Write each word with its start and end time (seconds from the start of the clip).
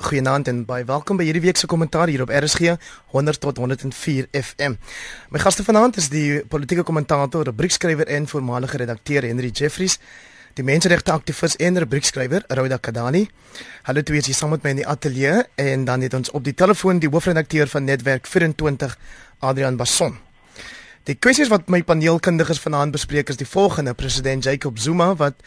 Goeienaand 0.00 0.48
en 0.48 0.62
baie 0.64 0.84
welkom 0.88 1.18
by 1.20 1.26
hierdie 1.26 1.42
week 1.44 1.58
se 1.60 1.68
kommentaar 1.68 2.08
hier 2.08 2.22
op 2.24 2.30
RSG 2.32 2.70
100 3.12 3.40
tot 3.40 3.58
104 3.60 4.30
FM. 4.32 4.78
My 5.28 5.40
gaste 5.42 5.60
vanaand 5.66 5.98
is 6.00 6.08
die 6.08 6.40
politieke 6.48 6.86
kommentator, 6.88 7.44
rubriekskrywer 7.44 8.08
en 8.08 8.28
voormalige 8.30 8.80
redakteur 8.80 9.26
Henry 9.28 9.50
Jeffries, 9.52 9.98
die 10.56 10.64
menseregte 10.64 11.12
aktivis 11.12 11.58
en 11.60 11.76
rubriekskrywer 11.84 12.48
Rhoda 12.48 12.78
Kadani. 12.80 13.26
Hallo 13.90 14.00
twee, 14.00 14.24
jy 14.24 14.32
saam 14.32 14.54
met 14.56 14.64
my 14.64 14.72
in 14.72 14.80
die 14.80 14.88
ateljee 14.88 15.44
en 15.60 15.84
dan 15.84 16.00
het 16.00 16.16
ons 16.16 16.32
op 16.32 16.48
die 16.48 16.56
telefoon 16.56 17.02
die 17.04 17.12
hoofredakteur 17.12 17.68
van 17.68 17.84
Netwerk 17.84 18.24
24, 18.30 18.96
Adrian 19.44 19.76
Basson. 19.76 20.16
Die 21.04 21.18
kwessies 21.20 21.52
wat 21.52 21.68
my 21.68 21.82
paneelkundiges 21.84 22.64
vanaand 22.64 22.96
bespreek 22.96 23.28
is 23.28 23.36
die 23.36 23.48
volgende: 23.48 23.92
President 23.92 24.48
Jacob 24.48 24.80
Zuma 24.80 25.12
wat 25.20 25.44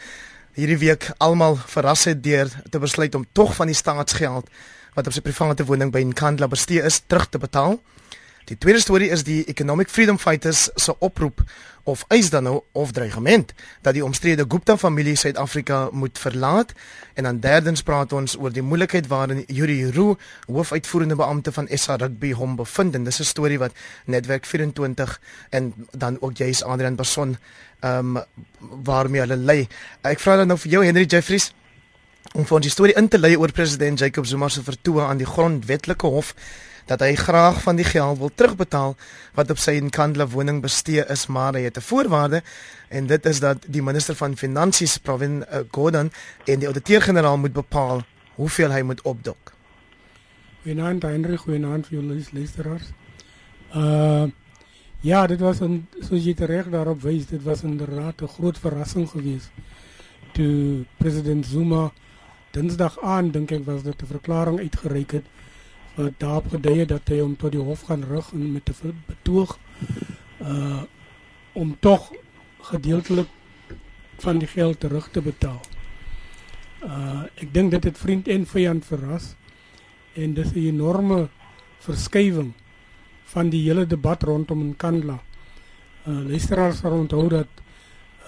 hierdie 0.54 0.78
week 0.78 1.08
almal 1.18 1.56
verras 1.58 2.04
het 2.06 2.20
deur 2.22 2.50
te 2.70 2.78
besluit 2.78 3.14
om 3.18 3.26
tog 3.32 3.56
van 3.56 3.66
die 3.66 3.74
staatsgeld 3.74 4.50
wat 4.94 5.08
op 5.10 5.14
sy 5.16 5.22
private 5.24 5.66
woning 5.66 5.90
by 5.90 6.04
Nkandla 6.06 6.46
bestee 6.46 6.82
is 6.86 7.00
terug 7.10 7.26
te 7.26 7.40
betaal. 7.42 7.80
Die 8.46 8.58
tweede 8.60 8.78
storie 8.80 9.08
is 9.10 9.24
die 9.26 9.42
Economic 9.50 9.90
Freedom 9.90 10.18
Fighters 10.20 10.68
se 10.78 10.94
oproep 11.02 11.42
of 11.84 12.04
eis 12.08 12.30
dan 12.30 12.42
nou 12.42 12.62
of 12.72 12.92
dreigement 12.92 13.52
dat 13.80 13.94
die 13.94 14.04
omstrede 14.04 14.44
Gupta 14.48 14.76
familie 14.76 15.16
Suid-Afrika 15.16 15.88
moet 15.92 16.18
verlaat 16.18 16.72
en 17.14 17.22
dan 17.22 17.40
derdens 17.40 17.82
praat 17.82 18.12
ons 18.12 18.36
oor 18.40 18.52
die 18.52 18.62
moeilikheid 18.62 19.06
waarin 19.06 19.44
Yuri 19.46 19.90
Roo, 19.90 20.16
hoofuitvoerende 20.46 21.16
beampte 21.16 21.52
van 21.52 21.68
SA 21.70 21.96
Rugby 21.96 22.32
hom 22.32 22.56
bevind 22.56 22.94
en 22.94 23.04
dis 23.04 23.20
'n 23.20 23.24
storie 23.24 23.58
wat 23.58 23.72
Netwerk 24.04 24.44
24 24.44 25.20
en 25.50 25.74
dan 25.90 26.16
ook 26.20 26.36
jy's 26.36 26.62
Adrian 26.62 26.96
Basson 26.96 27.36
ehm 27.80 28.16
um, 28.16 28.22
waarmee 28.84 29.20
hulle 29.20 29.36
lê. 29.36 29.68
Ek 30.00 30.20
vra 30.20 30.36
dan 30.36 30.46
nou 30.46 30.58
vir 30.58 30.70
jou 30.70 30.84
Henry 30.84 31.04
Jeffries 31.04 31.52
om 32.32 32.44
vir 32.44 32.56
ons 32.56 32.64
die 32.64 32.72
storie 32.72 32.96
in 32.96 33.08
te 33.08 33.18
lei 33.18 33.36
oor 33.36 33.52
president 33.52 33.98
Jacob 33.98 34.26
Zuma 34.26 34.48
se 34.48 34.62
vertoë 34.62 35.00
aan 35.00 35.20
die 35.20 35.28
grondwetlike 35.28 36.06
hof 36.06 36.34
dat 36.86 37.00
hy 37.00 37.14
graag 37.14 37.62
van 37.62 37.76
die 37.76 37.84
geld 37.84 38.18
wil 38.18 38.30
terugbetaal 38.34 38.96
wat 39.34 39.50
op 39.50 39.58
sy 39.58 39.78
Nkandla 39.80 40.26
woning 40.26 40.62
bestee 40.62 41.04
is, 41.08 41.26
maar 41.26 41.54
hy 41.54 41.64
het 41.64 41.76
'n 41.76 41.80
voorwaarde 41.80 42.42
en 42.88 43.06
dit 43.06 43.26
is 43.26 43.40
dat 43.40 43.64
die 43.66 43.82
minister 43.82 44.14
van 44.14 44.36
finansies, 44.36 44.98
Pravin 44.98 45.44
uh, 45.50 45.58
Gordhan, 45.70 46.12
en 46.44 46.58
die 46.58 46.66
ouditeur-generaal 46.66 47.38
moet 47.38 47.52
bepaal 47.52 48.02
hoeveel 48.34 48.70
hy 48.70 48.82
moet 48.82 49.02
opdok. 49.02 49.52
Goeienaand, 50.62 51.02
Heinrich, 51.02 51.40
goeienaand 51.40 51.86
vir 51.86 52.00
julle 52.00 52.22
luisteraars. 52.32 52.92
Uh 53.74 54.30
ja, 55.00 55.26
dit 55.26 55.40
was 55.40 55.60
'n 55.60 55.88
soos 56.00 56.24
jy 56.24 56.34
reg 56.38 56.70
daarop 56.70 57.02
wys, 57.02 57.26
dit 57.26 57.42
was 57.42 57.62
inderdaad 57.62 58.22
'n 58.22 58.28
groot 58.28 58.58
verrassing 58.58 59.10
geweest 59.10 59.50
toe 60.34 60.84
president 60.98 61.46
Zuma 61.46 61.92
Dinsdag 62.54 62.98
aan 63.02 63.30
dink 63.34 63.52
ek 63.54 63.64
was 63.66 63.82
dit 63.82 64.02
'n 64.02 64.06
verklaring 64.06 64.58
uitgereik 64.58 65.10
het 65.10 65.26
wat 65.94 66.12
daarop 66.18 66.48
gedui 66.50 66.78
het 66.78 66.88
dat 66.88 67.08
hy 67.08 67.20
hom 67.20 67.36
tot 67.38 67.52
die 67.54 67.62
hof 67.62 67.86
gaan 67.88 68.04
rig 68.08 68.32
en 68.32 68.52
met 68.52 68.70
'n 68.70 68.94
betoog 69.06 69.58
uh 70.42 70.82
om 71.52 71.76
tog 71.80 72.12
gedeeltelik 72.60 73.28
van 74.18 74.38
die 74.38 74.48
geld 74.48 74.80
terug 74.80 75.08
te 75.10 75.22
betaal. 75.22 75.60
Uh 76.82 77.22
ek 77.34 77.54
dink 77.54 77.70
dit 77.70 77.84
het 77.84 77.98
vriend 77.98 78.28
en 78.28 78.46
vyand 78.46 78.84
verras 78.84 79.34
en 80.14 80.34
dis 80.34 80.52
'n 80.52 80.58
enorme 80.58 81.28
verskywing 81.78 82.52
van 83.24 83.48
die 83.50 83.62
hele 83.62 83.86
debat 83.86 84.22
rondom 84.22 84.68
Nkandla. 84.68 85.22
Uh 86.06 86.20
luisteraars 86.28 86.78
sal 86.78 86.92
onthou 86.92 87.28
dat 87.28 87.48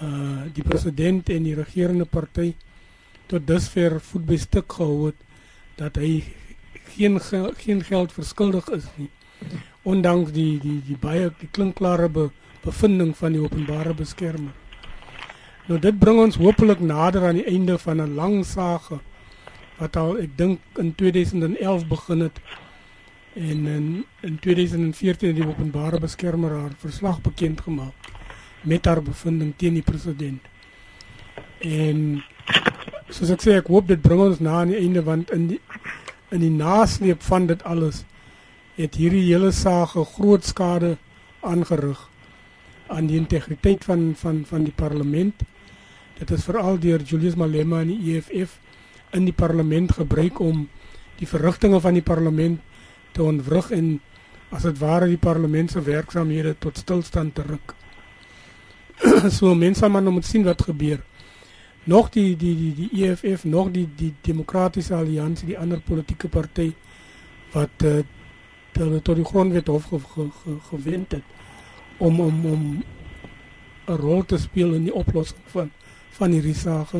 uh 0.01 0.41
die 0.53 0.63
president 0.63 1.29
en 1.29 1.43
die 1.43 1.55
regerende 1.55 2.05
party 2.05 2.55
tot 3.25 3.47
dusver 3.47 4.01
voet 4.01 4.25
by 4.25 4.37
stuk 4.37 4.73
gehou 4.73 5.05
het 5.05 5.15
dat 5.75 5.95
hy 5.95 6.23
geen 6.97 7.19
geen 7.57 7.83
geld 7.83 8.13
verskuldig 8.13 8.69
is 8.75 8.85
nie. 8.95 9.09
Ondanks 9.83 10.31
die 10.35 10.59
die 10.59 10.81
die 10.87 10.97
baie 10.99 11.31
die 11.39 11.49
klinkklare 11.51 12.09
be, 12.09 12.29
bevinding 12.63 13.15
van 13.17 13.35
die 13.37 13.41
openbare 13.41 13.93
beskermer. 13.93 14.53
Nou 15.67 15.79
dit 15.79 15.99
bring 15.99 16.19
ons 16.19 16.39
hopelik 16.39 16.79
nader 16.79 17.27
aan 17.27 17.39
die 17.41 17.47
einde 17.47 17.77
van 17.77 18.01
'n 18.01 18.15
lang 18.15 18.45
sage 18.45 18.99
wat 19.77 19.95
al 19.95 20.17
ek 20.17 20.37
dink 20.37 20.59
in 20.81 20.95
2011 20.95 21.87
begin 21.87 22.19
het 22.19 22.39
en 23.33 23.67
in 23.67 24.05
in 24.21 24.39
2014 24.39 25.27
het 25.27 25.35
die 25.35 25.47
openbare 25.47 25.99
beskermer 25.99 26.51
haar 26.51 26.73
verslag 26.77 27.21
bekend 27.21 27.61
gemaak 27.61 27.93
met 28.61 28.85
haar 28.85 29.01
bevinding 29.01 29.53
teen 29.57 29.73
die 29.73 29.85
president. 29.85 30.41
En 31.59 32.23
soos 33.09 33.29
ek 33.29 33.41
sê 33.41 33.57
ek 33.57 33.69
hoop 33.71 33.87
dit 33.87 34.01
bring 34.01 34.21
ons 34.21 34.39
na 34.39 34.61
aan 34.61 34.73
die 34.73 34.79
einde 34.81 35.03
want 35.03 35.31
in 35.31 35.47
die 35.47 35.59
in 36.31 36.43
die 36.43 36.51
nasleep 36.51 37.21
van 37.23 37.47
dit 37.47 37.63
alles 37.63 38.03
het 38.77 38.97
hierdie 38.99 39.23
hele 39.29 39.51
saak 39.55 39.95
groot 40.15 40.45
skade 40.45 40.97
aangerig 41.41 41.99
aan 42.87 43.07
die 43.07 43.17
integriteit 43.19 43.83
van 43.87 44.11
van 44.15 44.43
van 44.47 44.63
die 44.63 44.75
parlement. 44.75 45.43
Dit 46.19 46.31
is 46.31 46.43
veral 46.43 46.79
deur 46.79 47.01
Julius 47.01 47.35
Malema 47.35 47.81
en 47.81 47.93
die 47.93 48.17
EFF 48.17 48.59
in 49.11 49.25
die 49.25 49.33
parlement 49.33 49.91
gebruik 49.91 50.39
om 50.39 50.67
die 51.17 51.27
verrigtinge 51.27 51.79
van 51.81 51.93
die 51.93 52.05
parlement 52.05 52.61
te 53.11 53.23
ontwrig 53.23 53.71
en 53.71 53.97
as 54.51 54.63
dit 54.63 54.77
ware 54.79 55.07
die 55.07 55.19
parlement 55.19 55.71
se 55.71 55.81
werksamehede 55.81 56.55
tot 56.59 56.77
stilstand 56.77 57.35
te 57.35 57.43
ruk. 57.47 57.73
so 59.37 59.55
mense 59.55 59.87
maar 59.87 60.03
nou 60.03 60.13
moet 60.13 60.25
sien 60.25 60.45
wat 60.47 60.61
gebeur 60.61 61.01
nog 61.87 62.09
die 62.09 62.35
die 62.35 62.55
die 62.55 62.73
die 62.75 63.03
EFF 63.03 63.43
nog 63.43 63.71
die 63.71 63.87
die 63.95 64.13
demokratiese 64.21 64.95
alliansie 64.95 65.47
die 65.47 65.57
ander 65.59 65.79
politieke 65.79 66.27
party 66.27 66.73
wat 67.53 67.83
uh, 67.83 68.03
tot 69.01 69.15
die 69.15 69.25
grondwet 69.25 69.67
hof 69.67 69.87
ge, 69.89 69.99
ge, 69.99 70.27
ge, 70.43 70.57
gewend 70.69 71.11
het 71.11 71.23
om 71.97 72.19
om 72.19 72.45
om 72.45 72.83
'n 73.87 73.95
rol 73.95 74.25
te 74.25 74.37
speel 74.37 74.73
in 74.73 74.83
die 74.83 74.93
oplossing 74.93 75.43
van 75.45 75.71
van 76.09 76.31
hierdie 76.31 76.55
saak 76.55 76.91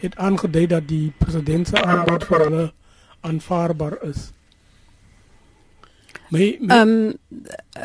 het 0.00 0.16
aangedui 0.16 0.66
dat 0.66 0.88
die 0.88 1.12
president 1.18 1.68
se 1.68 1.82
aanbod 1.82 2.24
vir 2.24 2.38
hulle 2.38 2.72
aanvaarbaar 3.20 3.96
is. 4.02 4.30
My 6.28 6.58
ehm 6.68 7.14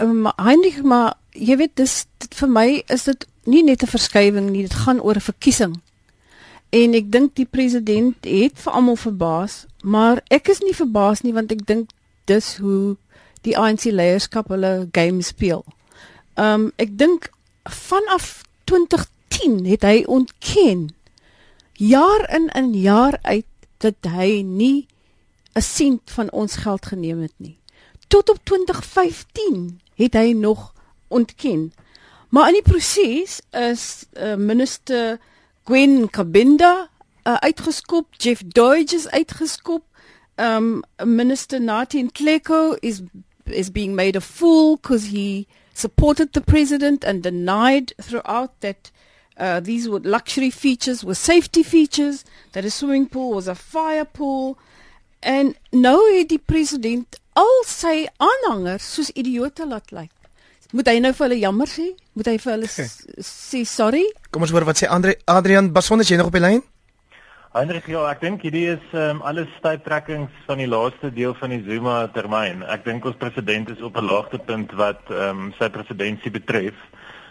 um, 0.01 0.27
Heinrich 0.35 0.81
maar 0.83 1.13
jy 1.29 1.57
weet 1.57 1.75
dis 1.75 2.05
dit, 2.17 2.41
my 2.47 2.83
is 2.87 3.03
dit 3.03 3.27
nie 3.45 3.63
net 3.63 3.83
'n 3.83 3.87
verskywing 3.87 4.49
nie 4.49 4.61
dit 4.61 4.73
gaan 4.73 5.01
oor 5.01 5.15
'n 5.15 5.29
verkiesing 5.31 5.82
En 6.73 6.95
ek 6.97 7.11
dink 7.13 7.35
die 7.37 7.45
president 7.45 8.25
het 8.25 8.57
vir 8.57 8.73
almal 8.73 8.97
verbaas, 8.97 9.65
maar 9.85 10.23
ek 10.33 10.49
is 10.49 10.63
nie 10.65 10.73
verbaas 10.73 11.21
nie 11.21 11.33
want 11.35 11.51
ek 11.53 11.65
dink 11.69 11.91
dis 12.25 12.55
hoe 12.63 12.95
die 13.45 13.53
ANC 13.59 13.85
leierskap 13.91 14.49
hulle 14.49 14.89
game 14.95 15.21
speel. 15.21 15.61
Um 16.39 16.71
ek 16.81 16.95
dink 16.97 17.29
vanaf 17.69 18.41
2010 18.71 19.67
het 19.69 19.85
hy 19.85 20.01
ontken 20.09 20.87
jaar 21.77 22.25
in 22.33 22.49
en 22.57 22.73
jaar 22.73 23.19
uit 23.21 23.45
dat 23.83 24.09
hy 24.15 24.41
nie 24.41 24.87
'n 25.53 25.61
sent 25.61 26.11
van 26.11 26.31
ons 26.31 26.55
geld 26.55 26.85
geneem 26.85 27.21
het 27.21 27.37
nie. 27.37 27.57
Tot 28.07 28.29
op 28.29 28.39
2015 28.43 29.79
het 29.95 30.13
hy 30.13 30.33
nog 30.33 30.73
ontken. 31.07 31.73
Maar 32.29 32.47
in 32.47 32.53
die 32.53 32.71
proses 32.71 33.41
is 33.51 34.05
uh, 34.17 34.35
minister 34.35 35.19
Gwen 35.65 36.09
Kabinda 36.11 36.89
uh, 37.25 37.37
uitgeskop, 37.41 38.07
Jeff 38.19 38.43
Dodge 38.45 38.93
is 38.93 39.07
uitgeskop. 39.07 39.83
Um 40.35 40.83
Minister 41.03 41.59
Nathi 41.59 42.03
Nhleko 42.03 42.77
is 42.81 43.03
is 43.45 43.69
being 43.69 43.95
made 43.95 44.15
a 44.15 44.21
fool 44.21 44.77
because 44.77 45.05
he 45.05 45.47
supported 45.73 46.33
the 46.33 46.41
president 46.41 47.03
and 47.03 47.21
denied 47.21 47.93
throughout 48.01 48.59
that 48.61 48.91
uh, 49.37 49.59
these 49.59 49.89
were 49.89 49.99
luxury 49.99 50.49
features 50.49 51.03
were 51.03 51.15
safety 51.15 51.63
features 51.63 52.23
that 52.53 52.65
a 52.65 52.71
swimming 52.71 53.07
pool 53.07 53.33
was 53.33 53.47
a 53.47 53.55
fire 53.55 54.05
pool 54.05 54.57
and 55.21 55.55
nou 55.71 55.99
het 56.13 56.29
die 56.29 56.37
president 56.37 57.19
al 57.33 57.63
sy 57.65 58.07
aanhangers 58.17 58.85
soos 58.95 59.13
idioote 59.15 59.65
laat 59.65 59.91
lyk. 59.91 60.11
Moet 60.73 60.87
hy 60.89 60.99
nou 61.03 61.11
vir 61.13 61.27
hulle 61.27 61.35
jammer 61.37 61.69
sê? 61.69 61.83
Moet 62.17 62.31
hy 62.31 62.39
vir 62.41 62.51
hulle 62.55 62.67
sê 62.67 63.59
sorry? 63.69 64.07
Kom 64.33 64.41
ons 64.41 64.53
hoor 64.55 64.65
wat 64.65 64.79
sê 64.81 64.87
Andre 64.89 65.19
Adrian 65.29 65.67
Basson 65.73 66.01
is 66.01 66.09
jy 66.09 66.17
nog 66.17 66.31
op 66.31 66.37
die 66.39 66.41
lyn? 66.41 66.63
Hendrik, 67.53 67.85
ja, 67.93 68.07
ek 68.09 68.23
dink 68.23 68.41
hierdie 68.41 68.63
is 68.71 68.95
um, 68.97 69.19
alles 69.21 69.51
stuiptrekkings 69.59 70.33
van 70.47 70.57
die 70.57 70.65
laaste 70.71 71.11
deel 71.13 71.37
van 71.37 71.53
die 71.53 71.61
Zuma 71.67 71.99
termyn. 72.15 72.65
Ek 72.73 72.81
dink 72.87 73.05
ons 73.05 73.19
president 73.21 73.69
is 73.69 73.85
op 73.85 74.01
'n 74.01 74.09
laagtepunt 74.09 74.73
wat 74.81 75.13
ehm 75.13 75.45
um, 75.45 75.53
sy 75.59 75.69
presidentskap 75.69 76.39
betref. 76.41 76.81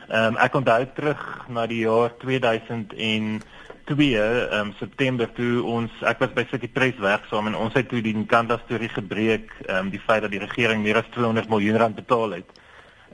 Ehm 0.07 0.37
um, 0.37 0.41
ek 0.47 0.55
onthou 0.63 0.87
terug 0.95 1.27
na 1.51 1.67
die 1.67 1.83
jaar 1.83 2.15
2000 2.23 2.95
en 2.95 3.43
twee 3.91 4.23
ehm 4.23 4.71
um, 4.71 4.75
September 4.79 5.27
toe 5.35 5.67
ons 5.67 5.91
ek 6.07 6.23
was 6.23 6.31
by 6.39 6.47
City 6.55 6.71
Press 6.71 7.03
werksaam 7.03 7.51
en 7.51 7.59
ons 7.59 7.75
het 7.75 7.91
toe 7.91 8.07
die 8.07 8.15
Nkandla 8.15 8.63
storie 8.63 8.95
gebreek, 8.95 9.51
ehm 9.67 9.87
um, 9.87 9.91
die 9.91 10.05
feit 10.07 10.23
dat 10.23 10.31
die 10.31 10.47
regering 10.47 10.87
meer 10.87 11.03
as 11.03 11.11
200 11.19 11.51
miljoen 11.51 11.83
rand 11.83 11.99
betaal 11.99 12.39
het. 12.39 12.62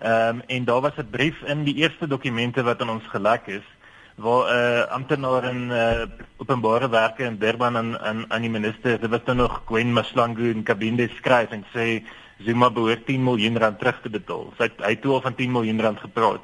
Ehm 0.00 0.36
um, 0.36 0.42
en 0.46 0.64
daar 0.64 0.80
was 0.80 0.96
'n 0.96 1.10
brief 1.10 1.42
in 1.42 1.64
die 1.64 1.74
eerste 1.74 2.06
dokumente 2.06 2.62
wat 2.62 2.80
aan 2.80 2.90
ons 2.90 3.06
gelek 3.06 3.46
is 3.46 3.66
waar 4.14 4.44
'n 4.50 4.56
uh, 4.56 4.92
amptenaar 4.92 5.44
in 5.44 5.70
uh, 5.70 6.02
openbare 6.36 6.88
werke 6.88 7.22
in 7.22 7.38
Durban 7.38 7.76
aan 7.76 7.98
aan 7.98 8.24
aan 8.28 8.40
die 8.40 8.50
minister, 8.50 9.00
dit 9.00 9.10
was 9.10 9.24
nou 9.24 9.36
nog 9.36 9.62
Gwen 9.66 9.92
Maslangu 9.92 10.50
in 10.50 10.62
kabine 10.62 11.08
skryf 11.08 11.50
en 11.50 11.64
sê 11.74 12.02
Zuma 12.38 12.70
behoort 12.70 13.06
10 13.06 13.22
miljoen 13.22 13.58
rand 13.58 13.78
terug 13.78 14.00
te 14.02 14.10
betaal. 14.10 14.52
Sy 14.58 14.70
hy 14.78 14.90
het 14.90 15.00
toe 15.02 15.12
al 15.12 15.20
van 15.20 15.34
10 15.34 15.52
miljoen 15.52 15.80
rand 15.80 16.00
gepraat. 16.00 16.42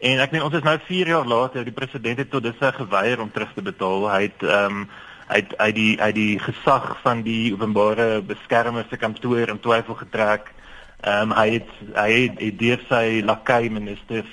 En 0.00 0.18
ek 0.18 0.30
meen 0.30 0.42
ons 0.42 0.54
is 0.54 0.64
nou 0.66 0.78
4 0.86 1.08
jaar 1.08 1.26
later, 1.26 1.64
die 1.64 1.72
president 1.72 2.18
het 2.18 2.30
tot 2.30 2.42
dusver 2.42 2.72
geweier 2.72 3.20
om 3.20 3.30
terug 3.30 3.52
te 3.54 3.62
betaal. 3.62 4.08
Hy 4.10 4.22
het 4.22 4.42
ehm 4.42 4.82
um, 4.82 4.88
hy 5.32 5.38
het 5.38 5.52
uit 5.56 5.74
die 5.74 6.00
uit 6.00 6.14
die 6.14 6.38
gesag 6.38 6.96
van 7.02 7.22
die 7.22 7.52
openbare 7.54 8.22
beskermer 8.22 8.84
se 8.90 8.96
kantoor 8.96 9.48
in 9.48 9.60
twyfel 9.60 9.94
getrek. 9.94 10.52
Ehm 11.02 11.30
um, 11.30 11.36
hy 11.36 11.48
het 11.50 11.70
hy 11.94 12.10
het, 12.12 12.38
het 12.38 12.58
deur 12.58 12.82
sy 12.88 13.22
lakai 13.26 13.70
ministers 13.70 14.30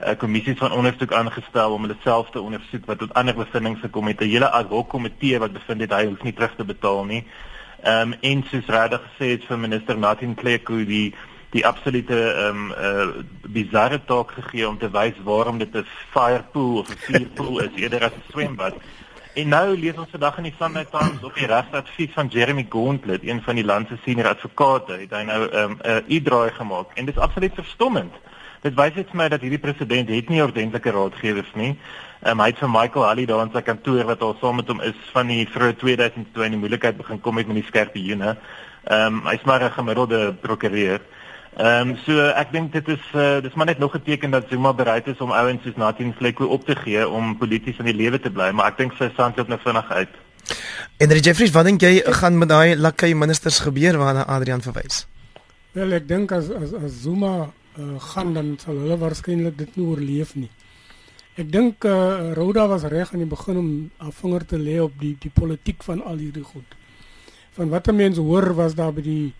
'n 0.00 0.10
uh, 0.10 0.16
kommissie 0.16 0.56
van 0.56 0.72
ondersoek 0.72 1.12
aangestel 1.12 1.72
om 1.72 1.82
hulle 1.82 1.96
self 2.02 2.30
te 2.30 2.40
ondersoek 2.40 2.84
wat 2.86 2.98
tot 2.98 3.14
ander 3.14 3.34
bevindinge 3.34 3.80
gekom 3.80 4.06
het. 4.06 4.20
'n 4.20 4.28
Hele 4.28 4.50
ad 4.50 4.68
hoc 4.68 4.88
komitee 4.88 5.38
wat 5.38 5.52
bevind 5.52 5.80
het 5.80 5.92
hy 5.92 6.04
hoef 6.06 6.22
nie 6.22 6.32
terug 6.32 6.54
te 6.56 6.64
betaal 6.64 7.04
nie. 7.04 7.24
Ehm 7.82 8.12
um, 8.12 8.18
en 8.20 8.44
soos 8.50 8.66
regtig 8.66 9.00
gesê 9.00 9.30
het 9.30 9.44
vir 9.44 9.58
minister 9.58 9.98
Martin 9.98 10.34
Kleku 10.34 10.84
die 10.84 11.14
die 11.50 11.66
absolute 11.66 12.18
ehm 12.32 12.56
um, 12.56 12.70
uh, 12.70 13.24
bizarre 13.42 14.00
taak 14.04 14.30
gegee 14.30 14.68
om 14.68 14.78
te 14.78 14.90
wys 14.90 15.16
waarom 15.24 15.58
dit 15.58 15.76
'n 15.76 15.86
fire 16.12 16.44
pool 16.52 16.78
of 16.78 16.88
'n 16.90 16.96
vuurpool 16.96 17.60
is 17.60 17.74
eerder 17.74 18.04
as 18.04 18.12
'n 18.12 18.30
swembad. 18.30 18.74
En 19.38 19.46
nou 19.48 19.76
lees 19.78 19.94
ons 19.94 20.10
vandag 20.10 20.40
in 20.40 20.48
die 20.48 20.56
Sunday 20.58 20.86
Times 20.90 21.22
op 21.22 21.36
die 21.38 21.46
regsadvies 21.46 22.10
van 22.16 22.26
Jeremy 22.34 22.64
Gauntlet, 22.68 23.22
een 23.22 23.38
van 23.46 23.60
die 23.60 23.64
land 23.64 23.88
se 23.88 23.98
senior 24.02 24.32
advokate, 24.32 24.96
het 25.04 25.12
hy 25.14 25.20
nou 25.28 25.44
'n 25.46 25.54
um, 25.54 25.76
'n 25.84 26.04
uitdraai 26.08 26.50
gemaak 26.50 26.96
en 26.98 27.04
dit 27.06 27.14
is 27.14 27.22
absoluut 27.22 27.54
verstommend. 27.54 28.14
Dit 28.62 28.74
wys 28.74 28.94
net 28.94 29.08
vir 29.10 29.16
my 29.16 29.28
dat 29.28 29.40
hierdie 29.40 29.58
president 29.58 30.08
het 30.08 30.28
nie 30.28 30.42
ordentlike 30.42 30.90
raadgewers 30.90 31.52
nie. 31.54 31.78
Um, 32.26 32.40
hy 32.40 32.46
het 32.46 32.58
vir 32.58 32.70
Michael 32.70 33.04
Halley 33.04 33.26
daar 33.26 33.46
in 33.46 33.52
sy 33.52 33.62
kantoor 33.62 34.04
wat 34.04 34.22
al 34.22 34.36
saam 34.40 34.56
met 34.56 34.68
hom 34.68 34.80
is 34.80 34.98
van 35.12 35.26
die 35.26 35.46
vroeë 35.46 35.76
2002 35.76 36.44
in 36.44 36.50
die 36.50 36.58
moeilikheid 36.58 36.96
begin 36.96 37.20
kom 37.20 37.34
met 37.34 37.46
met 37.46 37.56
die 37.56 37.70
skerpe 37.70 38.02
joene. 38.02 38.36
Ehm 38.84 39.06
um, 39.06 39.26
hy's 39.26 39.44
maar 39.44 39.62
'n 39.62 39.70
gemiddelde 39.70 40.34
prokureur. 40.40 41.00
Ehm 41.56 41.90
um, 41.90 41.96
so 42.06 42.14
ek 42.38 42.52
dink 42.52 42.72
dit 42.72 42.88
is 42.88 43.02
uh, 43.14 43.40
dis 43.42 43.54
maar 43.54 43.66
net 43.66 43.78
nog 43.78 43.94
'n 43.94 44.02
teken 44.02 44.30
dat 44.30 44.46
Zuma 44.48 44.72
bereid 44.72 45.06
is 45.06 45.18
om 45.18 45.32
ouens 45.32 45.62
soos 45.62 45.76
Nathan 45.76 46.14
Fleko 46.16 46.46
op 46.46 46.64
te 46.64 46.76
gee 46.76 47.08
om 47.08 47.36
polities 47.38 47.78
in 47.78 47.84
die 47.84 47.94
lewe 47.94 48.20
te 48.20 48.30
bly, 48.30 48.50
maar 48.50 48.66
ek 48.66 48.76
dink 48.76 48.92
sy 48.92 49.10
sand 49.16 49.36
loop 49.36 49.48
nou 49.48 49.58
vinnig 49.58 49.90
uit. 49.90 50.08
En 50.96 51.08
Jeffries, 51.08 51.50
wat 51.50 51.64
dink 51.64 51.80
jy 51.80 52.02
gaan 52.20 52.38
met 52.38 52.48
daai 52.48 52.76
lakai 52.76 53.14
ministers 53.14 53.58
gebeur 53.58 53.98
waarna 53.98 54.26
Adrian 54.26 54.62
verwys? 54.62 55.06
Wel, 55.72 55.92
ek 55.92 56.08
dink 56.08 56.32
as 56.32 56.50
as 56.50 56.72
as 56.72 57.02
Zuma 57.02 57.50
uh, 57.78 58.00
gaan 58.14 58.34
dan 58.34 58.58
sal 58.58 58.78
hulle 58.82 58.98
waarskynlik 58.98 59.58
dit 59.58 59.76
nie 59.76 59.86
oorleef 59.86 60.34
nie. 60.34 60.50
Ek 61.38 61.46
dink 61.52 61.84
uh, 61.84 61.92
eh, 61.92 62.32
Roda 62.34 62.66
was 62.68 62.82
reg 62.90 63.12
aan 63.12 63.22
die 63.22 63.30
begin 63.30 63.56
om 63.56 63.68
'n 64.02 64.12
vinger 64.12 64.46
te 64.46 64.58
lê 64.58 64.80
op 64.82 64.92
die 65.00 65.16
die 65.20 65.30
politiek 65.30 65.82
van 65.82 66.02
al 66.02 66.16
hierdie 66.16 66.44
goed. 66.44 66.74
Van 67.54 67.68
wat 67.68 67.86
mense 67.92 68.20
hoor 68.20 68.54
was 68.54 68.74
daar 68.74 68.92
by 68.92 69.02
die 69.02 69.32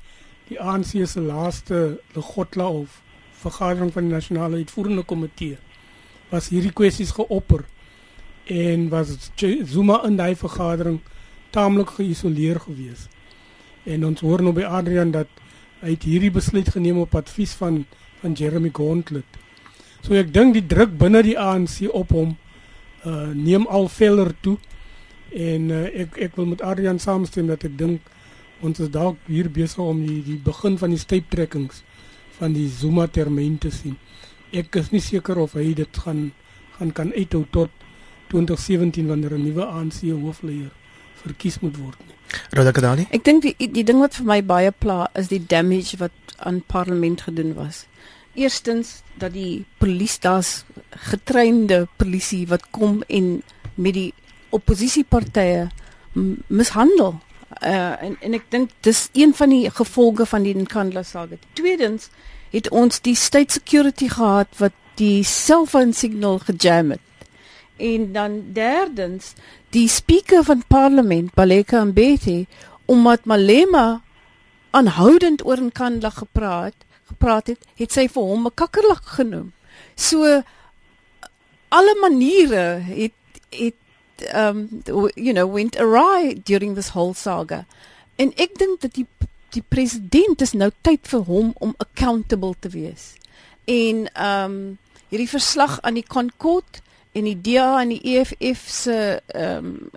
die 0.50 0.58
ANC 0.61 0.97
se 1.06 1.23
laaste 1.23 2.00
Legotla 2.14 2.69
of 2.69 3.00
vergadering 3.41 3.93
van 3.94 4.08
die 4.08 4.12
nasionale 4.12 4.61
uitvoerende 4.61 5.06
komitee 5.06 5.58
was 6.31 6.50
hierdie 6.50 6.75
kwessies 6.75 7.14
geopper 7.17 7.64
en 8.50 8.88
was 8.91 9.31
Zuma 9.70 10.00
in 10.06 10.17
daai 10.19 10.35
vergadering 10.37 11.00
taamlik 11.50 11.91
geïsoleer 11.99 12.61
gewees. 12.62 13.06
En 13.85 14.05
ons 14.06 14.20
hoor 14.20 14.43
nou 14.43 14.52
by 14.55 14.67
Adrian 14.67 15.11
dat 15.14 15.31
hy 15.81 15.97
hierdie 16.02 16.32
besluit 16.35 16.69
geneem 16.70 16.99
op 17.02 17.14
advies 17.19 17.55
van 17.58 17.85
van 18.20 18.35
Jeremy 18.37 18.69
Gauntlet. 18.76 19.38
So 20.05 20.14
ek 20.19 20.32
dink 20.35 20.52
die 20.52 20.67
druk 20.67 20.93
binne 21.00 21.23
die 21.25 21.38
ANC 21.41 21.87
op 21.88 22.12
hom 22.17 22.37
uh 23.08 23.31
neem 23.32 23.64
al 23.67 23.88
veler 23.88 24.35
toe 24.44 24.58
en 25.32 25.70
uh, 25.73 25.87
ek 26.02 26.19
ek 26.29 26.37
wil 26.37 26.50
met 26.50 26.61
Adrian 26.61 26.99
saamstem 27.00 27.49
dat 27.49 27.64
ek 27.64 27.79
dink 27.79 28.11
ons 28.62 28.80
is 28.80 28.90
dalk 28.90 29.18
hier 29.26 29.48
besig 29.50 29.78
om 29.82 30.00
die 30.06 30.20
die 30.24 30.38
begin 30.44 30.78
van 30.78 30.90
die 30.90 31.00
stuiptrekkings 31.00 31.82
van 32.38 32.54
die 32.56 32.68
Zuma 32.68 33.06
termyn 33.06 33.58
te 33.58 33.70
sien. 33.70 33.96
Ek 34.52 34.76
is 34.80 34.90
nie 34.92 35.02
seker 35.04 35.38
of 35.38 35.56
hy 35.58 35.72
dit 35.74 36.02
gaan 36.04 36.30
gaan 36.78 36.92
kan 36.96 37.12
uithou 37.12 37.44
tot 37.52 37.70
2017 38.32 39.06
wanneer 39.06 39.34
'n 39.36 39.44
nuwe 39.44 39.64
ANC 39.66 40.00
hoofleier 40.10 40.70
verkies 41.22 41.60
moet 41.60 41.76
word 41.76 41.98
nie. 42.06 42.16
Roda 42.56 42.72
Kadali? 42.72 43.06
Ek 43.10 43.24
dink 43.24 43.42
die 43.42 43.54
die 43.58 43.84
ding 43.84 44.00
wat 44.00 44.14
vir 44.14 44.26
my 44.26 44.40
baie 44.42 44.72
pla 44.72 45.10
is 45.14 45.28
die 45.28 45.42
damage 45.46 45.98
wat 46.00 46.12
aan 46.38 46.62
parlement 46.62 47.20
gedoen 47.20 47.54
was. 47.54 47.86
Eerstens 48.34 49.02
dat 49.18 49.32
die 49.32 49.64
polisie 49.78 50.20
daar's 50.20 50.64
getrainde 51.10 51.88
polisie 51.96 52.46
wat 52.48 52.70
kom 52.70 53.02
en 53.08 53.42
met 53.74 53.94
die 53.94 54.12
oppositiepartye 54.50 55.68
mishandel 56.48 57.20
uh, 57.62 58.02
en 58.02 58.16
en 58.20 58.34
ek 58.34 58.48
dink 58.48 58.70
dis 58.86 59.08
een 59.12 59.34
van 59.34 59.52
die 59.52 59.70
gevolge 59.70 60.26
van 60.26 60.42
die 60.42 60.56
Nkandla 60.56 61.02
saga. 61.02 61.38
Tweedens 61.52 62.08
het 62.50 62.68
ons 62.70 63.00
die 63.00 63.14
state 63.14 63.52
security 63.52 64.08
gehad 64.08 64.48
wat 64.58 64.76
die 65.00 65.22
cellphone 65.24 65.92
signal 65.92 66.40
gejam 66.44 66.90
het. 66.90 67.06
En 67.76 68.12
dan 68.12 68.52
derdens 68.52 69.32
die 69.70 69.88
speaker 69.88 70.44
van 70.44 70.64
parlement 70.68 71.34
Baleka 71.34 71.84
Mbete 71.84 72.46
omdat 72.90 73.24
Malema 73.24 74.02
aanhoudend 74.70 75.44
oor 75.46 75.60
Nkandla 75.62 76.10
gepraat 76.10 76.74
gepraat 77.10 77.50
het, 77.50 77.64
het 77.76 77.92
sy 77.92 78.06
vir 78.08 78.22
hom 78.22 78.46
'n 78.46 78.54
kakkerlak 78.54 79.06
genoem. 79.18 79.52
So 79.96 80.42
alle 81.68 81.94
maniere 82.00 82.82
het 82.86 83.18
het 83.50 83.79
um 84.34 84.82
you 85.14 85.32
know 85.32 85.46
went 85.46 85.76
awry 85.76 86.34
during 86.44 86.75
this 86.75 86.88
whole 86.88 87.14
saga. 87.14 87.67
En 88.17 88.32
ek 88.37 88.58
dink 88.58 88.81
dat 88.81 88.94
die 88.94 89.06
die 89.50 89.64
president 89.67 90.40
is 90.40 90.52
nou 90.55 90.70
tyd 90.87 91.08
vir 91.11 91.25
hom 91.26 91.50
om 91.58 91.75
accountable 91.82 92.55
te 92.58 92.70
wees. 92.70 93.14
En 93.67 94.06
um 94.14 94.78
hierdie 95.11 95.31
verslag 95.31 95.81
aan 95.82 95.99
die 95.99 96.06
Concord 96.06 96.82
en 97.12 97.26
die 97.26 97.38
DA 97.40 97.81
en 97.81 97.90
die 97.90 98.02
EFF 98.14 98.69
se 98.70 98.99
um 99.34 99.90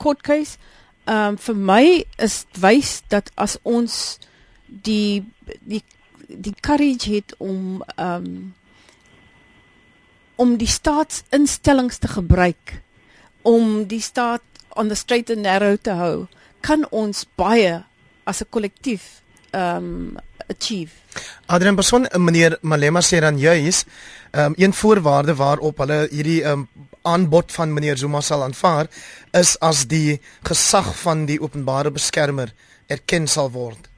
court 0.00 0.22
case 0.24 0.56
um 1.04 1.36
vir 1.38 1.58
my 1.72 1.84
is 2.22 2.44
wys 2.60 3.02
dat 3.12 3.28
as 3.34 3.58
ons 3.62 4.18
die 4.66 5.24
die 5.60 5.82
die 6.26 6.54
courage 6.60 7.12
het 7.12 7.34
om 7.38 7.82
um 8.00 8.54
om 10.36 10.56
die 10.60 10.68
staatsinstellings 10.68 11.98
te 11.98 12.08
gebruik 12.08 12.80
om 13.46 13.84
die 13.86 14.02
staat 14.02 14.42
on 14.76 14.90
the 14.90 14.98
straight 14.98 15.30
and 15.30 15.46
narrow 15.46 15.76
te 15.78 15.94
hou, 15.96 16.26
kan 16.66 16.84
ons 16.90 17.24
baie 17.38 17.78
as 18.26 18.42
'n 18.42 18.50
kollektief 18.50 19.22
um 19.54 20.18
achieve. 20.50 20.92
Adrian 21.46 21.76
Person, 21.76 22.06
meneer 22.18 22.58
Malema 22.62 23.00
sê 23.00 23.20
dan 23.20 23.38
juis, 23.38 23.84
um 24.32 24.54
een 24.56 24.72
voorwaarde 24.72 25.34
waarop 25.34 25.78
hulle 25.78 26.08
hierdie 26.10 26.42
um 26.44 26.68
aanbod 27.02 27.52
van 27.52 27.72
meneer 27.72 27.96
Zuma 27.96 28.20
sal 28.20 28.42
aanvaar, 28.42 28.86
is 29.32 29.56
as 29.60 29.86
die 29.86 30.20
gesag 30.42 30.96
van 31.02 31.26
die 31.26 31.40
openbare 31.40 31.90
beskermer 31.90 32.52
erken 32.86 33.26
sal 33.26 33.50
word. 33.50 33.88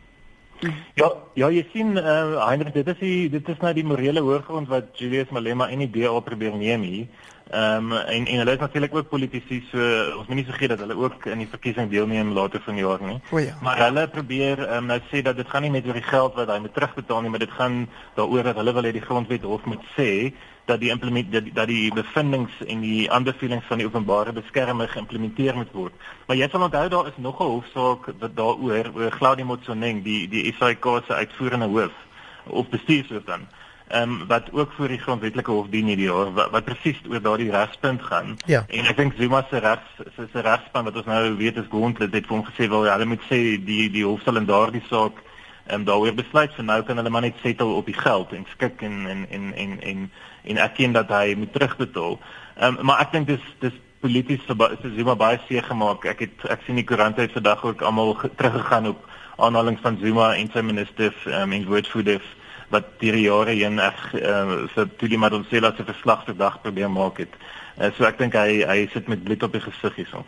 Ja, 0.95 1.12
ja, 1.35 1.49
jy 1.50 1.62
sien 1.73 1.97
uh 1.97 2.45
Heinrich, 2.49 2.75
dit 2.75 2.88
is 2.88 2.99
die 3.00 3.28
dit 3.31 3.49
is 3.49 3.61
nou 3.62 3.73
die 3.73 3.85
morele 3.87 4.21
hoërgrond 4.21 4.69
wat 4.69 4.90
Julius 4.99 5.31
Malema 5.31 5.69
en 5.71 5.78
die 5.78 5.90
DA 5.90 6.21
probeer 6.21 6.57
neem 6.57 6.83
hier. 6.83 7.07
Ehm 7.50 7.93
um, 7.93 7.93
en 7.93 8.26
en 8.26 8.38
hulle 8.38 8.52
is 8.52 8.59
natuurlik 8.59 8.95
ook 8.95 9.09
politici 9.09 9.64
so 9.71 9.78
ons 10.19 10.26
moet 10.26 10.37
nie 10.37 10.45
vergeet 10.45 10.69
dat 10.69 10.78
hulle 10.78 10.97
ook 10.97 11.25
in 11.26 11.38
die 11.38 11.49
verkiesing 11.49 11.90
deelneem 11.90 12.33
later 12.33 12.61
vanjaar 12.61 13.00
nie. 13.02 13.21
O 13.31 13.38
ja. 13.38 13.55
Maar 13.62 13.78
hulle 13.87 14.09
probeer 14.09 14.59
ehm 14.67 14.76
um, 14.76 14.87
nou 14.87 15.00
sê 15.09 15.23
dat 15.23 15.37
dit 15.37 15.49
gaan 15.49 15.62
nie 15.62 15.71
net 15.71 15.87
oor 15.87 15.97
die 15.97 16.11
geld 16.11 16.35
wat 16.35 16.52
hy 16.52 16.59
moet 16.59 16.75
terugbetaal 16.75 17.21
nie, 17.21 17.31
maar 17.31 17.38
dit 17.38 17.55
gaan 17.57 17.88
daaroor 18.14 18.43
dat 18.43 18.61
hulle 18.61 18.73
wil 18.73 18.88
hê 18.88 18.93
die 18.93 19.07
grondwet 19.07 19.49
hof 19.49 19.64
moet 19.64 19.87
sê 19.97 20.35
dat 20.69 20.81
die 20.81 20.90
implement 20.90 21.33
dat 21.33 21.45
die, 21.45 21.52
dat 21.52 21.67
die 21.73 21.93
bevindinge 21.95 22.67
en 22.67 22.81
die 22.85 23.11
aanbevelings 23.11 23.64
van 23.67 23.81
die 23.81 23.87
openbare 23.87 24.33
beskermer 24.37 24.88
geïmplementeer 24.88 25.57
moet 25.57 25.73
word. 25.73 25.95
Maar 26.26 26.37
jy 26.37 26.49
sal 26.52 26.67
onthou 26.69 26.88
daar 26.88 27.09
is 27.09 27.17
nog 27.17 27.40
'n 27.40 27.52
hofsaak 27.55 28.12
wat 28.19 28.37
daaroor 28.37 28.93
oor 28.95 29.17
Claudia 29.17 29.45
Motsoneng, 29.45 30.05
die 30.05 30.28
die 30.28 30.55
SAIK 30.59 30.85
se 31.07 31.14
uitvoerende 31.14 31.67
hoof 31.67 31.97
of 32.45 32.69
bestuurshoof 32.69 33.25
dan 33.25 33.49
ehm 33.88 34.11
um, 34.11 34.26
wat 34.26 34.52
ook 34.52 34.73
voor 34.73 34.88
die 34.88 34.99
grondwetlike 34.99 35.50
hof 35.50 35.68
dien 35.71 35.87
hierdie 35.87 36.09
jaar 36.11 36.33
wat, 36.33 36.50
wat 36.50 36.64
presies 36.64 37.00
oor 37.09 37.23
daardie 37.23 37.50
regspunt 37.50 38.02
gaan. 38.02 38.37
Ja. 38.47 38.64
En 38.68 38.85
ek 38.85 38.97
dink 38.97 39.14
Zuma 39.16 39.47
se 39.50 39.59
regs 39.64 40.02
se 40.33 40.40
regspan 40.40 40.85
wat 40.85 40.97
ons 40.97 41.09
nou 41.09 41.37
weet 41.37 41.57
is 41.57 41.71
Gauntlet 41.71 42.12
het 42.12 42.26
vir 42.26 42.37
hom 42.37 42.45
gesê 42.45 42.68
wel 42.68 42.85
ja, 42.85 42.99
hulle 42.99 43.09
moet 43.14 43.25
sê 43.30 43.40
die 43.64 43.88
die 43.90 44.04
hof 44.04 44.21
sal 44.23 44.37
in 44.37 44.49
daardie 44.49 44.85
saak 44.90 45.23
ehm 45.68 45.80
um, 45.80 45.85
daaroor 45.88 46.14
besluit 46.21 46.52
vir 46.57 46.64
nou 46.64 46.83
kan 46.83 47.00
hulle 47.00 47.11
maar 47.11 47.25
net 47.25 47.40
settle 47.42 47.78
op 47.80 47.88
die 47.88 47.97
geld 47.97 48.33
en 48.33 48.45
skik 48.52 48.83
en 48.83 49.07
en 49.07 49.26
en 49.30 49.52
en 49.54 49.80
en 49.80 50.11
en 50.45 50.61
erken 50.64 50.92
dat 50.92 51.09
hy 51.09 51.35
moet 51.37 51.52
terugbetaal. 51.52 52.18
Ehm 52.57 52.76
um, 52.76 52.85
maar 52.87 53.00
ek 53.07 53.12
dink 53.12 53.26
dis 53.26 53.52
dis 53.61 53.85
polities 54.00 54.45
is 54.49 54.97
Zuma 54.97 55.14
baie 55.16 55.40
seer 55.49 55.64
gemaak. 55.64 56.04
Ek 56.04 56.21
het 56.26 56.45
ek 56.50 56.61
sien 56.66 56.76
die 56.76 56.85
koerante 56.85 57.21
het 57.25 57.33
vandag 57.33 57.64
ook 57.64 57.83
almal 57.83 58.16
teruggegaan 58.37 58.87
op 58.92 59.09
aanhalings 59.37 59.80
van 59.80 59.99
Zuma 60.02 60.35
en 60.35 60.50
sy 60.52 60.61
ministers 60.61 61.26
um, 61.26 61.52
en 61.52 61.66
woordvoerders 61.66 62.37
wat 62.71 62.99
deur 63.01 63.13
die 63.13 63.27
jare 63.27 63.55
heen 63.57 63.79
ag 63.81 64.15
uh, 64.15 64.67
vir 64.75 64.91
Tuli 64.99 65.17
Madonsela 65.17 65.73
se 65.77 65.85
verslag 65.85 66.27
vandag 66.27 66.61
probeer 66.63 66.91
maak 66.91 67.19
het 67.19 67.35
Uh, 67.79 67.93
so 67.95 68.03
ek 68.09 68.19
dink 68.19 68.35
hy 68.35 68.65
hy 68.67 68.79
sit 68.91 69.07
met 69.07 69.21
bloed 69.23 69.45
op 69.47 69.53
die 69.55 69.63
gesig 69.63 70.01
hierso. 70.01 70.25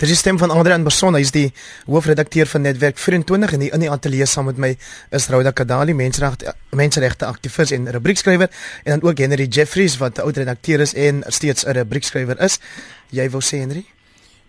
Dit 0.00 0.08
is 0.08 0.22
stem 0.22 0.38
van 0.40 0.52
Adrian 0.54 0.86
Berson, 0.86 1.12
hy 1.18 1.20
is 1.20 1.32
die 1.34 1.50
hoofredakteur 1.84 2.48
van 2.48 2.64
Netwerk 2.64 2.96
24 2.96 3.52
en 3.52 3.64
in 3.66 3.82
die 3.84 3.90
ateljee 3.92 4.24
saam 4.30 4.48
met 4.48 4.60
my 4.62 4.70
is 5.18 5.26
Rhoda 5.28 5.52
Kadali, 5.52 5.92
menseregte 5.92 6.54
menseregte 6.76 7.28
aktivis 7.28 7.74
en 7.76 7.90
rubriekskrywer 7.92 8.48
en 8.48 8.94
dan 8.94 9.04
ook 9.04 9.20
Henry 9.20 9.44
Jeffries 9.44 9.98
wat 10.00 10.16
'n 10.16 10.24
oud 10.24 10.40
redakteur 10.40 10.80
is 10.80 10.94
en 10.94 11.20
steeds 11.28 11.66
'n 11.66 11.76
rubriekskrywer 11.82 12.40
is. 12.40 12.58
Jy 13.10 13.28
wou 13.30 13.42
sê 13.44 13.60
Henry? 13.60 13.84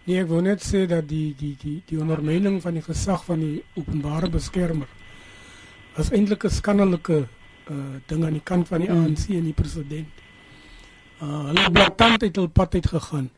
Nee, 0.05 0.21
ek 0.21 0.27
wou 0.27 0.41
net 0.41 0.63
sê 0.63 0.87
dat 0.87 1.03
die 1.09 1.35
die 1.35 1.57
die 1.59 1.83
die 1.85 1.99
ondermyning 1.99 2.61
van 2.61 2.73
die 2.73 2.83
gesag 2.83 3.25
van 3.25 3.39
die 3.39 3.63
openbare 3.75 4.29
beskermer 4.29 4.87
is 5.97 6.11
eintlik 6.11 6.43
'n 6.45 6.49
skandelike 6.49 7.27
uh 7.69 7.95
ding 8.07 8.23
aan 8.25 8.37
die 8.37 8.43
kant 8.43 8.67
van 8.67 8.79
die 8.79 8.91
ANC 8.91 9.29
en 9.29 9.43
die 9.43 9.53
president. 9.53 10.13
Uh 11.21 11.45
hulle 11.47 11.63
het 11.63 11.73
blaatant 11.73 12.23
uit 12.23 12.35
hul 12.35 12.47
pad 12.47 12.73
uit 12.73 12.87
gegaan 12.87 13.29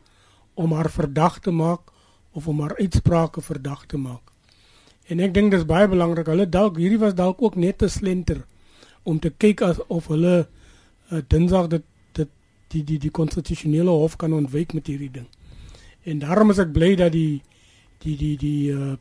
om 0.53 0.73
haar 0.73 0.89
verdag 0.91 1.39
te 1.39 1.51
maak 1.51 1.81
of 2.31 2.47
om 2.47 2.59
haar 2.61 2.75
uitsprake 2.77 3.41
verdag 3.41 3.85
te 3.85 3.97
maak. 3.97 4.21
En 5.07 5.19
ek 5.19 5.33
dink 5.33 5.51
dis 5.51 5.65
baie 5.65 5.87
belangrik. 5.87 6.27
Hulle 6.27 6.49
dalk 6.49 6.77
hierdie 6.77 6.99
was 6.99 7.15
dalk 7.15 7.41
ook 7.41 7.55
net 7.55 7.81
'n 7.81 7.89
slenter 7.89 8.45
om 9.03 9.19
te 9.19 9.29
kyk 9.29 9.61
as 9.61 9.79
of 9.87 10.07
hulle 10.07 10.47
uh, 11.11 11.21
dinsdag 11.27 11.67
dit 11.67 11.83
dit 12.11 12.29
die 12.67 12.83
die 12.83 12.99
die 12.99 13.11
konstitusionele 13.11 13.89
hof 13.89 14.15
kan 14.15 14.33
ontwyk 14.33 14.73
met 14.73 14.87
hierdie 14.87 15.11
ding. 15.11 15.27
En 16.03 16.19
daarom 16.19 16.49
is 16.49 16.59
ek 16.59 16.71
bly 16.71 16.95
dat 16.95 17.11
die 17.11 17.41
die 18.03 18.17
die 18.17 18.37
die 18.37 18.71
uh 18.71 18.97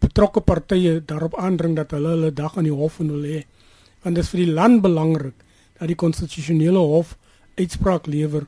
betrokke 0.00 0.40
partye 0.40 1.00
daarop 1.04 1.36
aandring 1.38 1.76
dat 1.76 1.92
hulle 1.96 2.14
hulle 2.14 2.32
dag 2.32 2.56
aan 2.56 2.68
die 2.68 2.74
hof 2.74 2.98
wil 2.98 3.24
hê. 3.24 3.44
Want 4.02 4.16
dit 4.16 4.24
is 4.24 4.30
vir 4.32 4.44
die 4.44 4.52
land 4.52 4.82
belangrik 4.82 5.36
dat 5.78 5.88
die 5.88 5.98
konstitusionele 5.98 6.78
hof 6.78 7.16
uitspraak 7.56 8.06
lewer 8.06 8.46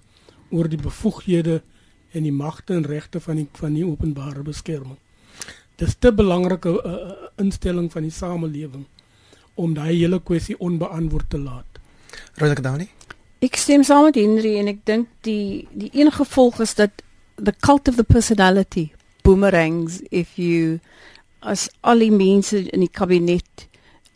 oor 0.51 0.69
die 0.69 0.81
bevoegdhede 0.81 1.61
en 2.13 2.27
die 2.27 2.33
magte 2.33 2.75
en 2.77 2.87
regte 2.89 3.21
van 3.21 3.41
die 3.41 3.49
van 3.61 3.75
die 3.75 3.85
openbare 3.87 4.43
beskerming. 4.43 4.99
Dis 5.77 5.97
'n 6.01 6.15
belangrike 6.15 6.69
uh, 6.69 7.29
instelling 7.37 7.93
van 7.93 8.03
die 8.03 8.11
samelewing 8.11 8.87
om 9.55 9.75
daai 9.75 9.97
hele 9.97 10.21
kwessie 10.21 10.59
onbeantwoord 10.59 11.31
te 11.31 11.39
laat. 11.39 11.81
Rodak 12.37 12.63
Dani. 12.63 12.89
Ek 13.43 13.57
stem 13.57 13.83
saam 13.83 14.05
met 14.05 14.15
Henry 14.15 14.59
en 14.59 14.69
ek 14.69 14.85
dink 14.85 15.09
die 15.27 15.69
die 15.73 15.91
een 15.93 16.13
gevolg 16.13 16.61
is 16.61 16.75
dat 16.75 16.91
the 17.37 17.55
cult 17.61 17.89
of 17.89 17.97
the 17.97 18.05
personality 18.05 18.93
boomerangs 19.23 20.01
if 20.11 20.37
you 20.39 20.79
as 21.43 21.69
al 21.81 22.03
die 22.03 22.13
mense 22.15 22.59
in 22.71 22.85
die 22.85 22.91
kabinet 22.91 23.69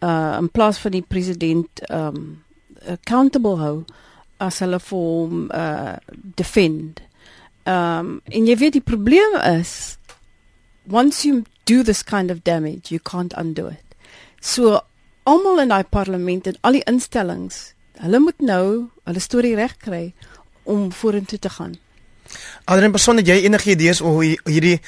uh 0.05 0.37
in 0.39 0.49
plaas 0.53 0.79
van 0.79 0.95
die 0.95 1.05
president 1.05 1.83
um 1.91 2.43
accountable 2.87 3.57
hou 3.61 3.77
as 4.39 4.61
hulle 4.63 4.81
vir 4.89 5.05
hom 5.05 5.47
uh 5.51 5.97
defend. 6.39 7.01
Um 7.67 8.21
en 8.31 8.47
jy 8.47 8.57
weet 8.57 8.79
die 8.79 8.89
probleem 8.93 9.39
is 9.43 9.97
once 10.87 11.25
you 11.25 11.45
do 11.67 11.83
this 11.83 12.03
kind 12.03 12.31
of 12.31 12.45
damage, 12.45 12.93
you 12.93 13.01
can't 13.01 13.35
undo 13.37 13.67
it. 13.67 13.97
So 14.41 14.81
almal 15.27 15.59
in 15.65 15.73
daai 15.75 15.85
parlement 15.91 16.47
en 16.47 16.61
al 16.63 16.79
die 16.79 16.85
instellings, 16.87 17.73
hulle 17.99 18.21
moet 18.23 18.45
nou 18.45 18.91
hulle 19.09 19.23
storie 19.25 19.57
reg 19.59 19.75
kry 19.83 20.05
om 20.65 20.93
vorentoe 20.93 21.39
te 21.39 21.51
gaan. 21.51 21.75
Adrian 22.65 22.93
Person, 22.93 23.17
het 23.17 23.27
jy 23.27 23.43
enige 23.45 23.71
idees 23.71 24.01
oor 24.01 24.21
hoe 24.21 24.35
hierdie 24.45 24.81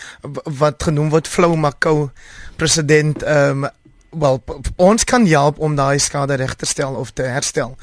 wat 0.61 0.83
genoem 0.83 1.11
word 1.15 1.29
flou 1.29 1.57
Macau 1.57 2.11
president 2.57 3.23
ehm 3.23 3.65
um, 3.65 3.71
wel 4.11 4.39
ons 4.77 5.05
kan 5.05 5.27
help 5.27 5.59
om 5.59 5.75
daai 5.77 5.99
skade 6.01 6.35
reg 6.41 6.55
te 6.57 6.67
stel 6.67 6.95
of 6.97 7.11
te 7.13 7.23
herstel 7.29 7.75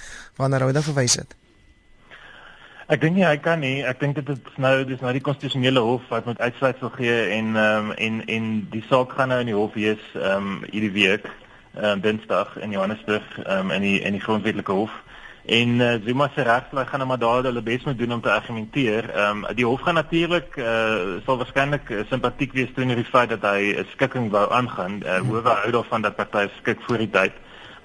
wanneer 0.42 0.66
hy 0.66 0.72
dan 0.74 0.84
verwys 0.84 1.20
het? 1.22 1.36
Ek 2.86 3.02
dink 3.02 3.16
nie 3.18 3.26
hy 3.26 3.38
kan 3.42 3.64
nie. 3.66 3.80
Ek 3.82 3.98
dink 4.02 4.14
dit 4.20 4.28
is 4.30 4.58
nou 4.62 4.84
dis 4.86 5.00
nou 5.02 5.14
die 5.14 5.24
konstitusionele 5.26 5.82
hof 5.82 6.04
wat 6.14 6.28
moet 6.30 6.42
uitsluitsel 6.42 6.92
gee 6.98 7.16
en 7.38 7.56
ehm 7.56 7.90
um, 7.90 7.96
en 7.98 8.20
en 8.30 8.52
die 8.74 8.84
saak 8.90 9.16
gaan 9.18 9.34
nou 9.34 9.40
in 9.42 9.50
die 9.50 9.58
hof 9.58 9.74
wees 9.74 10.04
ehm 10.14 10.52
um, 10.52 10.60
hierdie 10.70 10.94
week 10.94 11.26
ehm 11.30 11.96
um, 11.96 12.04
Dinsdag 12.04 12.58
in 12.62 12.76
Johannesburg 12.78 13.26
ehm 13.44 13.70
um, 13.70 13.72
in 13.72 13.82
die 13.82 13.98
in 14.02 14.14
die 14.18 14.22
grondwetlike 14.22 14.72
hof. 14.72 14.94
En 15.46 15.70
uh, 15.70 15.94
Zuma 16.06 16.30
se 16.34 16.42
regslag 16.42 16.90
gaan 16.90 17.00
nou 17.00 17.08
maar 17.08 17.20
daar 17.20 17.44
hulle 17.44 17.62
bes 17.62 17.84
moet 17.84 17.98
doen 17.98 18.14
om 18.14 18.22
te 18.22 18.32
argumenteer. 18.32 19.10
Ehm 19.10 19.44
um, 19.44 19.56
die 19.56 19.66
hof 19.66 19.82
gaan 19.82 19.94
natuurlik 19.94 20.58
eh 20.58 20.66
uh, 20.66 21.22
sal 21.26 21.38
waarskynlik 21.38 21.90
uh, 21.90 22.00
simpatiek 22.10 22.54
wees 22.54 22.74
teenoor 22.74 22.96
die 22.96 23.12
feit 23.14 23.30
dat 23.30 23.42
hy 23.42 23.76
'n 23.78 23.86
skikking 23.92 24.32
wou 24.32 24.52
aangaan. 24.52 25.02
Uh, 25.06 25.20
hoe 25.20 25.42
wou 25.42 25.58
hy 25.64 25.72
daarvan 25.72 26.02
dat 26.02 26.16
party 26.16 26.48
skik 26.58 26.82
voor 26.82 26.98
die 26.98 27.10
tyd? 27.10 27.32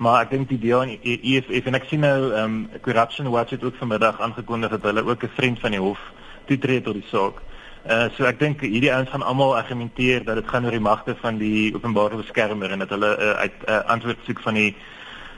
maar 0.00 0.22
ek 0.24 0.30
dink 0.32 0.48
die 0.48 0.60
deel 0.60 0.82
in 0.86 0.94
EFF 1.04 1.66
en 1.68 1.76
ek 1.76 1.88
sien 1.90 2.00
nou 2.00 2.32
ehm 2.32 2.44
um, 2.44 2.80
Corruption 2.80 3.28
Watch 3.28 3.52
het 3.52 3.64
ook 3.64 3.76
vanmiddag 3.76 4.20
aangekondig 4.20 4.70
dat 4.70 4.82
hulle 4.88 5.04
ook 5.04 5.24
'n 5.24 5.36
vriend 5.36 5.60
van 5.60 5.70
die 5.76 5.80
hof 5.80 6.00
toetree 6.46 6.80
tot 6.80 6.94
die 6.94 7.08
saak. 7.12 7.42
Uh 7.84 8.08
so 8.16 8.24
ek 8.24 8.38
dink 8.38 8.60
hierdie 8.60 8.92
ouens 8.92 9.10
gaan 9.10 9.22
almal 9.22 9.56
argumenteer 9.56 10.24
dat 10.24 10.40
dit 10.40 10.48
gaan 10.48 10.64
oor 10.64 10.76
die 10.76 10.88
magte 10.88 11.16
van 11.20 11.38
die 11.38 11.74
openbare 11.74 12.16
beskermer 12.16 12.70
en 12.70 12.78
dat 12.78 12.88
hulle 12.88 13.12
uh, 13.18 13.30
uit 13.44 13.52
uh, 13.68 13.78
antwoord 13.84 14.18
soek 14.24 14.40
van 14.40 14.54
die 14.54 14.76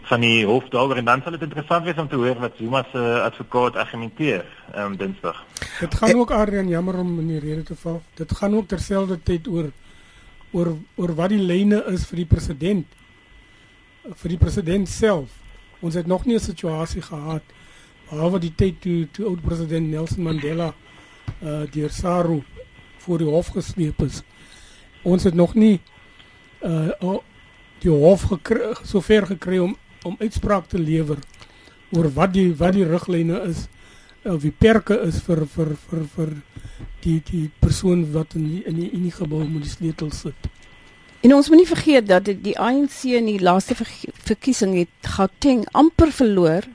van 0.02 0.20
die 0.20 0.44
hof 0.46 0.68
daaroor 0.68 0.96
en 0.96 1.04
dan 1.04 1.22
sal 1.22 1.36
dit 1.36 1.42
interessant 1.42 1.84
wees 1.84 1.98
om 1.98 2.08
te 2.08 2.16
hoor 2.16 2.38
wat 2.42 2.56
Zuma 2.58 2.82
se 2.92 2.98
uh, 2.98 3.22
advokaat 3.22 3.76
argumenteer 3.76 4.44
ehm 4.74 4.92
um, 4.92 4.96
Dinsdag. 4.96 5.44
Dit 5.80 5.94
gaan 5.94 6.14
ook 6.14 6.30
Adrian 6.30 6.68
jammer 6.68 6.98
om 6.98 7.18
in 7.18 7.26
die 7.26 7.40
rede 7.40 7.62
te 7.62 7.76
val. 7.76 8.02
Dit 8.14 8.36
gaan 8.36 8.56
ook 8.56 8.68
terselfdertyd 8.68 9.48
oor 9.48 9.70
oor 10.52 10.76
oor 10.94 11.14
wat 11.14 11.28
die 11.32 11.40
lyne 11.40 11.84
is 11.92 12.06
vir 12.06 12.22
die 12.22 12.26
president 12.26 12.86
vir 14.02 14.34
die 14.34 14.38
president 14.38 14.88
self. 14.88 15.30
Ons 15.80 15.94
het 15.94 16.06
nog 16.06 16.24
nie 16.24 16.36
'n 16.36 16.40
situasie 16.40 17.02
gehad 17.02 17.42
behalwe 18.10 18.38
die 18.38 18.54
tyd 18.54 18.80
toe 18.80 19.08
toe 19.12 19.26
oud 19.26 19.42
president 19.42 19.88
Nelson 19.90 20.22
Mandela 20.22 20.74
uh 21.42 21.62
deur 21.70 21.90
SARU 21.90 22.42
voor 22.98 23.18
die 23.18 23.26
hof 23.26 23.46
gesleep 23.46 24.02
is. 24.02 24.22
Ons 25.02 25.24
het 25.24 25.34
nog 25.34 25.54
nie 25.54 25.80
uh 26.60 27.18
die 27.82 27.90
hof 27.90 28.22
gekry 28.22 28.74
so 28.84 29.00
ver 29.00 29.26
gekry 29.26 29.58
om 29.58 29.76
om 30.04 30.16
uitspraak 30.20 30.68
te 30.68 30.78
lewer 30.78 31.18
oor 31.92 32.08
wat 32.16 32.32
die 32.34 32.50
wat 32.56 32.74
die 32.76 32.86
riglyne 32.88 33.42
is 33.48 33.66
of 34.24 34.42
die 34.42 34.54
perke 34.54 34.98
is 35.06 35.20
vir 35.26 35.44
vir 35.46 35.74
vir 35.88 36.06
vir 36.16 36.34
die 37.02 37.20
die 37.30 37.48
persoon 37.60 38.04
wat 38.14 38.36
in 38.38 38.48
die, 38.48 38.62
in 38.66 38.78
die 38.78 38.90
in 38.92 39.02
die 39.08 39.14
gebou 39.14 39.42
moet 39.44 39.66
die 39.66 39.72
sleutel 39.72 40.12
sit. 40.14 40.50
En 41.22 41.34
ons 41.34 41.48
moet 41.48 41.62
nie 41.62 41.68
vergeet 41.70 42.06
dat 42.08 42.26
die, 42.26 42.56
ANC 42.58 43.04
in 43.14 43.28
die 43.30 43.38
laaste 43.38 43.76
ver, 43.78 43.90
verkiesing 44.26 44.74
het 44.74 45.10
Gauteng 45.16 45.62
amper 45.72 46.10
verloor. 46.10 46.66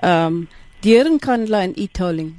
Ehm 0.00 0.40
um, 0.40 0.48
deur 0.80 1.04
in 1.04 1.18
Kandla 1.20 1.60
en 1.60 1.74
Etoling. 1.76 2.30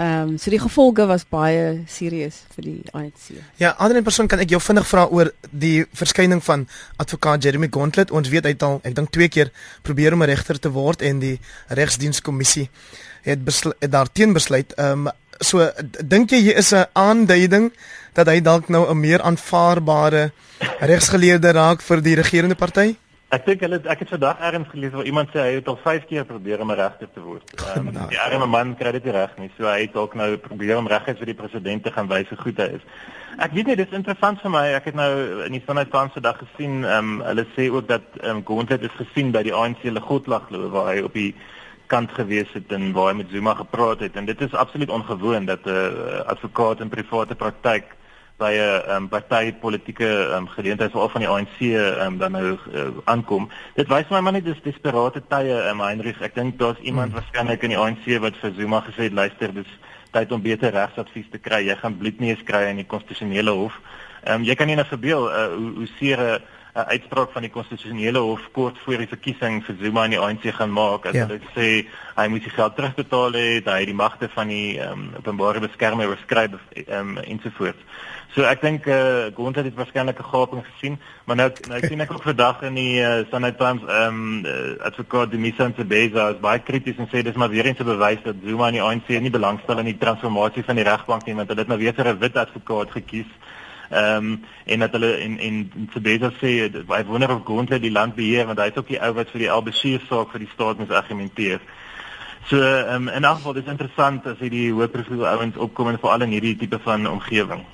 Ehm 0.00 0.28
um, 0.28 0.38
so 0.38 0.48
die 0.50 0.60
gevolge 0.60 1.04
was 1.06 1.26
baie 1.28 1.82
serieus 1.92 2.38
vir 2.54 2.64
die 2.64 2.92
ANC. 2.96 3.34
Ja, 3.60 3.74
ander 3.76 4.00
persoon 4.02 4.30
kan 4.32 4.40
ek 4.40 4.54
jou 4.54 4.60
vinnig 4.64 4.86
vra 4.88 5.02
oor 5.12 5.28
die 5.52 5.84
verskyning 5.92 6.40
van 6.44 6.62
advokaat 6.96 7.44
Jeremy 7.44 7.68
Gauntlet. 7.68 8.10
Ons 8.10 8.30
weet 8.32 8.48
hy 8.48 8.54
het 8.54 8.64
al 8.64 8.78
ek 8.80 8.96
dink 8.96 9.12
twee 9.12 9.28
keer 9.28 9.50
probeer 9.84 10.16
om 10.16 10.22
'n 10.22 10.30
regter 10.30 10.56
te 10.58 10.72
word 10.72 11.02
en 11.02 11.20
die 11.20 11.36
regsdienskommissie 11.68 12.70
het, 13.28 13.44
het 13.80 13.92
daarteen 13.92 14.32
besluit. 14.32 14.72
Ehm 14.78 15.08
um, 15.08 15.12
so 15.40 15.68
dink 16.00 16.30
jy 16.32 16.40
hier 16.48 16.56
is 16.56 16.72
'n 16.72 16.88
aanduiding 16.92 17.72
dat 18.14 18.26
hy 18.26 18.40
dalk 18.40 18.68
nou 18.68 18.88
'n 18.88 19.00
meer 19.00 19.20
aanvaarbare 19.20 20.32
regsgeleerde 20.80 21.52
raak 21.52 21.82
vir 21.82 22.00
die 22.00 22.14
regerende 22.14 22.56
party? 22.56 22.96
Ek 23.30 23.44
dink 23.46 23.60
hulle 23.62 23.78
ek 23.86 24.00
het 24.02 24.10
vandag 24.10 24.40
ergens 24.42 24.68
gelees 24.72 24.90
waar 24.90 25.06
iemand 25.06 25.28
sê 25.30 25.38
hy 25.38 25.50
het 25.60 25.68
al 25.70 25.76
5 25.84 26.06
keer 26.10 26.24
probeer 26.26 26.62
om 26.64 26.72
'n 26.72 26.78
regter 26.80 27.08
te 27.14 27.20
word. 27.22 27.52
Um, 27.76 27.90
die 28.12 28.18
arme 28.18 28.46
man 28.46 28.74
kry 28.74 28.90
dit 28.92 29.06
reg 29.06 29.36
nie. 29.38 29.50
So 29.56 29.70
hy 29.70 29.86
het 29.86 29.94
ook 29.94 30.14
nou 30.18 30.36
probeer 30.36 30.78
om 30.78 30.90
regheid 30.90 31.18
vir 31.18 31.30
die 31.30 31.38
president 31.38 31.84
te 31.84 31.92
gaan 31.92 32.08
wys 32.10 32.28
hoe 32.28 32.38
goed 32.38 32.58
hy 32.58 32.66
is. 32.80 32.82
Ek 33.38 33.54
weet 33.54 33.66
nie, 33.66 33.76
dit 33.76 33.86
is 33.86 33.96
interessant 33.96 34.42
vir 34.42 34.50
my. 34.50 34.64
Ek 34.74 34.90
het 34.90 34.98
nou 34.98 35.44
in 35.46 35.54
die 35.54 35.62
Sunday 35.66 35.86
Times 35.92 36.18
vandag 36.18 36.42
gesien, 36.42 36.82
ehm 36.84 36.98
um, 36.98 37.22
hulle 37.28 37.46
sê 37.54 37.70
ook 37.70 37.86
dat 37.88 38.02
ehm 38.18 38.42
um, 38.42 38.44
Gauntlet 38.44 38.82
is 38.82 38.98
gesien 38.98 39.30
by 39.30 39.42
die 39.46 39.54
ANC 39.54 39.86
se 39.86 40.00
godlag 40.00 40.50
waar 40.50 40.90
hy 40.90 41.00
op 41.06 41.14
die 41.14 41.34
kant 41.86 42.10
gewees 42.18 42.50
het 42.54 42.72
en 42.74 42.92
waar 42.92 43.12
hy 43.12 43.16
met 43.22 43.30
Zuma 43.30 43.54
gepraat 43.54 44.00
het 44.00 44.16
en 44.16 44.26
dit 44.26 44.40
is 44.40 44.54
absoluut 44.54 44.90
ongewoon 44.90 45.46
dat 45.46 45.64
'n 45.66 45.70
uh, 45.70 46.20
advokaat 46.26 46.80
in 46.80 46.88
private 46.88 47.34
praktyk 47.34 47.94
by 48.40 48.52
'n 48.56 48.90
um, 48.94 49.08
party 49.08 49.52
politieke 49.52 50.08
um, 50.34 50.48
geleentheid 50.48 50.90
veral 50.90 51.12
van 51.12 51.20
die 51.20 51.28
ANC 51.28 51.60
um, 51.60 52.18
dan 52.18 52.32
nou 52.32 52.56
uh, 52.72 52.88
aankom. 53.04 53.48
Dit 53.76 53.88
wys 53.92 54.08
my 54.10 54.20
maar 54.20 54.32
net 54.32 54.44
dis 54.44 54.62
desperate 54.64 55.22
tye 55.28 55.56
um, 55.70 55.80
Heinrich. 55.84 56.20
Ek 56.24 56.34
dink 56.34 56.58
daar's 56.58 56.80
iemand 56.80 57.12
hmm. 57.12 57.20
waarskynlik 57.20 57.62
in 57.62 57.74
die 57.74 57.78
ANC 57.78 58.06
wat 58.24 58.36
vir 58.40 58.54
Zuma 58.56 58.80
gesê 58.86 59.08
het 59.08 59.16
luister 59.16 59.54
dis 59.54 59.72
tyd 60.10 60.32
om 60.32 60.42
beter 60.42 60.72
regsadvies 60.74 61.28
te 61.30 61.38
kry. 61.38 61.62
Jy 61.68 61.76
gaan 61.76 61.98
bloedneus 61.98 62.42
kry 62.44 62.64
in 62.70 62.80
die 62.82 62.88
konstitusionele 62.88 63.50
hof. 63.50 63.76
Ehm 64.24 64.40
um, 64.40 64.48
jy 64.48 64.54
kan 64.54 64.66
nie 64.66 64.76
net 64.76 64.88
verbeel 64.88 65.28
uh, 65.28 65.46
hoe 65.54 65.70
hoe 65.82 65.90
seer 65.98 66.20
'n 66.20 66.42
'n 66.74 66.86
uitspraak 66.86 67.32
van 67.32 67.42
die 67.42 67.50
konstitusionele 67.50 68.18
hof 68.18 68.42
kort 68.52 68.78
voor 68.78 69.02
die 69.02 69.08
verkiesing 69.10 69.64
vir 69.64 69.76
Zuma 69.80 70.04
in 70.04 70.10
die 70.14 70.20
ANC 70.20 70.44
gaan 70.54 70.70
maak 70.70 71.06
as 71.06 71.14
ja. 71.14 71.26
hulle 71.26 71.40
sê 71.54 71.86
hy 72.16 72.26
moet 72.28 72.42
sy 72.42 72.50
geld 72.54 72.76
terugbetaal 72.76 73.32
het, 73.32 73.66
hy 73.66 73.78
het 73.82 73.90
die 73.90 73.94
magte 73.94 74.28
van 74.28 74.48
die 74.48 74.78
ehm 74.78 74.92
um, 74.92 75.10
openbare 75.18 75.60
beskermer 75.60 76.08
oorskry 76.08 76.46
ehm 76.86 76.94
um, 76.94 77.18
ensovoorts. 77.18 77.82
So 78.34 78.46
ek 78.46 78.60
dink 78.62 78.86
eh 78.86 78.94
uh, 78.94 79.34
Gonta 79.34 79.62
het 79.66 79.74
waarskynlik 79.74 80.18
'n 80.18 80.30
gaping 80.32 80.62
gesien, 80.66 80.98
maar 81.24 81.36
nou 81.36 81.50
nou 81.68 81.78
ek 81.78 81.88
sien 81.88 82.00
ek 82.00 82.12
ook 82.12 82.22
vandag 82.22 82.62
in 82.62 82.74
die 82.74 83.00
uh, 83.02 83.24
Sunday 83.30 83.52
Times 83.52 83.82
ehm 83.82 84.14
um, 84.14 84.46
uh, 84.46 84.78
advokaat 84.86 85.30
Dimisa 85.30 85.68
Nsebeza 85.68 86.28
is 86.30 86.40
baie 86.40 86.62
krities 86.62 86.98
en 86.98 87.08
sê 87.10 87.22
dis 87.22 87.34
maar 87.34 87.50
weer 87.50 87.66
eens 87.66 87.80
'n 87.80 87.84
bewys 87.84 88.22
dat 88.22 88.36
Zuma 88.44 88.66
en 88.66 88.78
die 88.78 88.82
ANC 88.82 89.08
nie 89.08 89.30
belangstel 89.30 89.78
in 89.78 89.90
die 89.90 89.98
transformasie 89.98 90.64
van 90.64 90.76
die 90.76 90.84
regbank 90.84 91.26
nie, 91.26 91.34
want 91.34 91.48
hulle 91.48 91.60
het 91.60 91.68
nou 91.68 91.78
weer 91.78 91.94
'n 91.98 92.18
wit 92.18 92.36
advokaat 92.36 92.90
gekies. 92.90 93.30
Ehm 93.90 94.16
um, 94.16 94.44
en 94.64 94.78
dat 94.78 94.92
hulle 94.92 95.16
en 95.16 95.38
en 95.38 95.72
Nsebeza 95.86 96.30
sê 96.38 96.70
hy 96.70 97.04
wonder 97.06 97.30
of 97.34 97.42
Gonta 97.44 97.78
die 97.78 97.90
land 97.90 98.14
beheer 98.14 98.46
want 98.46 98.58
hy 98.62 98.68
is 98.70 98.76
ook 98.78 98.86
die 98.86 99.00
ou 99.02 99.12
wat 99.16 99.32
vir 99.32 99.42
die 99.42 99.50
Albashir 99.50 100.04
saak 100.06 100.30
vir 100.30 100.44
die 100.44 100.52
staat 100.52 100.78
moet 100.78 100.92
argumenteer. 100.94 101.58
So 102.46 102.62
um, 102.62 103.08
in 103.08 103.24
elk 103.24 103.40
geval 103.40 103.58
dis 103.58 103.66
interessant 103.66 104.26
as 104.30 104.38
jy 104.38 104.48
die 104.52 104.68
hoë 104.70 104.88
profiel 104.94 105.26
ouens 105.26 105.58
opkom 105.58 105.90
en 105.90 105.98
veral 105.98 106.22
in 106.28 106.36
hierdie 106.36 106.54
tipe 106.62 106.78
van 106.86 107.06
omgewing. 107.10 107.66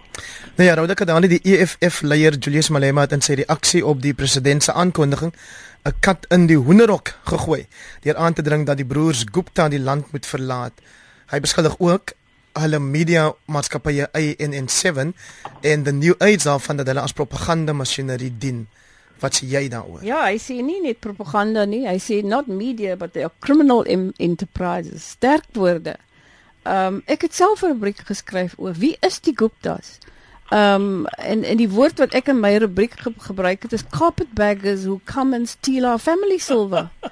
Nou 0.56 0.64
ja, 0.68 0.74
Rhoda 0.74 0.96
Kadani 0.96 1.28
die 1.28 1.42
EFF 1.52 2.00
leier 2.00 2.40
Julius 2.40 2.72
Malema 2.72 3.04
het 3.04 3.12
in 3.12 3.20
sy 3.20 3.36
reaksie 3.42 3.84
op 3.84 4.00
die 4.00 4.14
president 4.16 4.64
se 4.64 4.72
aankondiging 4.72 5.36
'n 5.84 5.94
kat 6.00 6.24
in 6.32 6.46
die 6.48 6.56
hoenderhok 6.56 7.12
gegooi 7.28 7.66
deur 8.00 8.16
aan 8.16 8.32
te 8.32 8.42
dring 8.42 8.66
dat 8.66 8.80
die 8.80 8.88
broers 8.88 9.26
Gupta 9.32 9.68
die 9.68 9.80
land 9.80 10.12
moet 10.12 10.26
verlaat. 10.26 10.72
Hy 11.30 11.40
beskuldig 11.40 11.76
ook 11.78 12.15
hulle 12.60 12.78
media 12.80 13.28
maatskappye 13.52 14.08
ANN7 14.12 15.12
en 15.60 15.84
the 15.84 15.92
New 15.92 16.14
Age 16.18 16.44
daarvan 16.44 16.80
dat 16.80 16.86
hulle 16.90 17.04
as 17.04 17.12
propaganda 17.16 17.72
masjinerie 17.76 18.32
dien. 18.38 18.66
Wat 19.20 19.38
sê 19.38 19.46
jy 19.48 19.68
daaroor? 19.72 20.02
Ja, 20.04 20.26
hy 20.28 20.36
sê 20.40 20.58
nie 20.64 20.80
net 20.84 21.00
propaganda 21.04 21.64
nie, 21.68 21.84
hy 21.88 21.96
sê 22.02 22.20
not 22.24 22.48
media 22.48 22.96
but 22.96 23.14
they 23.14 23.24
are 23.24 23.32
criminal 23.40 23.84
enterprises. 23.88 25.12
Sterk 25.16 25.48
woorde. 25.56 25.96
Ehm 26.66 26.98
um, 26.98 27.02
ek 27.06 27.28
het 27.28 27.34
self 27.34 27.62
'n 27.62 27.76
rubriek 27.76 28.02
geskryf 28.04 28.56
oor 28.58 28.74
wie 28.74 28.96
is 29.00 29.20
die 29.20 29.36
Guptas? 29.36 29.98
Ehm 30.50 30.82
um, 30.82 31.06
en 31.06 31.44
en 31.44 31.56
die 31.56 31.70
woord 31.70 31.98
wat 31.98 32.14
ek 32.14 32.28
in 32.28 32.40
my 32.40 32.56
rubriek 32.58 32.98
ge 33.00 33.12
gebruik 33.18 33.62
het 33.62 33.72
is 33.72 33.86
carpetbaggers 33.90 34.84
who 34.84 35.00
come 35.04 35.36
and 35.36 35.48
steal 35.48 35.86
our 35.86 35.98
family 35.98 36.38
silver. 36.38 36.90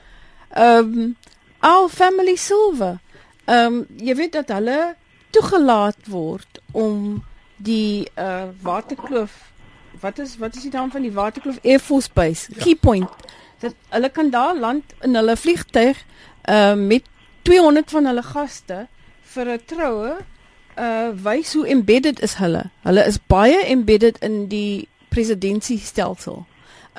Ehm 0.50 0.98
um, 0.98 1.16
our 1.60 1.88
family 1.88 2.36
silver. 2.36 2.98
Ehm 3.44 3.66
um, 3.66 3.86
jy 3.96 4.14
weet 4.14 4.32
dat 4.32 4.48
hulle 4.48 4.96
toegelaat 5.34 6.10
word 6.10 6.60
om 6.72 7.22
die 7.56 8.06
uh 8.18 8.50
waterkloof 8.62 9.34
wat 10.02 10.18
is 10.18 10.36
wat 10.42 10.56
is 10.56 10.66
die 10.66 10.74
naam 10.74 10.90
van 10.90 11.06
die 11.06 11.14
waterkloof 11.14 11.58
Air 11.62 11.82
Force 11.82 12.10
Base 12.12 12.52
ja. 12.54 12.62
Key 12.62 12.74
Point 12.74 13.10
dat 13.62 13.74
hulle 13.88 14.10
kan 14.10 14.30
daar 14.30 14.56
land 14.56 14.94
in 15.00 15.14
hulle 15.14 15.36
vliegtyg 15.36 16.04
uh 16.50 16.74
met 16.74 17.10
200 17.42 17.90
van 17.90 18.06
hulle 18.06 18.22
gaste 18.22 18.86
vir 19.34 19.52
'n 19.54 19.60
troue 19.66 20.14
uh 20.78 21.10
wys 21.22 21.52
hoe 21.54 21.66
embedded 21.68 22.20
is 22.20 22.34
hulle. 22.34 22.70
Hulle 22.82 23.04
is 23.06 23.18
baie 23.26 23.60
embedded 23.66 24.18
in 24.18 24.48
die 24.48 24.88
presidensiestelsel. 25.08 26.44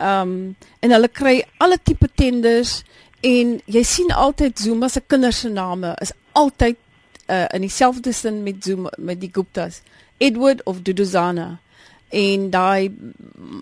Um 0.02 0.56
en 0.80 0.92
hulle 0.92 1.08
kry 1.08 1.44
alle 1.58 1.78
tipe 1.84 2.08
tenders 2.16 2.84
en 3.22 3.60
jy 3.66 3.84
sien 3.84 4.12
altyd 4.12 4.60
Zuma 4.60 4.88
se 4.88 5.02
kinders 5.02 5.40
se 5.40 5.50
name 5.50 5.96
is 6.02 6.14
altyd 6.32 6.78
uh 7.26 7.46
in 7.54 7.62
dieselfde 7.62 8.14
sin 8.14 8.44
met 8.44 8.64
Zuma 8.64 8.92
met 8.98 9.20
die 9.20 9.30
Guptas. 9.34 9.82
Edward 10.18 10.64
of 10.64 10.82
Duduzana 10.82 11.60
en 12.10 12.50
daai 12.50 12.96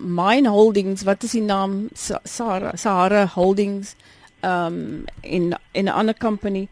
mine 0.04 0.48
holdings 0.48 1.02
wat 1.02 1.22
is 1.22 1.30
die 1.30 1.42
naam 1.42 1.88
Sahara 2.22 2.76
Sahara 2.76 3.26
holdings 3.26 3.94
um 4.40 5.04
in 5.20 5.56
in 5.72 5.84
'n 5.84 5.88
ander 5.88 6.14
company 6.14 6.68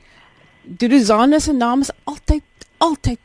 Duduzana 0.62 1.38
se 1.38 1.52
naam 1.52 1.80
is 1.80 1.90
altyd 2.04 2.42
altyd 2.78 3.18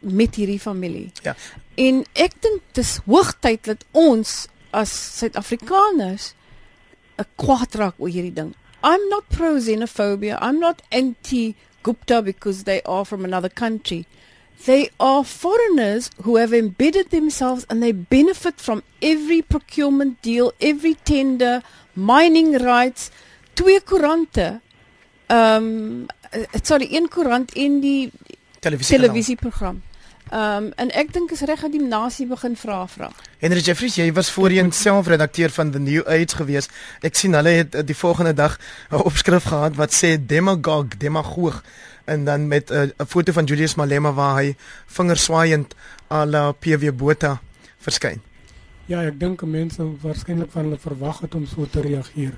met 0.00 0.34
hierdie 0.34 0.60
familie. 0.60 1.10
Ja. 1.22 1.34
En 1.74 2.04
ek 2.12 2.32
dink 2.40 2.60
dis 2.72 2.98
hoogtyd 3.06 3.64
dat 3.64 3.84
ons 3.90 4.46
as 4.70 4.92
Suid-Afrikaners 5.18 6.34
'n 7.16 7.26
kwaad 7.36 7.74
raak 7.74 7.94
oor 7.98 8.08
hierdie 8.08 8.32
ding. 8.32 8.54
I'm 8.82 9.08
not 9.08 9.24
pro 9.28 9.58
xenophobia. 9.58 10.38
I'm 10.40 10.58
not 10.58 10.82
anti 10.88 11.54
Gupta 11.82 12.22
because 12.22 12.64
they 12.64 12.82
are 12.82 13.04
from 13.04 13.24
another 13.24 13.48
country. 13.48 14.06
They 14.66 14.90
are 14.98 15.24
foreigners 15.24 16.10
who 16.22 16.36
have 16.36 16.52
embedded 16.52 17.10
themselves 17.10 17.64
and 17.70 17.82
they 17.82 17.92
benefit 17.92 18.60
from 18.60 18.82
every 19.00 19.42
procurement 19.42 20.20
deal, 20.20 20.52
every 20.60 20.94
tender, 20.94 21.62
mining 21.94 22.58
rights, 22.58 23.10
twee 23.54 23.80
koerante. 23.80 24.60
Um 25.28 26.08
sorry, 26.62 26.88
een 26.94 27.08
koerant 27.08 27.52
en 27.54 27.80
die 27.80 28.10
televisie 28.60 28.96
televisieprogram. 28.98 29.82
Ehm 30.30 30.64
um, 30.64 30.72
en 30.76 30.90
ek 30.92 31.12
dink 31.12 31.30
is 31.32 31.40
reg 31.40 31.60
dat 31.64 31.72
die 31.72 31.80
nasie 31.80 32.26
begin 32.28 32.56
vra 32.56 32.82
vra. 32.86 33.08
Henry 33.40 33.62
Jeffries, 33.64 33.94
jy 33.96 34.10
was 34.12 34.28
voorheen 34.30 34.72
self 34.72 35.06
redakteur 35.08 35.50
van 35.50 35.70
The 35.72 35.80
New 35.80 36.02
Age 36.04 36.36
gewees. 36.36 36.68
Ek 37.00 37.16
sien 37.16 37.32
hulle 37.32 37.54
het 37.62 37.74
uh, 37.74 37.84
die 37.86 37.96
volgende 37.96 38.34
dag 38.34 38.58
'n 38.90 39.00
opskrif 39.08 39.48
gehad 39.48 39.76
wat 39.76 39.94
sê 39.96 40.18
demagoog, 40.20 40.98
demagoog 40.98 41.62
en 42.04 42.24
dan 42.24 42.48
met 42.48 42.70
eh, 42.70 42.80
'n 42.82 42.92
uh, 42.98 43.06
foto 43.06 43.32
van 43.32 43.44
Julius 43.44 43.74
Malema 43.74 44.12
waar 44.12 44.36
hy 44.42 44.56
vingerswaaiend 44.86 45.74
aan 46.08 46.30
la 46.30 46.52
PW 46.52 46.92
Botha 46.92 47.40
verskyn. 47.78 48.20
Ja, 48.86 49.02
ek 49.02 49.20
dink 49.20 49.42
mense 49.42 49.82
waarskynlik 50.02 50.50
van 50.50 50.64
hulle 50.64 50.78
verwag 50.78 51.20
het 51.20 51.34
om 51.34 51.46
so 51.46 51.66
te 51.66 51.80
reageer. 51.80 52.36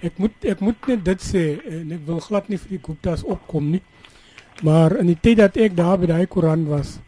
Ek 0.00 0.16
moet 0.16 0.44
ek 0.44 0.60
moet 0.60 0.86
net 0.86 1.04
dit 1.04 1.22
sê 1.22 1.60
en 1.68 1.92
ek 1.92 2.06
wil 2.06 2.20
glad 2.20 2.48
nie 2.48 2.58
vir 2.58 2.68
die 2.68 2.82
Gupta's 2.82 3.22
opkom 3.24 3.70
nie. 3.70 3.82
Maar 4.62 4.96
in 5.02 5.08
die 5.10 5.18
tyd 5.18 5.40
dat 5.40 5.56
ek 5.58 5.74
daar 5.76 5.98
by 5.98 6.06
daai 6.06 6.26
koerant 6.30 6.68
was, 6.70 6.98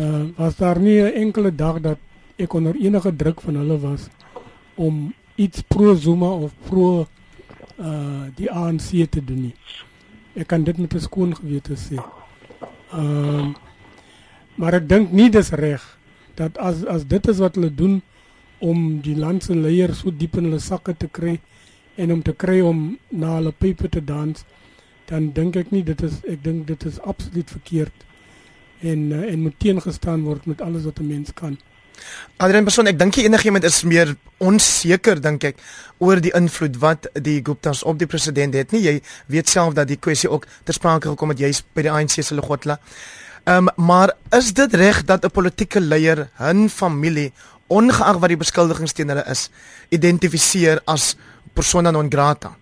uh 0.00 0.24
was 0.36 0.56
daar 0.56 0.78
nie 0.80 1.00
'n 1.00 1.14
enkele 1.24 1.54
dag 1.54 1.80
dat 1.80 1.98
ek 2.36 2.54
onder 2.54 2.74
enige 2.74 3.16
druk 3.16 3.40
van 3.40 3.54
hulle 3.54 3.78
was 3.78 4.08
om 4.74 5.14
iets 5.36 5.60
pro 5.60 5.94
Zuma 5.94 6.26
of 6.26 6.52
pro 6.68 7.06
uh 7.78 8.24
die 8.34 8.50
ANC 8.50 9.10
te 9.10 9.24
doen 9.24 9.42
nie. 9.42 9.54
Ek 10.34 10.46
kan 10.46 10.64
dit 10.64 10.78
met 10.78 10.94
'n 10.94 11.00
skoon 11.00 11.36
gewete 11.36 11.76
sê. 11.76 12.00
Ehm 12.92 13.38
uh, 13.38 13.54
maar 14.54 14.74
ek 14.74 14.88
dink 14.88 15.12
nie 15.12 15.30
dis 15.30 15.50
reg 15.50 15.82
dat 16.34 16.58
as 16.58 16.84
as 16.84 17.06
dit 17.08 17.28
is 17.28 17.38
wat 17.38 17.54
hulle 17.54 17.74
doen 17.74 18.02
om 18.58 19.00
die 19.00 19.16
land 19.16 19.44
se 19.44 19.54
leiers 19.54 19.98
so 19.98 20.10
diep 20.10 20.36
in 20.36 20.44
hulle 20.44 20.60
sakke 20.60 20.94
te 20.96 21.08
kry 21.08 21.40
en 21.96 22.12
om 22.12 22.22
te 22.22 22.32
kry 22.32 22.60
om 22.60 22.98
na 23.08 23.36
hulle 23.38 23.52
pype 23.52 23.88
te 23.88 24.04
dans 24.04 24.44
dan 25.12 25.28
dink 25.36 25.58
ek 25.60 25.72
nie 25.74 25.82
dit 25.84 26.02
is 26.06 26.22
ek 26.30 26.40
dink 26.44 26.64
dit 26.70 26.88
is 26.88 27.00
absoluut 27.00 27.50
verkeerd 27.58 28.06
en 28.80 29.10
uh, 29.12 29.28
en 29.28 29.44
moet 29.44 29.58
teengestaan 29.60 30.24
word 30.24 30.48
met 30.50 30.64
alles 30.64 30.88
wat 30.88 31.00
'n 31.00 31.06
mens 31.06 31.34
kan. 31.34 31.58
Adrian 32.36 32.64
Person, 32.64 32.86
ek 32.86 32.98
dink 32.98 33.16
enigiemand 33.20 33.64
is 33.64 33.82
meer 33.84 34.14
onseker 34.38 35.20
dink 35.20 35.44
ek 35.44 35.60
oor 35.98 36.20
die 36.20 36.32
invloed 36.34 36.78
wat 36.82 37.06
die 37.14 37.40
Guptas 37.44 37.82
op 37.82 37.98
die 37.98 38.06
president 38.06 38.54
het 38.54 38.72
nie. 38.72 38.82
Jy 38.82 38.94
weet 39.26 39.48
self 39.48 39.74
dat 39.74 39.88
die 39.88 40.00
kwessie 40.00 40.30
ook 40.30 40.46
ter 40.64 40.74
sprake 40.74 41.12
gekom 41.12 41.28
het 41.34 41.38
jy's 41.44 41.62
by 41.74 41.82
die 41.82 41.92
ANC 41.92 42.18
se 42.22 42.34
Legotla. 42.34 42.78
Ehm 43.44 43.68
um, 43.68 43.86
maar 43.86 44.16
is 44.30 44.52
dit 44.52 44.74
reg 44.74 45.04
dat 45.04 45.24
'n 45.24 45.30
politieke 45.30 45.80
leier 45.80 46.28
'n 46.40 46.68
familie 46.68 47.32
ongeag 47.68 48.18
wat 48.18 48.28
die 48.28 48.36
beskuldigings 48.36 48.92
teen 48.92 49.08
hulle 49.08 49.24
is, 49.30 49.50
identifiseer 49.90 50.80
as 50.86 51.16
persona 51.54 51.90
non 51.90 52.10
grata? 52.10 52.56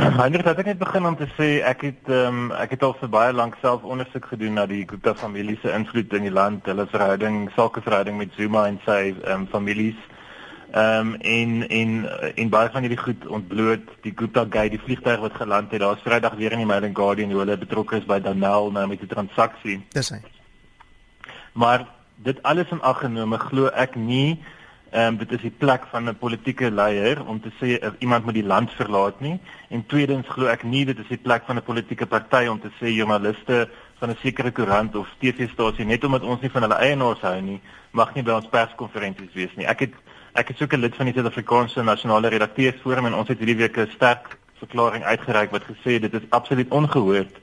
Heinrich, 0.20 0.46
het 0.46 0.60
ek 0.62 0.68
net 0.70 0.78
begin 0.80 1.06
om 1.06 1.16
te 1.18 1.26
sê 1.36 1.48
ek 1.66 1.82
het 1.84 2.08
ehm 2.08 2.36
um, 2.46 2.52
ek 2.56 2.70
het 2.72 2.84
al 2.86 2.94
vir 3.00 3.10
baie 3.12 3.32
lank 3.36 3.56
self 3.60 3.82
ondersoek 3.84 4.30
gedoen 4.32 4.54
na 4.56 4.64
die 4.66 4.84
Gupta 4.88 5.12
familie 5.14 5.58
se 5.60 5.72
invloed 5.76 6.14
in 6.16 6.24
die 6.24 6.32
land, 6.32 6.64
hulle 6.70 6.86
verhouding, 6.88 7.50
sakeverhouding 7.56 8.16
met 8.16 8.32
Zuma 8.38 8.62
en 8.70 8.78
sy 8.86 9.00
ehm 9.10 9.34
um, 9.34 9.46
families. 9.52 9.98
Ehm 10.72 11.10
um, 11.10 11.14
en 11.34 11.52
en 11.68 11.92
en 12.44 12.52
baie 12.54 12.70
van 12.72 12.86
hierdie 12.86 13.00
goed 13.02 13.26
ontbloot 13.26 13.92
die 14.06 14.14
Gupta 14.16 14.46
gate, 14.48 14.76
die 14.76 14.84
vliegtuig 14.86 15.20
wat 15.26 15.36
geland 15.42 15.74
het. 15.74 15.84
Daar's 15.84 16.06
Vrydag 16.06 16.38
weer 16.40 16.56
in 16.56 16.64
die 16.64 16.70
Mail 16.70 16.88
and 16.88 16.96
Guardian 16.96 17.34
hoe 17.34 17.42
hulle 17.44 17.58
betrokke 17.60 18.00
is 18.00 18.08
by 18.08 18.20
Danel 18.24 18.72
nou 18.72 18.86
met 18.88 19.04
die 19.04 19.10
transaksie. 19.10 19.82
Dis 19.92 20.14
hy. 20.14 20.22
Maar 21.52 21.84
dit 22.16 22.40
alles 22.42 22.72
in 22.72 22.80
ag 22.80 23.04
genome 23.04 23.42
glo 23.50 23.68
ek 23.68 24.00
nie 24.00 24.40
Ehm 24.90 25.06
um, 25.06 25.16
dit 25.18 25.32
is 25.32 25.40
die 25.40 25.54
plek 25.58 25.84
van 25.90 26.08
'n 26.08 26.18
politieke 26.18 26.70
leier 26.70 27.26
om 27.26 27.40
te 27.40 27.50
sê 27.60 27.86
of 27.86 27.94
iemand 27.98 28.24
moet 28.24 28.34
die 28.34 28.50
land 28.52 28.72
verlaat 28.72 29.20
nie. 29.20 29.40
En 29.68 29.86
tweedens 29.86 30.28
glo 30.28 30.46
ek 30.46 30.62
nie 30.62 30.84
dit 30.84 30.98
is 30.98 31.08
die 31.08 31.16
plek 31.26 31.42
van 31.46 31.56
'n 31.56 31.62
politieke 31.62 32.06
party 32.06 32.46
om 32.46 32.60
te 32.60 32.70
sê 32.80 32.86
joernaliste 32.86 33.68
van 33.98 34.10
'n 34.10 34.16
sekere 34.22 34.50
koerant 34.50 34.96
of 34.96 35.08
TV-stasie 35.18 35.84
net 35.84 36.04
omdat 36.04 36.22
ons 36.22 36.40
nie 36.40 36.50
van 36.50 36.62
hulle 36.62 36.74
eienaars 36.74 37.20
hou 37.20 37.40
nie, 37.40 37.60
mag 37.90 38.14
nie 38.14 38.22
by 38.22 38.32
ons 38.32 38.48
perskonferensies 38.48 39.32
wees 39.34 39.54
nie. 39.56 39.66
Ek 39.66 39.80
het 39.80 39.94
ek 40.34 40.48
het 40.48 40.56
soek 40.56 40.72
'n 40.72 40.80
lid 40.80 40.96
van 40.96 41.06
die 41.06 41.14
Suid-Afrikaanse 41.14 41.82
Nasionale 41.82 42.28
Redakteursforum 42.28 43.06
en 43.06 43.14
ons 43.14 43.28
het 43.28 43.38
hierdie 43.38 43.56
week 43.56 43.76
'n 43.76 43.90
sterk 43.94 44.38
verklaring 44.58 45.04
uitgereik 45.04 45.50
wat 45.50 45.62
gesê 45.70 46.00
dit 46.00 46.14
is 46.14 46.30
absoluut 46.30 46.70
ongehoord 46.70 47.38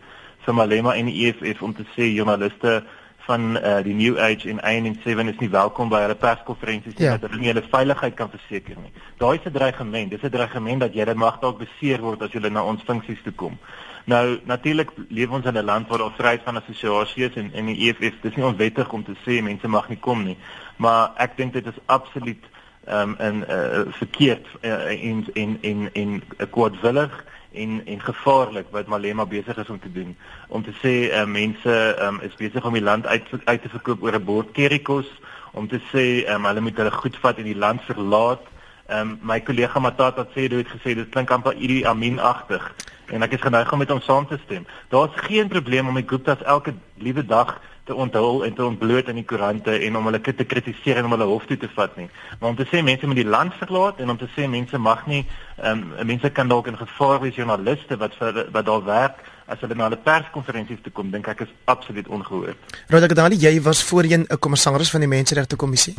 vir 0.46 0.54
Malema 0.54 0.96
en 0.96 1.06
die 1.06 1.28
EFF 1.28 1.62
om 1.62 1.74
te 1.74 1.86
sê 1.96 2.14
joernaliste 2.14 2.84
van 3.28 3.58
uh, 3.58 3.78
die 3.84 3.94
New 3.94 4.16
Age 4.18 4.48
en 4.50 4.60
IN7 4.64 5.32
is 5.34 5.40
nie 5.42 5.50
welkom 5.52 5.90
by 5.92 6.00
hulle 6.06 6.16
perskonferensies 6.16 6.96
nie 6.96 7.08
ja. 7.08 7.18
dat 7.18 7.28
hulle 7.28 7.42
nie 7.42 7.52
hulle 7.52 7.64
veiligheid 7.68 8.16
kan 8.16 8.32
verseker 8.32 8.80
nie. 8.80 8.94
Daai 9.20 9.36
is 9.36 9.46
'n 9.50 9.56
dreigement. 9.58 10.12
Dis 10.12 10.24
'n 10.24 10.32
dreigement 10.32 10.80
dat 10.80 10.96
jy 10.96 11.06
dit 11.06 11.20
mag 11.26 11.40
dalk 11.44 11.60
beseer 11.60 12.00
word 12.02 12.22
as 12.24 12.32
jy 12.32 12.40
na 12.48 12.64
ons 12.64 12.84
funksies 12.88 13.24
toe 13.24 13.34
kom. 13.36 13.60
Nou 14.06 14.40
natuurlik 14.46 14.92
leef 15.10 15.30
ons 15.30 15.46
in 15.46 15.58
'n 15.58 15.66
land 15.66 15.88
waar 15.88 15.98
daar 15.98 16.16
vryheid 16.18 16.44
van 16.44 16.58
assosiasie 16.58 17.26
is 17.26 17.36
en 17.36 17.52
en 17.54 17.66
die 17.66 17.90
EFF 17.90 18.22
dis 18.22 18.36
nie 18.36 18.46
onwettig 18.46 18.94
om 18.94 19.04
te 19.04 19.16
sê 19.26 19.44
mense 19.44 19.68
mag 19.68 19.90
nie 19.90 20.00
kom 20.00 20.24
nie. 20.24 20.38
Maar 20.78 21.12
ek 21.18 21.38
dink 21.38 21.54
dit 21.54 21.66
is 21.66 21.80
absoluut 21.86 22.44
ehm 22.86 23.10
um, 23.10 23.16
in 23.20 23.44
uh, 23.50 23.92
verkeerd 24.00 24.48
uh, 24.62 25.04
en 25.04 25.26
en 25.34 25.58
en 25.62 25.90
en 25.94 26.24
kwaadwillig 26.50 27.26
en 27.64 27.82
en 27.86 28.02
gevaarlik 28.02 28.68
wat 28.72 28.88
Malema 28.88 29.26
besig 29.26 29.58
is 29.58 29.70
om 29.70 29.80
te 29.80 29.92
doen. 29.92 30.16
Om 30.48 30.64
te 30.64 30.74
sê 30.82 30.94
uh, 31.10 31.26
mense 31.26 31.78
um, 32.02 32.20
is 32.22 32.36
besig 32.40 32.66
om 32.66 32.74
die 32.74 32.84
land 32.84 33.08
uit 33.08 33.24
uit 33.44 33.62
te 33.62 33.70
verkoop 33.70 34.04
oor 34.04 34.20
'n 34.20 34.24
bord 34.24 34.52
kerikos, 34.52 35.10
om 35.54 35.68
te 35.68 35.80
sê 35.94 36.06
um, 36.34 36.46
hulle 36.46 36.62
moet 36.62 36.78
hulle 36.78 36.92
goed 36.92 37.18
vat 37.24 37.38
en 37.38 37.50
die 37.50 37.62
land 37.66 37.82
verlaat. 37.90 38.46
Um, 38.90 39.18
my 39.22 39.40
kollega 39.42 39.80
Matata 39.80 40.28
sê 40.36 40.48
dit 40.48 40.60
het 40.64 40.70
gesê 40.72 40.96
dit 40.96 41.10
klink 41.10 41.32
amper 41.32 41.58
Idi 41.58 41.84
Amin-agtig 41.86 42.64
en 43.12 43.24
ek 43.24 43.38
is 43.38 43.44
geneig 43.44 43.72
om 43.72 43.80
met 43.80 43.90
hom 43.92 44.02
saam 44.04 44.28
te 44.28 44.38
stem. 44.46 44.68
Daar's 44.92 45.16
geen 45.28 45.48
probleem 45.48 45.88
om 45.88 45.96
die 45.96 46.08
Guptas 46.08 46.44
elke 46.44 46.74
liewe 46.96 47.26
dag 47.26 47.58
te 47.88 47.96
onthul 47.96 48.44
en 48.46 48.54
te 48.54 48.66
ontbloot 48.66 49.08
in 49.08 49.16
die 49.22 49.26
koerante 49.26 49.72
en 49.88 49.96
om 49.96 50.10
hulle 50.10 50.20
te 50.22 50.46
kritiseer 50.52 51.00
en 51.00 51.08
om 51.08 51.16
hulle 51.16 51.30
hof 51.30 51.46
toe 51.48 51.58
te 51.58 51.70
vat 51.76 51.96
nie. 51.98 52.10
Maar 52.40 52.50
om 52.50 52.60
te 52.60 52.68
sê 52.68 52.84
mense 52.84 53.08
moet 53.08 53.22
die 53.22 53.32
land 53.36 53.56
verlaat 53.62 54.02
en 54.04 54.12
om 54.14 54.20
te 54.20 54.28
sê 54.36 54.48
mense 54.52 54.78
mag 54.78 55.06
nie 55.08 55.24
ehm 55.58 55.86
um, 55.96 56.06
mense 56.12 56.30
kan 56.30 56.52
dalk 56.52 56.68
in 56.68 56.78
gevaar 56.78 57.22
wees 57.24 57.40
joernaliste 57.40 57.98
wat 57.98 58.16
vir 58.20 58.44
wat 58.52 58.66
daar 58.66 58.84
werk 58.86 59.24
as 59.48 59.60
hulle 59.64 59.76
na 59.76 59.90
'n 59.90 60.02
perskonferensie 60.04 60.82
toe 60.82 60.92
kom, 60.92 61.12
dink 61.12 61.28
ek 61.28 61.42
is 61.42 61.54
absoluut 61.66 62.08
ongehoord. 62.08 62.58
Roderick 62.90 63.16
Dali, 63.16 63.36
jy 63.36 63.62
was 63.62 63.84
voorheen 63.84 64.26
'n 64.30 64.40
kommissaris 64.40 64.90
van 64.90 65.00
die 65.00 65.10
Menseregte 65.10 65.56
Kommissie. 65.56 65.96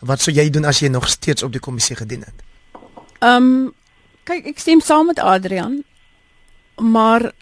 Wat 0.00 0.20
sou 0.20 0.34
jy 0.36 0.50
doen 0.50 0.64
as 0.64 0.78
jy 0.80 0.88
nog 0.88 1.08
steeds 1.08 1.42
op 1.42 1.52
die 1.52 1.60
kommissie 1.60 1.96
gedien 1.96 2.20
het? 2.20 2.42
Ehm 3.18 3.42
um, 3.42 3.74
kyk, 4.24 4.46
ek 4.46 4.58
stem 4.58 4.80
saam 4.80 5.06
met 5.06 5.18
Adrian. 5.18 5.84
Maar 6.80 7.32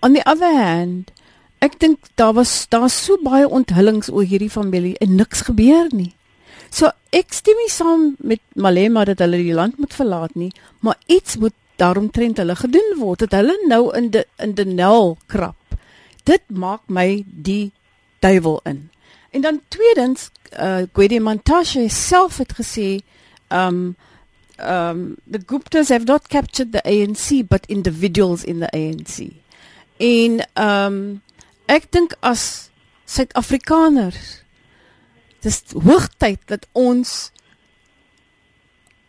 on 0.00 0.12
the 0.12 0.24
other 0.24 0.52
hand, 0.52 1.12
ek 1.64 1.78
dink 1.80 2.12
daar 2.20 2.34
was 2.36 2.66
daar 2.68 2.90
so 2.92 3.16
baie 3.24 3.48
onthullings 3.48 4.10
oor 4.12 4.26
hierdie 4.28 4.52
familie 4.52 4.94
en 5.00 5.16
niks 5.16 5.46
gebeur 5.48 5.88
nie. 5.96 6.12
So 6.70 6.90
ek 7.14 7.32
stem 7.32 7.58
nie 7.62 7.70
saam 7.72 8.14
met 8.18 8.42
Malema 8.58 9.04
dat 9.08 9.22
hulle 9.24 9.40
die 9.40 9.54
land 9.56 9.78
moet 9.78 9.94
verlaat 9.94 10.34
nie, 10.34 10.50
maar 10.80 10.98
iets 11.06 11.38
moet 11.40 11.54
daaromtrent 11.80 12.40
hulle 12.42 12.56
gedoen 12.58 12.90
word. 12.98 13.24
Dat 13.24 13.38
hulle 13.38 13.56
nou 13.70 13.88
in 13.96 14.10
die 14.14 14.24
in 14.42 14.56
die 14.58 14.66
nel 14.66 15.16
krap. 15.26 15.78
Dit 16.24 16.44
maak 16.48 16.82
my 16.88 17.24
die 17.24 17.72
duiwel 18.24 18.60
in. 18.64 18.88
En 19.34 19.40
dan 19.40 19.60
tweedens, 19.68 20.30
uh 20.58 20.84
Gwede 20.92 21.20
Montashe 21.20 21.88
self 21.88 22.38
het 22.38 22.54
gesê, 22.58 23.00
um 23.50 23.96
um 24.58 25.16
the 25.30 25.40
Guptas 25.46 25.88
have 25.88 26.04
not 26.06 26.28
captured 26.28 26.72
the 26.72 26.82
ANC 26.84 27.42
but 27.48 27.66
individuals 27.66 28.44
in 28.44 28.60
the 28.60 28.70
ANC. 28.70 29.32
En 29.98 30.42
um 30.54 31.22
ek 31.66 31.90
dink 31.92 32.16
as 32.20 32.70
Suid-Afrikaners 33.04 34.40
dis 35.44 35.60
hoogtyd 35.76 36.40
dat 36.48 36.66
ons 36.72 37.30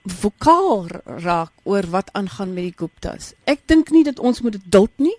vokaal 0.05 0.87
raak 1.23 1.53
oor 1.63 1.87
wat 1.89 2.11
aangaan 2.13 2.53
met 2.53 2.67
die 2.67 2.77
Guptas. 2.77 3.33
Ek 3.49 3.63
dink 3.65 3.89
nie 3.89 4.03
dat 4.05 4.19
ons 4.19 4.41
moet 4.45 4.57
dit 4.57 4.65
duld 4.71 4.93
nie. 5.01 5.15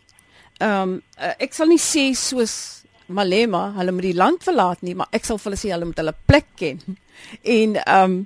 Ehm 0.62 0.96
um, 0.96 0.98
ek 1.42 1.56
sal 1.56 1.68
nie 1.72 1.82
sê 1.82 2.12
soos 2.16 2.84
Malema, 3.06 3.70
hulle 3.76 3.92
moet 3.94 4.08
die 4.08 4.18
land 4.18 4.42
verlaat 4.42 4.80
nie, 4.82 4.94
maar 4.98 5.06
ek 5.14 5.26
sal 5.26 5.38
vir 5.38 5.50
hulle 5.50 5.58
sê 5.60 5.70
hulle 5.70 5.86
moet 5.86 6.00
hulle 6.02 6.14
plek 6.26 6.48
ken. 6.58 6.82
En 7.56 7.76
ehm 7.82 8.04
um, 8.04 8.18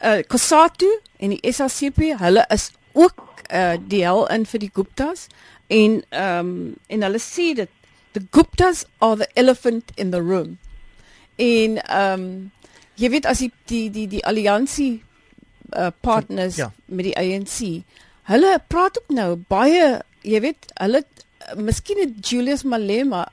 uh 0.00 0.20
Kosatu 0.28 0.88
en 1.20 1.34
die 1.36 1.52
SACP, 1.52 2.14
hulle 2.18 2.46
is 2.50 2.70
ook 2.96 3.44
uh 3.52 3.76
die 3.78 4.04
hel 4.04 4.26
in 4.32 4.46
vir 4.48 4.64
die 4.64 4.72
Guptas 4.74 5.28
en 5.68 6.00
ehm 6.08 6.38
um, 6.50 6.74
en 6.88 7.06
hulle 7.06 7.22
sê 7.22 7.52
dit 7.62 7.76
the 8.12 8.20
Guptas 8.20 8.84
are 8.98 9.16
the 9.16 9.28
elephant 9.36 9.92
in 9.96 10.10
the 10.10 10.22
room. 10.22 10.58
En 11.36 11.78
ehm 11.82 12.20
um, 12.20 12.50
jy 13.00 13.08
weet 13.10 13.26
as 13.26 13.38
die 13.38 13.52
die 13.64 13.88
die, 13.90 14.06
die 14.08 14.24
alliansie 14.26 15.02
uh, 15.72 15.88
partners 16.00 16.56
ja. 16.60 16.72
met 16.84 17.06
die 17.08 17.16
ANC, 17.16 17.82
hulle 18.28 18.58
praat 18.68 18.98
ook 19.00 19.14
nou 19.16 19.36
baie, 19.48 20.00
jy 20.20 20.40
weet, 20.44 20.68
hulle 20.76 21.04
miskien 21.56 22.02
het 22.02 22.18
Julius 22.28 22.62
Malema 22.62 23.28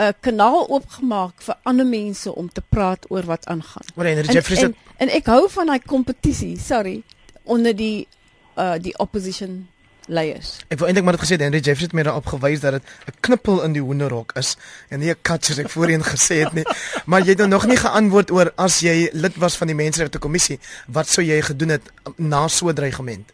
'n 0.00 0.14
kanaal 0.20 0.68
oopgemaak 0.68 1.42
vir 1.42 1.56
ander 1.62 1.86
mense 1.86 2.34
om 2.34 2.48
te 2.48 2.62
praat 2.68 3.04
oor 3.10 3.26
wat 3.28 3.46
aangaan. 3.46 3.84
Maar 3.94 4.06
en, 4.06 4.24
en, 4.26 4.74
en 4.96 5.08
ek 5.08 5.26
hou 5.26 5.44
van 5.50 5.66
daai 5.66 5.82
kompetisie, 5.84 6.58
sorry, 6.58 7.02
onder 7.44 7.76
die 7.76 8.08
uh 8.56 8.78
die 8.80 8.96
opposition 8.98 9.68
leiers. 10.10 10.52
Ek 10.68 10.80
wou 10.80 10.88
eintlik 10.90 11.06
maar 11.06 11.16
dit 11.16 11.24
gesê 11.24 11.38
Henry 11.40 11.62
Jeffries 11.62 11.88
het 11.88 11.96
my 11.96 12.04
daarop 12.06 12.26
gewys 12.32 12.60
dat 12.60 12.78
dit 12.78 12.82
'n 13.08 13.16
knippel 13.20 13.62
in 13.62 13.72
die 13.72 13.82
hoenderhok 13.82 14.34
is 14.36 14.56
en 14.90 15.00
nie 15.00 15.10
'n 15.10 15.22
kat 15.22 15.44
soos 15.44 15.58
ek 15.58 15.70
voorheen 15.70 16.04
gesê 16.04 16.42
het 16.44 16.52
nie. 16.52 16.64
Maar 17.10 17.20
jy 17.20 17.34
het 17.34 17.48
nog 17.48 17.66
nie 17.66 17.76
geantwoord 17.76 18.30
oor 18.30 18.52
as 18.56 18.80
jy 18.80 19.10
lid 19.12 19.36
was 19.36 19.56
van 19.56 19.66
die 19.66 19.76
Menseregte 19.76 20.18
Kommissie, 20.18 20.58
wat 20.86 21.08
sou 21.08 21.24
jy 21.24 21.40
gedoen 21.42 21.68
het 21.68 21.82
na 22.16 22.48
so 22.48 22.68
'n 22.68 22.74
dreigement? 22.74 23.32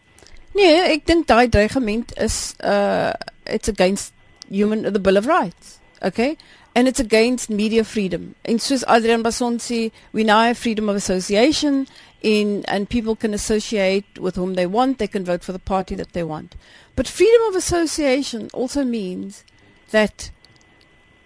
Nee, 0.55 0.77
ek 0.97 1.07
dink 1.07 1.27
daai 1.27 1.49
dreigement 1.49 2.13
is 2.19 2.55
uh 2.65 3.13
it's 3.45 3.69
against 3.69 4.13
human 4.49 4.93
the 4.93 5.01
bill 5.01 5.17
of 5.17 5.27
rights. 5.27 5.79
Okay? 6.03 6.37
And 6.75 6.89
it's 6.89 7.01
against 7.01 7.49
media 7.49 7.85
freedom. 7.85 8.35
En 8.43 8.59
soos 8.59 8.85
Adrian 8.85 9.23
Basson 9.23 9.59
sê, 9.59 9.91
we 10.13 10.23
now 10.25 10.43
have 10.43 10.59
freedom 10.59 10.89
of 10.89 10.97
association 10.97 11.87
in 12.23 12.65
and 12.67 12.89
people 12.89 13.17
can 13.17 13.35
associate 13.35 14.19
with 14.19 14.37
whom 14.37 14.55
they 14.55 14.67
want. 14.67 14.99
They 14.99 15.07
can 15.07 15.25
vote 15.25 15.45
for 15.45 15.53
the 15.53 15.59
party 15.59 15.95
that 15.97 16.13
they 16.13 16.23
want. 16.23 16.57
But 16.95 17.07
freedom 17.07 17.43
of 17.49 17.57
association 17.57 18.49
also 18.53 18.85
means 18.85 19.45
that 19.91 20.31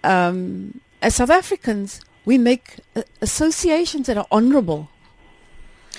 um, 0.02 0.80
as 1.02 1.16
south 1.16 1.30
africans 1.30 2.00
we 2.24 2.36
make 2.36 2.76
associations 3.20 4.06
that 4.06 4.16
are 4.18 4.26
honorable. 4.30 4.90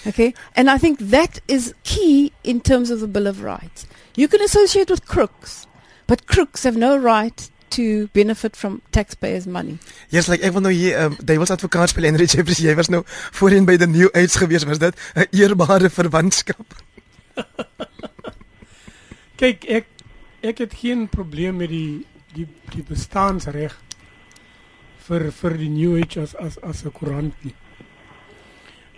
Okay? 0.06 0.34
And 0.56 0.70
i 0.70 0.78
think 0.78 1.00
that 1.00 1.40
is 1.48 1.74
key 1.84 2.32
in 2.44 2.62
terms 2.62 2.90
of 2.90 3.00
the 3.00 3.08
bill 3.08 3.28
of 3.28 3.42
rights. 3.42 3.86
You 4.16 4.28
can 4.28 4.42
associate 4.42 4.90
with 4.90 5.06
crooks 5.06 5.68
but 6.12 6.28
crooks 6.28 6.64
have 6.64 6.76
no 6.76 6.98
right 6.98 7.50
to 7.72 8.08
benefit 8.14 8.56
from 8.56 8.82
taxpayers 8.92 9.48
money. 9.48 9.78
Yes, 10.10 10.28
like 10.28 10.44
ek 10.44 10.54
wil 10.56 10.66
nou 10.66 10.74
hier 10.74 10.98
um, 11.06 11.18
jy 11.20 11.38
was 11.42 11.54
advokaat 11.54 11.94
speel 11.94 12.10
Henry 12.10 12.28
Jeffries, 12.30 12.62
jy 12.64 12.76
was 12.78 12.92
nou 12.92 13.04
voorheen 13.08 13.68
by 13.70 13.78
the 13.82 13.88
New 13.88 14.12
Age 14.14 14.42
gewees, 14.42 14.68
was 14.68 14.80
dit 14.80 14.96
'n 15.16 15.28
eerbare 15.32 15.90
verwantskap? 15.90 16.66
Kyk, 19.42 19.66
ek 19.66 19.86
ek 20.42 20.58
het 20.58 20.74
geen 20.74 21.10
probleem 21.10 21.58
met 21.58 21.70
die 21.70 22.06
die 22.36 22.48
die 22.76 22.84
bestaansreg 22.84 23.78
vir 25.08 25.32
vir 25.32 25.58
die 25.58 25.70
New 25.70 25.98
Age 26.02 26.22
as 26.22 26.36
as 26.36 26.58
as 26.62 26.86
'n 26.86 26.92
koerant 26.92 27.36
nie. 27.44 27.56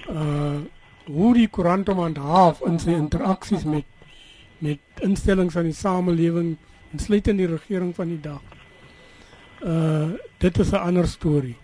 Uh 0.09 0.61
hoe 1.03 1.33
die 1.35 1.49
koerant 1.51 1.89
om 1.89 1.99
aan 1.99 2.15
half 2.15 2.61
in 2.63 2.79
sy 2.79 2.93
interaksies 2.95 3.65
met 3.67 3.83
met 4.63 4.79
instellings 5.03 5.53
van 5.53 5.67
die 5.67 5.75
samelewing 5.75 6.55
insluitend 6.95 7.37
die 7.37 7.47
regering 7.47 7.91
van 7.95 8.07
die 8.07 8.21
dag 8.21 8.52
uh 9.63 10.11
dit 10.37 10.59
is 10.59 10.71
'n 10.71 10.75
ander 10.75 11.07
storie. 11.07 11.55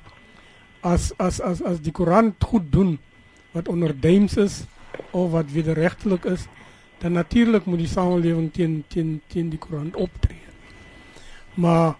As 0.82 1.12
as 1.18 1.42
as 1.42 1.62
as 1.62 1.82
die 1.82 1.92
koerant 1.92 2.44
goed 2.44 2.72
doen 2.72 3.00
wat 3.52 3.68
onder 3.68 4.00
duims 4.00 4.38
is 4.38 4.64
of 5.12 5.32
wat 5.32 5.52
wederregtelik 5.52 6.26
is, 6.26 6.48
dan 6.98 7.12
natuurlik 7.12 7.66
moet 7.66 7.78
die 7.78 7.88
samelewing 7.88 8.54
teen 8.54 8.84
teen 8.88 9.22
teen 9.28 9.50
die 9.50 9.60
koerant 9.60 9.96
optree. 9.96 10.40
Maar 11.54 11.96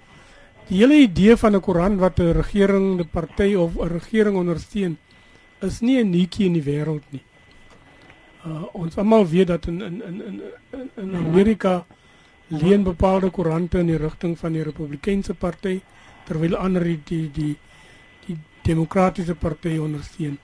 die 0.68 0.78
hele 0.78 1.02
idee 1.02 1.36
van 1.38 1.56
'n 1.56 1.60
koerant 1.62 2.00
wat 2.00 2.20
'n 2.20 2.32
regering, 2.32 3.00
'n 3.00 3.10
party 3.10 3.56
of 3.56 3.76
'n 3.76 3.88
regering 3.88 4.38
ondersteun 4.38 4.98
is 5.62 5.80
nie 5.80 6.04
nuutjie 6.04 6.46
in 6.46 6.54
die 6.54 6.64
wêreld 6.64 7.04
nie. 7.10 7.24
Uh 8.46 8.64
ons 8.74 8.98
almal 8.98 9.28
weet 9.28 9.48
dat 9.48 9.68
in 9.68 9.82
in 9.82 10.02
in 10.02 10.42
in 10.72 10.90
in 10.96 11.16
Amerika 11.16 11.86
leen 12.50 12.84
bepaalde 12.84 13.30
koerante 13.30 13.80
in 13.80 13.88
die 13.92 13.98
rigting 13.98 14.38
van 14.38 14.54
die 14.54 14.64
Republikeinse 14.66 15.34
party 15.34 15.80
terwyl 16.26 16.58
ander 16.58 16.84
die 16.84 17.00
die 17.06 17.30
die, 17.34 17.56
die 18.26 18.38
demokratiese 18.66 19.36
party 19.36 19.78
ondersteun. 19.78 20.38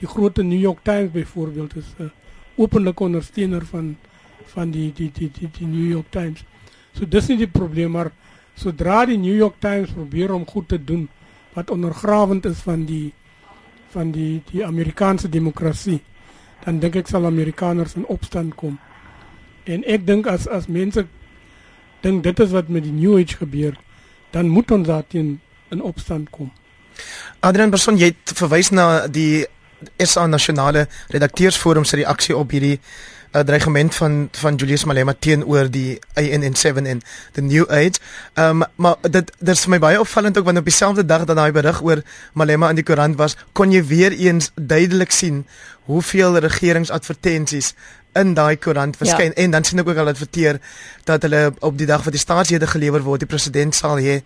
Die 0.00 0.08
groot 0.08 0.38
New 0.38 0.60
York 0.60 0.84
Times 0.84 1.10
byvoorbeeld 1.12 1.76
is 1.76 1.94
'n 1.98 2.10
openlike 2.56 3.02
ondersteuner 3.02 3.66
van 3.66 3.96
van 4.44 4.70
die 4.70 4.92
die 4.92 5.10
die 5.12 5.30
die 5.30 5.50
die 5.58 5.66
New 5.66 5.90
York 5.90 6.10
Times. 6.10 6.44
So 6.92 7.06
dis 7.06 7.28
nie 7.28 7.36
die 7.36 7.48
probleem 7.48 7.90
maar 7.90 8.10
sodra 8.54 9.04
die 9.06 9.18
New 9.18 9.36
York 9.36 9.60
Times 9.60 9.90
probeer 9.90 10.32
om 10.32 10.46
goed 10.46 10.68
te 10.68 10.84
doen 10.84 11.08
wat 11.52 11.70
ondergrawend 11.70 12.44
is 12.44 12.58
van 12.58 12.84
die 12.84 13.12
van 13.90 14.10
die 14.10 14.42
die 14.52 14.66
Amerikaanse 14.66 15.28
demokrasie, 15.28 16.00
dan 16.64 16.78
dink 16.78 16.96
ek 16.96 17.08
sal 17.08 17.26
Amerikaners 17.26 17.96
in 17.98 18.06
opstand 18.06 18.54
kom. 18.54 18.78
En 19.64 19.82
ek 19.84 20.06
dink 20.06 20.26
as 20.30 20.46
as 20.48 20.68
mense 20.70 21.06
dink 22.00 22.22
dit 22.22 22.40
is 22.40 22.50
wat 22.50 22.68
met 22.68 22.82
die 22.82 22.92
New 22.92 23.18
Age 23.18 23.36
gebeur, 23.36 23.76
dan 24.30 24.48
moet 24.48 24.70
ons 24.70 24.86
daarteen 24.86 25.40
in 25.70 25.82
opstand 25.82 26.30
kom. 26.30 26.50
Adrian 27.40 27.70
Berson 27.70 27.98
jy 27.98 28.12
het 28.12 28.34
verwys 28.36 28.70
na 28.74 29.06
die 29.08 29.46
SA 29.96 30.26
nasionale 30.26 30.86
redakteursforum 31.08 31.86
se 31.88 31.96
reaksie 31.96 32.36
op 32.36 32.50
hierdie 32.52 32.76
uh, 33.32 33.40
dreigement 33.40 33.94
van 33.94 34.28
van 34.32 34.54
Julius 34.60 34.84
Malema 34.84 35.14
teenoor 35.18 35.70
die 35.70 35.98
ANN7 36.20 36.84
en 36.84 37.00
the 37.32 37.40
New 37.40 37.64
Age. 37.70 38.00
Ehm 38.34 38.62
um, 38.62 38.68
maar 38.76 38.96
dit 39.10 39.32
is 39.38 39.64
vir 39.64 39.70
my 39.70 39.78
baie 39.78 40.00
opvallend 40.00 40.38
ook 40.38 40.44
want 40.44 40.58
op 40.58 40.64
dieselfde 40.64 41.04
dag 41.04 41.24
dat 41.24 41.36
daai 41.36 41.52
berig 41.52 41.82
oor 41.82 42.02
Malema 42.32 42.68
in 42.68 42.80
die 42.80 42.84
koerant 42.84 43.16
was, 43.16 43.36
kon 43.52 43.72
jy 43.72 43.84
weer 43.84 44.12
eens 44.12 44.50
duidelik 44.54 45.10
sien 45.10 45.46
hoeveel 45.90 46.38
regeringsadvertensies 46.38 47.74
in 48.18 48.34
daai 48.34 48.56
koerant 48.56 48.96
verskyn 48.96 49.32
ja. 49.34 49.42
en 49.44 49.50
dan 49.50 49.64
sien 49.64 49.78
ek 49.78 49.88
ook 49.88 50.00
al 50.02 50.12
adverteer 50.12 50.60
dat 51.04 51.22
hulle 51.22 51.52
op 51.60 51.78
die 51.78 51.86
dag 51.86 52.04
wat 52.04 52.12
die 52.12 52.22
staatshede 52.22 52.66
gelewer 52.66 53.02
word, 53.02 53.20
die 53.20 53.30
president 53.30 53.74
sal 53.74 53.98
hê 53.98 54.20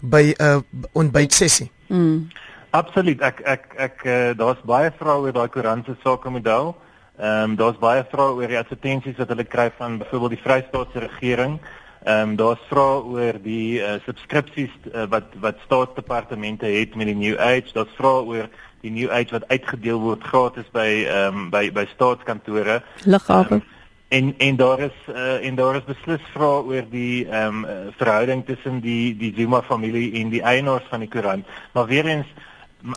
by 0.00 0.34
'n 0.36 0.44
uh, 0.44 0.60
ontbyt 0.92 1.32
sessie. 1.32 1.70
Mm. 1.88 2.28
Absoluut. 2.70 3.20
Ek 3.20 3.40
ek 3.44 3.64
ek 3.76 4.04
uh, 4.06 4.30
daar's 4.38 4.62
baie 4.64 4.92
vrae 4.98 5.18
oor 5.18 5.32
daai 5.32 5.48
koerant 5.48 5.84
se 5.86 5.96
sakemodel. 6.04 6.76
Ehm 7.20 7.50
um, 7.50 7.56
daar's 7.56 7.78
baie 7.78 8.04
vrae 8.10 8.32
oor 8.32 8.48
die 8.48 8.58
advertensies 8.58 9.18
wat 9.18 9.28
hulle 9.28 9.44
kry 9.44 9.70
van 9.76 9.98
byvoorbeeld 9.98 10.36
die 10.36 10.44
Vrystaatse 10.44 10.98
regering. 10.98 11.58
Ehm 12.04 12.30
um, 12.30 12.36
daar's 12.36 12.62
vrae 12.70 13.02
oor 13.02 13.40
die 13.42 13.80
uh, 13.82 13.98
subskripsies 14.06 14.72
uh, 14.94 15.04
wat 15.10 15.34
wat 15.40 15.58
staatsdepartemente 15.66 16.66
het 16.66 16.94
met 16.94 17.10
die 17.10 17.16
New 17.16 17.36
Age. 17.38 17.74
Daar's 17.74 17.96
vrae 17.98 18.22
oor 18.24 18.48
die 18.80 18.90
New 18.90 19.10
Age 19.10 19.30
wat 19.30 19.48
uitgedeel 19.48 20.00
word 20.00 20.24
gratis 20.24 20.68
by 20.72 21.04
ehm 21.08 21.36
um, 21.36 21.50
by 21.50 21.70
by 21.72 21.86
staatskantore. 21.94 22.80
Lughawe. 23.04 23.60
Um, 23.60 23.62
en 24.08 24.34
en 24.38 24.56
daar 24.56 24.80
is 24.80 24.96
uh, 25.08 25.46
en 25.46 25.54
daar 25.54 25.76
is 25.76 25.84
beslis 25.86 26.22
vrae 26.34 26.62
oor 26.66 26.86
die 26.90 27.26
ehm 27.28 27.64
um, 27.64 27.92
verhouding 27.96 28.44
tussen 28.46 28.80
die 28.80 29.16
die 29.16 29.32
Zuma 29.36 29.62
familie 29.62 30.12
en 30.22 30.32
die 30.32 30.42
eienaars 30.42 30.88
van 30.90 31.04
die 31.04 31.08
koerant. 31.08 31.46
Maar 31.72 31.86
weer 31.86 32.06
eens 32.06 32.26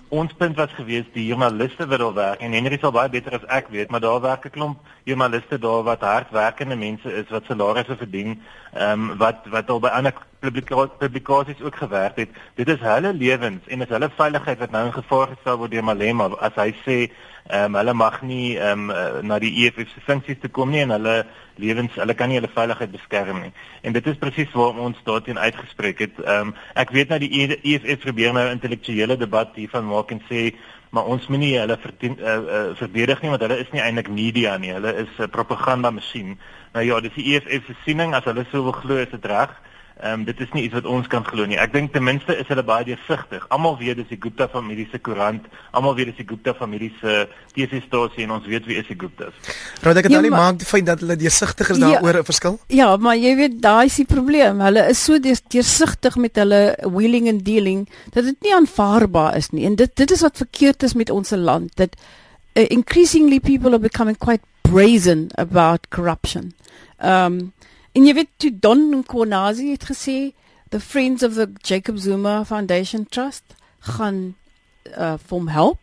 ons 0.10 0.34
punt 0.40 0.56
was 0.58 0.72
gewees 0.78 1.08
die 1.14 1.26
joernaliste 1.28 1.88
wat 1.88 2.00
daar 2.00 2.14
werk 2.14 2.44
en 2.46 2.54
Henry 2.56 2.78
sal 2.80 2.94
baie 2.96 3.10
beter 3.12 3.36
as 3.36 3.48
ek 3.52 3.68
weet, 3.74 3.90
maar 3.92 4.04
daar 4.04 4.22
werk 4.22 4.46
'n 4.46 4.56
klomp 4.56 4.80
joernaliste 5.04 5.60
daar 5.60 5.84
wat 5.84 6.02
hardwerkende 6.02 6.76
mense 6.76 7.14
is 7.14 7.30
wat 7.30 7.44
salarisse 7.46 7.98
verdien, 7.98 8.42
ehm 8.74 9.12
um, 9.12 9.18
wat 9.18 9.46
wat 9.52 9.70
al 9.70 9.80
by 9.80 9.88
ander 9.88 10.14
publikasies 11.00 11.62
ook 11.62 11.76
gewerk 11.76 12.16
het. 12.16 12.30
Dit 12.56 12.68
is 12.68 12.80
hulle 12.80 13.14
lewens 13.14 13.68
en 13.68 13.82
is 13.82 13.90
hulle 13.90 14.10
veiligheid 14.16 14.60
wat 14.60 14.72
nou 14.72 14.86
in 14.86 14.94
gevaar 14.94 15.28
gestel 15.28 15.58
word 15.58 15.72
deur 15.72 15.84
Malema 15.84 16.30
as 16.40 16.56
hy 16.56 16.74
sê 16.86 17.12
ehm 17.48 17.66
um, 17.66 17.76
hulle 17.76 17.94
mag 17.94 18.22
nie 18.22 18.58
ehm 18.58 18.90
um, 18.90 19.26
na 19.28 19.40
die 19.40 19.52
EFF 19.66 19.90
se 19.92 20.02
funksies 20.06 20.40
toe 20.40 20.50
kom 20.50 20.70
nie 20.72 20.80
en 20.82 20.96
hulle 20.96 21.26
lewens 21.60 21.96
hulle 21.96 22.14
kan 22.14 22.30
nie 22.30 22.40
hulle 22.40 22.52
veiligheid 22.54 22.92
beskerm 22.92 23.42
nie. 23.42 23.52
En 23.82 23.94
dit 23.94 24.08
is 24.08 24.18
presies 24.18 24.52
waarom 24.56 24.80
ons 24.80 25.02
daarteen 25.04 25.40
uitgespreek 25.40 26.00
het. 26.00 26.20
Ehm 26.24 26.54
um, 26.54 26.56
ek 26.74 26.96
weet 26.96 27.10
nou 27.10 27.20
die 27.20 27.60
EFF 27.62 28.00
probeer 28.06 28.34
nou 28.34 28.46
'n 28.48 28.56
intellektuele 28.58 29.18
debat 29.18 29.52
hiervan 29.56 29.86
maak 29.86 30.12
en 30.12 30.24
sê 30.30 30.54
maar 30.94 31.10
ons 31.10 31.28
moenie 31.28 31.56
hulle 31.58 31.78
verdien, 31.82 32.18
uh, 32.22 32.34
uh, 32.56 32.66
verdedig 32.78 33.22
nie 33.22 33.30
want 33.34 33.42
hulle 33.42 33.58
is 33.58 33.72
nie 33.74 33.82
eintlik 33.82 34.10
media 34.14 34.58
nie. 34.58 34.74
Hulle 34.74 34.94
is 35.04 35.10
'n 35.18 35.24
uh, 35.24 35.28
propaganda 35.28 35.92
masjien. 35.92 36.38
Nou 36.74 36.86
ja, 36.86 37.00
dis 37.00 37.14
die 37.14 37.34
EFF 37.34 37.66
se 37.66 37.76
siening 37.86 38.14
as 38.14 38.24
hulle 38.24 38.46
so 38.52 38.64
wil 38.64 38.72
glo 38.72 38.96
is 38.96 39.10
dit 39.10 39.26
reg. 39.26 39.50
Ehm 40.02 40.20
um, 40.20 40.24
dit 40.26 40.40
is 40.40 40.50
nie 40.52 40.64
iets 40.66 40.74
wat 40.74 40.88
ons 40.90 41.08
kan 41.08 41.22
glo 41.26 41.46
nie. 41.46 41.58
Ek 41.62 41.70
dink 41.74 41.92
ten 41.94 42.04
minste 42.04 42.34
is 42.34 42.48
hulle 42.50 42.64
baie 42.66 42.86
deursigtig. 42.88 43.44
Almal 43.54 43.76
weet 43.78 44.00
dis 44.02 44.08
die 44.10 44.18
Gupta 44.18 44.48
familie 44.50 44.88
se 44.90 44.98
koerant. 44.98 45.46
Almal 45.72 45.94
weet 45.96 46.10
dis 46.10 46.24
die 46.24 46.26
Gupta 46.26 46.56
familie 46.58 46.90
se 46.98 47.28
TV-stasie 47.54 48.26
en 48.26 48.34
ons 48.40 48.48
weet 48.50 48.66
wie 48.66 48.80
is 48.82 48.90
die 48.90 48.98
Guptas. 48.98 49.38
Raad 49.86 50.02
ek 50.02 50.10
dit 50.10 50.18
ja, 50.18 50.32
maak 50.34 50.58
die 50.64 50.68
feit 50.68 50.88
dat 50.90 51.04
hulle 51.06 51.16
deursigtig 51.22 51.70
is 51.76 51.80
daaroor 51.84 52.18
'n 52.18 52.24
ja, 52.24 52.30
verskil? 52.32 52.58
Ja, 52.74 52.90
maar 52.98 53.16
jy 53.16 53.36
weet 53.38 53.62
daai 53.62 53.86
is 53.86 54.00
die 54.02 54.10
probleem. 54.10 54.60
Hulle 54.66 54.90
is 54.90 55.04
so 55.04 55.20
deursigtig 55.20 56.18
met 56.18 56.36
hulle 56.42 56.76
wheeling 56.82 57.30
and 57.30 57.46
dealing 57.46 57.88
dat 58.12 58.26
dit 58.26 58.42
nie 58.42 58.56
aanvaarbaar 58.56 59.38
is 59.38 59.52
nie. 59.52 59.66
En 59.66 59.76
dit 59.76 59.96
dit 59.96 60.12
is 60.12 60.22
wat 60.22 60.38
verkeerd 60.38 60.84
is 60.84 60.94
met 60.94 61.10
ons 61.10 61.30
land. 61.30 61.70
Dat 61.78 61.96
uh, 62.56 62.66
increasingly 62.68 63.40
people 63.40 63.70
are 63.72 63.80
becoming 63.80 64.18
quite 64.18 64.42
brazen 64.62 65.30
about 65.36 65.88
corruption. 65.90 66.54
Um 67.00 67.53
En 67.94 68.08
jy 68.08 68.14
weet 68.18 68.30
toe 68.42 68.50
Don 68.58 68.88
Nkonazi 68.90 69.68
het 69.70 69.84
gesê 69.86 70.34
the 70.74 70.80
Friends 70.82 71.22
of 71.22 71.36
the 71.38 71.46
Jacob 71.62 72.00
Zuma 72.02 72.44
Foundation 72.44 73.06
Trust 73.06 73.54
gaan 73.80 74.34
uh 74.98 75.14
hom 75.30 75.48
help. 75.48 75.80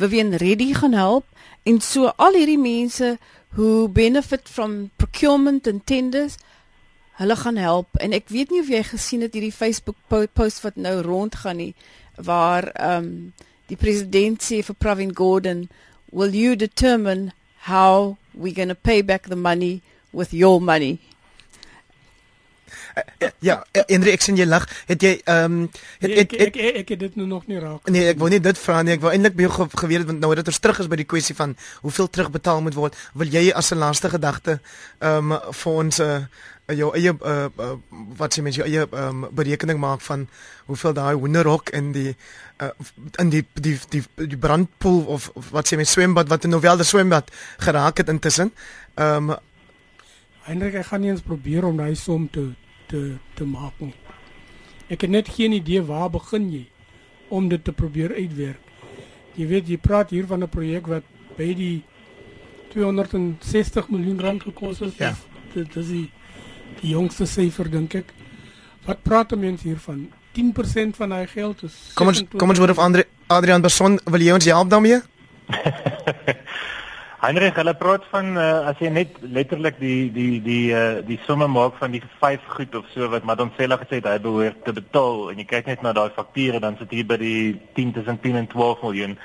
Vivian 0.00 0.32
Reddy 0.40 0.72
gaan 0.74 0.96
help. 0.96 1.26
En 1.62 1.80
so 1.80 2.12
al 2.16 2.38
hierdie 2.38 2.58
mense 2.58 3.18
who 3.58 3.88
benefit 3.88 4.48
from 4.48 4.90
procurement 4.96 5.66
and 5.66 5.84
tenders 5.86 6.38
hulle 7.20 7.36
gaan 7.36 7.60
help. 7.60 7.92
En 8.00 8.16
ek 8.16 8.32
weet 8.32 8.50
nie 8.50 8.62
of 8.64 8.72
jy 8.72 8.80
gesien 8.94 9.20
het 9.20 9.36
hierdie 9.36 9.52
Facebook 9.52 10.00
post 10.32 10.64
wat 10.64 10.80
nou 10.80 10.96
rondgaan 11.04 11.60
nie 11.60 11.74
waar 12.16 12.72
um 12.80 13.34
die 13.68 13.76
president 13.76 14.40
sê 14.40 14.62
vir 14.64 14.80
Pravin 14.80 15.12
Gordhan 15.12 15.68
will 16.10 16.32
you 16.32 16.56
determine 16.56 17.34
how 17.68 18.16
we 18.32 18.56
going 18.56 18.72
to 18.72 18.74
pay 18.74 19.02
back 19.04 19.28
the 19.28 19.36
money 19.36 19.82
with 20.10 20.32
your 20.32 20.56
money 20.60 20.98
ja, 23.48 23.56
Henry, 23.86 24.12
ek 24.12 24.24
sien 24.24 24.36
jy 24.36 24.46
lag. 24.48 24.66
Het 24.88 25.02
jy 25.02 25.12
ehm 25.24 25.44
um, 25.44 25.70
het, 26.00 26.10
het, 26.10 26.18
het, 26.18 26.36
ek, 26.48 26.56
ek 26.56 26.78
ek 26.82 26.92
het 26.94 27.02
dit 27.06 27.16
nou 27.20 27.26
nog 27.28 27.46
nie 27.50 27.58
raak. 27.62 27.88
Nee, 27.90 28.12
ek 28.14 28.20
wou 28.20 28.30
nie 28.32 28.40
dit 28.40 28.58
vra 28.58 28.82
nie. 28.82 28.96
Ek 28.98 29.04
wou 29.04 29.12
eintlik 29.12 29.36
baie 29.38 29.50
geweet 29.50 30.04
het 30.04 30.12
want 30.12 30.20
nou 30.20 30.34
dat 30.34 30.52
ons 30.52 30.58
terug 30.58 30.80
is 30.84 30.90
by 30.90 31.00
die 31.00 31.08
kwessie 31.08 31.36
van 31.38 31.56
hoeveel 31.82 32.10
terugbetaal 32.10 32.62
moet 32.66 32.78
word. 32.78 32.96
Wil 33.14 33.32
jy 33.32 33.50
as 33.54 33.72
'n 33.72 33.82
laaste 33.82 34.10
gedagte 34.10 34.60
ehm 34.98 35.32
um, 35.32 35.38
vir 35.52 35.72
ons 35.72 36.00
'n 36.00 36.02
uh, 36.02 36.24
jou 36.76 36.90
eie 36.94 37.12
uh, 37.12 37.46
uh, 37.58 37.74
wat 38.18 38.34
sê 38.34 38.42
mens 38.42 38.56
jou 38.56 38.66
eie 38.66 38.86
um, 38.92 39.26
berekening 39.34 39.78
maak 39.80 40.00
van 40.06 40.26
hoeveel 40.66 40.94
daai 40.94 41.14
hoenderhok 41.14 41.72
in 41.74 41.92
die 41.92 42.14
uh, 42.62 42.70
in 43.18 43.30
die 43.30 43.44
die 43.54 43.76
die, 43.90 44.02
die 44.16 44.38
brandpoel 44.38 45.04
of, 45.06 45.30
of 45.34 45.50
wat 45.50 45.70
sê 45.70 45.76
mens 45.76 45.90
swembad 45.90 46.28
wat 46.28 46.44
'n 46.44 46.54
novelde 46.54 46.84
swembad 46.84 47.30
geraak 47.58 47.96
het 47.98 48.08
intussen. 48.08 48.52
Ehm 48.94 49.30
um, 49.30 49.36
Hendrik, 50.40 50.74
ek 50.74 50.86
gaan 50.86 51.00
nie 51.00 51.10
eens 51.10 51.22
probeer 51.22 51.64
om 51.64 51.76
daai 51.76 51.94
som 51.94 52.24
te 52.30 52.48
te 52.90 53.16
te 53.38 53.46
maak 53.46 53.78
nie. 53.78 53.94
Ek 54.90 55.06
het 55.06 55.10
net 55.10 55.30
geen 55.30 55.54
idee 55.54 55.82
waar 55.86 56.10
begin 56.10 56.50
jy 56.50 56.64
om 57.30 57.48
dit 57.48 57.62
te 57.64 57.72
probeer 57.72 58.14
uitwerk. 58.16 58.60
Jy 59.38 59.46
weet 59.46 59.68
jy 59.70 59.78
praat 59.78 60.10
hier 60.10 60.26
van 60.26 60.42
'n 60.42 60.48
projek 60.50 60.86
wat 60.86 61.04
by 61.36 61.54
die 61.54 61.82
260 62.72 63.88
miljoen 63.88 64.20
rand 64.20 64.42
gekos 64.42 64.78
het. 64.78 64.96
Ja. 64.98 65.14
Dit 65.54 65.76
is 65.76 65.86
die, 65.86 66.10
die 66.80 66.90
jongste 66.90 67.26
syfer 67.26 67.70
dink 67.70 67.94
ek. 67.94 68.12
Wat 68.86 69.02
praat 69.02 69.36
mense 69.36 69.68
hiervan? 69.68 70.10
10% 70.32 70.96
van 70.96 71.08
daai 71.08 71.26
geld 71.26 71.62
is 71.62 71.74
Kom 71.94 72.06
ons 72.06 72.22
kom 72.38 72.48
ons 72.48 72.58
word 72.58 72.70
of 72.70 72.78
Andre 72.78 73.06
Adrian 73.26 73.62
Beson 73.62 73.98
wil 74.04 74.20
jy 74.22 74.32
ons 74.32 74.44
help 74.44 74.70
daarmee? 74.70 75.00
Heinrich, 77.20 77.52
hulle 77.60 77.74
praat 77.76 78.04
van 78.08 78.30
uh, 78.40 78.44
as 78.70 78.78
jy 78.80 78.88
net 78.88 79.18
letterlik 79.20 79.76
die 79.76 80.06
die 80.14 80.38
die 80.40 80.70
uh, 80.72 81.02
die 81.04 81.18
somme 81.26 81.50
maak 81.52 81.74
van 81.76 81.92
die 81.92 82.00
vyf 82.22 82.46
goed 82.54 82.78
of 82.78 82.86
so 82.94 83.10
wat 83.12 83.26
Madonsela 83.28 83.76
gesê 83.82 83.98
het 83.98 84.08
hy 84.08 84.14
behoort 84.24 84.62
te 84.64 84.72
betaal 84.72 85.26
en 85.28 85.42
jy 85.42 85.44
kyk 85.50 85.68
net 85.68 85.84
na 85.84 85.92
daai 85.92 86.16
fakture 86.16 86.62
dan 86.64 86.78
sit 86.80 86.96
hier 86.96 87.04
by 87.10 87.20
die 87.20 87.60
10 87.76 87.92
tussen 87.98 88.22
10 88.24 88.40
en 88.40 88.48
12 88.48 88.86
miljoen. 88.86 89.18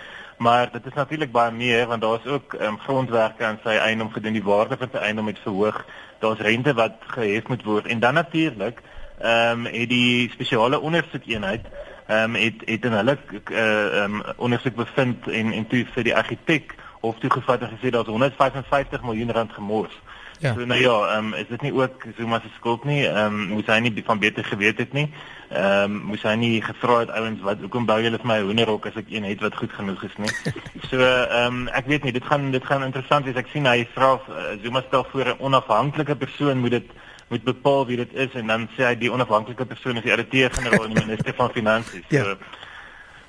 Maar 0.43 0.73
dit 0.75 0.91
is 0.91 0.99
natuurlik 0.99 1.31
baie 1.31 1.55
meer 1.55 1.88
want 1.88 2.03
daar's 2.03 2.27
ook 2.27 2.60
um, 2.60 2.75
grondwerke 2.84 3.47
aan 3.47 3.63
sy 3.63 3.79
eiendom 3.79 4.12
gedoen, 4.12 4.36
die 4.36 4.43
waarde 4.43 4.75
van 4.84 4.91
sy 4.91 4.99
eiendom 4.99 5.31
het 5.31 5.39
verhoog. 5.47 5.79
Daar's 6.19 6.43
rente 6.43 6.75
wat 6.75 6.99
gehef 7.15 7.47
moet 7.47 7.63
word 7.63 7.88
en 7.88 8.03
dan 8.03 8.19
natuurlik 8.19 8.84
ehm 9.23 9.63
um, 9.63 9.71
het 9.71 9.89
die 9.89 10.27
spesiale 10.36 10.84
ondersoekeenheid 10.84 11.63
ehm 12.12 12.36
um, 12.36 12.41
het 12.43 12.67
het 12.67 12.91
in 12.91 12.99
hulle 12.99 13.15
uh, 13.31 13.55
ehm 13.55 14.19
um, 14.19 14.23
ondersoek 14.36 14.84
bevind 14.84 15.31
en 15.31 15.55
en 15.62 15.67
toe 15.71 15.88
vir 15.95 16.12
die 16.12 16.19
argitek 16.23 16.84
hof 17.06 17.22
toe 17.24 17.32
gevat 17.32 17.62
en 17.62 17.74
gesê 17.78 17.94
daar's 17.94 18.12
155 18.12 19.04
miljoen 19.04 19.32
rand 19.32 19.54
gemors. 19.54 19.96
Ja. 20.39 20.54
So 20.54 20.65
nou 20.65 20.80
ja, 20.80 20.96
ehm 21.15 21.26
um, 21.26 21.34
is 21.34 21.48
dit 21.48 21.62
nie 21.62 21.74
ook 21.74 22.04
Zuma 22.18 22.39
se 22.39 22.50
skuld 22.56 22.84
nie? 22.84 23.06
Ehm 23.08 23.26
um, 23.26 23.48
moes 23.56 23.70
hy 23.72 23.80
nie 23.80 24.04
van 24.06 24.20
beter 24.20 24.44
geweet 24.44 24.78
het 24.78 24.94
nie? 24.94 25.08
Ehm 25.50 25.84
um, 25.84 26.02
moes 26.12 26.24
hy 26.28 26.34
nie 26.36 26.62
gevra 26.62 27.00
het 27.00 27.13
ouens 27.15 27.41
wat 27.41 27.63
hoekom 27.63 27.86
bou 27.86 28.02
julle 28.04 28.20
vir 28.20 28.28
my 28.28 28.39
hoenderhok 28.41 28.89
as 28.89 29.00
ek 29.00 29.13
een 29.13 29.24
het 29.24 29.41
wat 29.41 29.56
goed 29.56 29.72
genoeg 29.72 30.04
is 30.04 30.18
nie? 30.18 30.34
so 30.89 31.00
ehm 31.00 31.62
um, 31.62 31.62
ek 31.68 31.88
weet 31.88 32.04
nie, 32.04 32.12
dit 32.12 32.26
gaan 32.26 32.52
dit 32.52 32.65
gaan 32.65 32.84
interessant 32.84 33.26
wees. 33.26 33.39
Ek 33.39 33.52
sien 33.54 33.70
hy 33.70 33.88
vra 33.96 34.15
uh, 34.18 34.44
Zuma 34.63 34.84
stel 34.88 35.08
voor 35.12 35.32
'n 35.32 35.39
onafhanklike 35.39 36.15
persoon 36.15 36.60
moet 36.60 36.72
dit 36.80 36.91
moet 37.28 37.44
bepaal 37.44 37.86
wie 37.86 37.98
dit 37.98 38.13
is 38.13 38.34
en 38.34 38.48
dan 38.48 38.68
sê 38.76 38.86
hy 38.86 38.96
die 38.96 39.12
onafhanklike 39.12 39.65
persoon 39.65 39.98
is 39.98 40.04
die 40.04 40.13
ouditeur-generaal 40.13 40.86
en 40.86 40.94
die 40.94 41.06
minister 41.06 41.34
van 41.34 41.50
finansies. 41.50 42.06
Ja. 42.10 42.24
So 42.24 42.38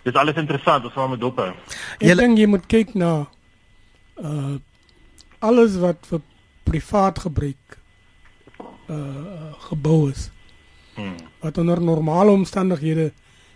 dis 0.03 0.15
alles 0.15 0.37
interessant, 0.37 0.85
ons 0.85 0.93
gaan 0.93 1.11
met 1.11 1.21
dop 1.21 1.39
hou. 1.39 1.53
Ek 1.99 2.19
dink 2.19 2.39
jy 2.39 2.47
moet 2.47 2.67
kyk 2.67 2.95
na 2.95 3.27
uh 4.23 4.57
alles 5.39 5.77
wat 5.77 6.07
vir 6.09 6.21
privaat 6.65 7.19
gebruik 7.19 7.79
uh 8.89 9.53
gebou 9.69 10.11
is. 10.11 10.31
Hmm. 10.95 11.17
Wat 11.41 11.59
onder 11.59 11.83
normale 11.83 12.31
omstandighede 12.31 13.13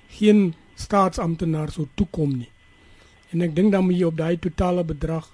geen 0.08 0.54
staatsamptenaar 0.74 1.70
sou 1.72 1.88
toekom 1.94 2.36
nie. 2.36 2.50
En 3.30 3.40
ek 3.40 3.54
dink 3.56 3.72
dan 3.72 3.84
moet 3.84 3.98
jy 3.98 4.08
op 4.10 4.16
daai 4.16 4.38
totale 4.38 4.84
bedrag 4.84 5.28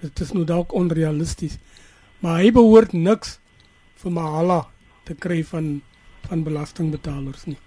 dit 0.00 0.20
is 0.20 0.32
nou 0.32 0.44
dalk 0.44 0.72
onrealisties. 0.72 1.58
Maar 2.20 2.40
hy 2.40 2.52
behoort 2.52 2.92
niks 2.92 3.38
vir 4.00 4.12
Mahala 4.12 4.64
te 5.04 5.14
kry 5.14 5.44
van 5.44 5.82
van 6.24 6.42
belastingbetalers 6.42 7.44
nie. 7.44 7.60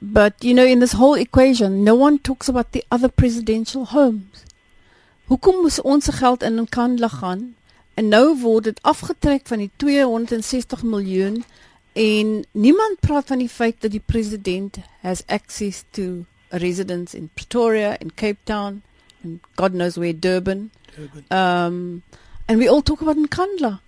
but 0.00 0.34
you 0.44 0.54
know 0.54 0.64
in 0.64 0.80
this 0.80 0.92
whole 0.92 1.14
equation 1.14 1.84
no 1.84 1.94
one 1.94 2.18
talks 2.18 2.48
about 2.48 2.72
the 2.72 2.84
other 2.90 3.08
presidential 3.08 3.86
homes. 3.86 4.44
Hoekom 5.26 5.56
moes 5.64 5.80
ons 5.82 6.04
se 6.04 6.12
geld 6.12 6.42
in 6.46 6.54
Nkandla 6.54 7.08
gaan 7.08 7.56
en 7.98 8.08
nou 8.08 8.36
word 8.38 8.68
dit 8.68 8.76
afgetrek 8.86 9.48
van 9.50 9.58
die 9.58 9.70
260 9.82 10.84
miljoen 10.86 11.40
en 11.98 12.44
niemand 12.52 13.00
praat 13.02 13.32
van 13.32 13.42
die 13.42 13.50
feit 13.50 13.80
dat 13.82 13.90
die 13.90 14.02
president 14.06 14.78
has 15.02 15.24
access 15.26 15.82
to 15.90 16.22
a 16.54 16.62
residence 16.62 17.16
in 17.16 17.26
Pretoria 17.34 17.96
in 17.98 18.14
Cape 18.14 18.38
Town 18.44 18.82
and 19.24 19.40
God 19.56 19.74
knows 19.74 19.96
where 19.96 20.14
Durban. 20.14 20.70
Durban. 20.94 21.24
Um 21.30 22.02
and 22.46 22.58
we 22.62 22.70
all 22.70 22.82
talk 22.82 23.02
about 23.02 23.18
Nkandla. 23.18 23.80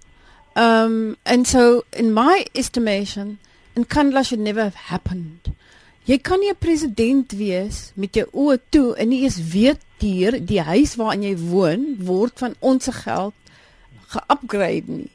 Um 0.56 1.16
and 1.24 1.46
so 1.46 1.84
in 1.92 2.12
my 2.12 2.46
estimation 2.54 3.38
Nkandla 3.76 4.26
should 4.26 4.42
never 4.42 4.62
have 4.62 4.90
happened. 4.90 5.54
Jy 6.04 6.18
kan 6.18 6.40
nie 6.40 6.50
'n 6.50 6.58
president 6.58 7.32
wees 7.32 7.92
met 7.94 8.14
jou 8.14 8.26
oë 8.32 8.58
toe 8.70 8.96
en 8.96 9.08
nie 9.08 9.22
eens 9.22 9.38
weet 9.52 9.86
hier 10.00 10.38
die 10.46 10.60
huis 10.62 10.94
waarin 10.96 11.22
jy 11.22 11.34
woon 11.36 11.86
word 11.98 12.38
van 12.38 12.54
ons 12.58 12.88
geld 13.02 13.34
geupgrade 14.08 14.90
nie. 14.90 15.10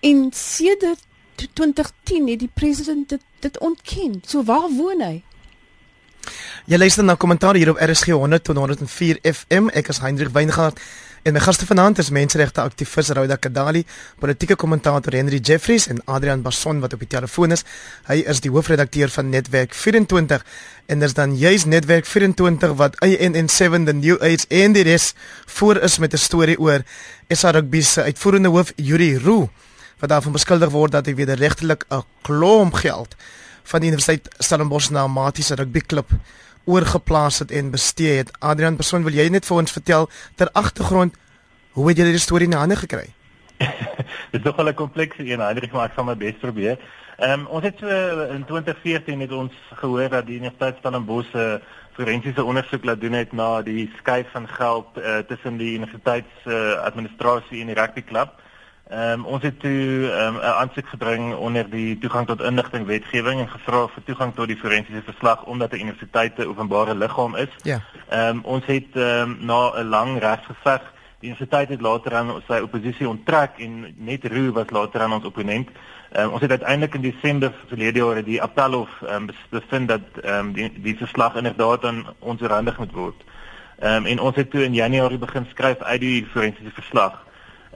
En 0.00 0.28
sedert 0.34 1.02
2010 1.36 2.28
het 2.28 2.38
die 2.38 2.52
president 2.54 3.08
dit, 3.08 3.22
dit 3.40 3.58
ontken. 3.58 4.20
So 4.26 4.44
waar 4.44 4.68
woon 4.72 5.00
hy? 5.00 5.22
Jy 6.66 6.78
luister 6.78 7.04
na 7.04 7.14
kommentaar 7.14 7.54
hier 7.54 7.70
op 7.70 7.80
RSG 7.80 8.16
100 8.16 8.44
tot 8.44 8.56
104 8.56 9.20
FM. 9.22 9.68
Ek 9.68 9.88
is 9.92 10.00
Hendrik 10.02 10.32
Weingart 10.34 10.80
en 11.26 11.34
my 11.34 11.40
gaste 11.42 11.66
vanaand 11.66 11.98
is 11.98 12.12
menseregte 12.14 12.62
aktivis 12.62 13.08
Rauda 13.16 13.34
Kadali, 13.42 13.80
politieke 14.22 14.54
kommentator 14.54 15.14
Henry 15.16 15.40
Jeffries 15.42 15.88
en 15.90 15.98
Adrian 16.06 16.42
Barson 16.44 16.78
wat 16.84 16.92
op 16.94 17.02
die 17.02 17.08
telefoon 17.10 17.50
is. 17.56 17.64
Hy 18.06 18.20
is 18.30 18.38
die 18.44 18.52
hoofredakteur 18.54 19.10
van 19.10 19.32
Netwerk 19.32 19.74
24 19.74 20.44
en 20.86 21.02
dis 21.02 21.16
dan 21.18 21.34
juis 21.34 21.64
Netwerk 21.66 22.06
24 22.06 22.76
wat 22.78 22.94
INN7 23.02 23.88
the 23.88 23.96
New 23.98 24.22
Age 24.22 24.46
en 24.54 24.76
die 24.76 24.86
res 24.86 25.14
voor 25.58 25.82
is 25.82 25.98
met 25.98 26.14
'n 26.14 26.22
storie 26.28 26.58
oor 26.60 26.86
SA 27.28 27.50
Rugby 27.50 27.80
se 27.82 28.02
uitvoerende 28.02 28.48
hoof 28.48 28.72
Yuri 28.76 29.18
Roo 29.18 29.50
wat 29.98 30.08
daarvan 30.08 30.32
beskuldig 30.32 30.70
word 30.70 30.92
dat 30.92 31.06
hy 31.06 31.14
wederregtelik 31.14 31.84
'n 31.90 32.04
klomp 32.22 32.74
geld 32.74 33.16
van 33.64 33.80
die 33.80 33.90
Universiteit 33.90 34.30
Stellenbosch 34.38 34.90
na 34.90 35.06
Maties 35.06 35.50
rugbyklub 35.50 36.06
oorgeplaas 36.66 37.38
het 37.38 37.50
en 37.50 37.70
bestee 37.70 38.16
het. 38.20 38.30
Adrian 38.38 38.76
Persoon, 38.76 39.06
wil 39.06 39.14
jy 39.14 39.28
net 39.30 39.46
vir 39.46 39.56
ons 39.56 39.72
vertel 39.72 40.10
ter 40.34 40.50
agtergrond 40.52 41.14
hoe 41.76 41.88
het 41.88 41.98
jy 41.98 42.10
die 42.10 42.22
storie 42.22 42.48
in 42.48 42.56
hande 42.58 42.76
gekry? 42.76 43.08
Dit 44.32 44.40
is 44.40 44.44
nogal 44.44 44.68
'n 44.68 44.74
komplekse 44.74 45.24
een, 45.24 45.40
Hendrik, 45.40 45.72
maar 45.72 45.88
ek 45.88 45.96
sal 45.96 46.04
my 46.04 46.16
bes 46.16 46.36
probeer. 46.40 46.78
Ehm 47.16 47.40
um, 47.40 47.46
ons 47.46 47.64
het 47.64 47.78
so 47.80 47.88
in 48.34 48.44
2014 48.44 49.20
het 49.20 49.32
ons 49.32 49.52
gehoor 49.80 50.08
dat 50.08 50.26
die 50.26 50.36
Universiteit 50.36 50.76
Stellenbosch 50.78 51.32
'n 51.34 51.60
forensiese 51.96 52.44
ondersoek 52.44 52.84
laat 52.84 53.00
doen 53.00 53.12
het 53.12 53.32
na 53.32 53.62
die 53.62 53.90
skuif 53.98 54.26
van 54.32 54.48
geld 54.48 54.86
uh, 54.96 55.18
tussen 55.18 55.56
die 55.56 55.74
universiteitsadministrasie 55.78 57.56
uh, 57.56 57.60
en 57.60 57.66
die 57.66 57.80
rugbyklub. 57.80 58.30
Ehm 58.88 59.12
um, 59.12 59.24
ons 59.24 59.42
het 59.42 59.60
toe 59.60 60.10
ehm, 60.10 60.34
'n 60.34 60.36
um, 60.36 60.40
aansoek 60.40 60.88
gebring 60.88 61.34
onder 61.34 61.70
die 61.70 61.98
toegang 61.98 62.26
tot 62.26 62.42
inligting 62.42 62.86
wetgewing 62.86 63.40
en 63.40 63.48
gevra 63.48 63.86
vir 63.86 64.02
toegang 64.04 64.34
tot 64.34 64.46
die 64.46 64.56
forensiese 64.56 65.02
verslag 65.02 65.44
omdat 65.44 65.72
'n 65.72 65.80
universiteit 65.80 66.38
'n 66.38 66.46
openbare 66.46 66.94
liggaam 66.94 67.34
is. 67.36 67.48
Ja. 67.62 67.80
Ehm 68.08 68.36
um, 68.36 68.44
ons 68.44 68.66
het 68.66 68.94
um, 68.94 69.36
na 69.40 69.72
'n 69.74 69.88
lang 69.88 70.18
regsgeveg 70.18 70.80
die 71.18 71.28
universiteit 71.28 71.68
het 71.68 71.80
later 71.80 72.14
aan 72.14 72.42
sy 72.46 72.60
oppositie 72.62 73.08
onttrek 73.08 73.58
en 73.58 73.94
net 73.96 74.24
Roo 74.24 74.52
was 74.52 74.70
later 74.70 75.00
aan 75.00 75.12
ons 75.12 75.24
opponent. 75.24 75.68
Um, 76.16 76.30
ons 76.30 76.40
het 76.40 76.50
uiteindelik 76.50 76.94
in 76.94 77.00
Desember 77.00 77.52
verlede 77.66 77.98
jaar 77.98 78.24
die 78.24 78.42
appelhof 78.42 78.90
um, 79.10 79.26
bevind 79.50 79.88
dat 79.88 80.00
um, 80.24 80.52
die 80.52 80.72
die 80.82 80.96
verslag 80.96 81.34
inderdaad 81.34 81.84
aan 81.84 82.06
ons 82.18 82.40
randig 82.40 82.78
moet 82.78 82.92
word. 82.92 83.24
Ehm 83.78 83.96
um, 83.96 84.06
en 84.06 84.20
ons 84.20 84.36
het 84.36 84.50
toe 84.50 84.64
in 84.64 84.74
Januarie 84.74 85.18
begin 85.18 85.46
skryf 85.50 85.78
uit 85.82 86.00
die 86.00 86.26
forensiese 86.32 86.72
verslag. 86.72 87.25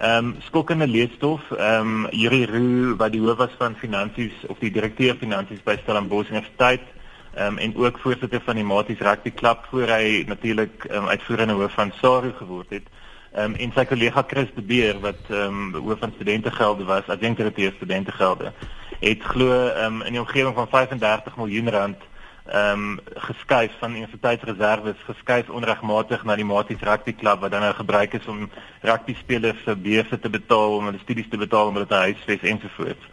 Ehm 0.01 0.27
um, 0.27 0.37
skokkende 0.41 0.87
leesstof. 0.87 1.51
Ehm 1.51 2.05
um, 2.05 2.07
Yuri 2.11 2.45
Roo 2.47 2.97
wat 2.97 3.13
die 3.13 3.21
hoof 3.21 3.37
was 3.37 3.57
van 3.59 3.75
finansies 3.77 4.33
of 4.49 4.59
die 4.59 4.71
direkteur 4.73 5.19
finansies 5.21 5.61
by 5.63 5.75
Stellenbosch 5.83 6.31
Universiteit. 6.33 6.87
Ehm 7.35 7.47
um, 7.47 7.59
en 7.59 7.77
ook 7.77 7.99
voorsitter 7.99 8.41
van 8.45 8.57
die 8.57 8.65
Maties 8.65 9.03
Rugby 9.05 9.33
Club 9.33 9.67
voor 9.71 9.93
hy 9.93 10.25
natuurlik 10.27 10.87
um, 10.89 11.09
uitvoerende 11.09 11.55
hoof 11.55 11.77
van 11.77 11.93
SARU 12.01 12.33
geword 12.39 12.71
het. 12.71 12.89
Ehm 13.33 13.45
um, 13.45 13.55
en 13.55 13.73
sy 13.77 13.85
kollega 13.85 14.25
Chris 14.27 14.49
de 14.55 14.63
Beer 14.63 15.01
wat 15.01 15.21
ehm 15.29 15.61
um, 15.75 15.85
hoof 15.85 15.99
van 15.99 16.13
studentegelde 16.15 16.85
was, 16.85 17.07
adjunkdirekteur 17.07 17.73
studentegelde, 17.77 18.53
het 19.01 19.23
glo 19.23 19.67
ehm 19.69 20.01
um, 20.01 20.03
in 20.03 20.17
die 20.17 20.25
omgewing 20.25 20.55
van 20.55 20.69
35 20.69 21.37
miljoen 21.37 21.71
rand 21.71 22.10
ehm 22.47 22.73
um, 22.73 22.99
geskuif 23.15 23.73
van 23.79 23.95
universiteitsreserwes 23.95 24.97
geskuif 25.07 25.49
onregmatig 25.49 26.25
na 26.25 26.37
die 26.37 26.45
Maties 26.45 26.81
Rugby 26.83 27.15
Club 27.15 27.41
wat 27.41 27.51
dan 27.51 27.61
nou 27.61 27.75
gebruik 27.75 28.13
is 28.13 28.27
om 28.27 28.51
rugby 28.81 29.15
spelers 29.15 29.63
se 29.65 29.77
beurse 29.77 30.19
te 30.19 30.31
betaal 30.31 30.77
om 30.77 30.85
hulle 30.85 30.99
studies 31.03 31.29
te 31.29 31.37
betaal 31.37 31.67
om 31.67 31.75
hulle 31.75 31.87
te 31.87 31.95
huisves 31.95 32.43
ensovoorts. 32.43 33.05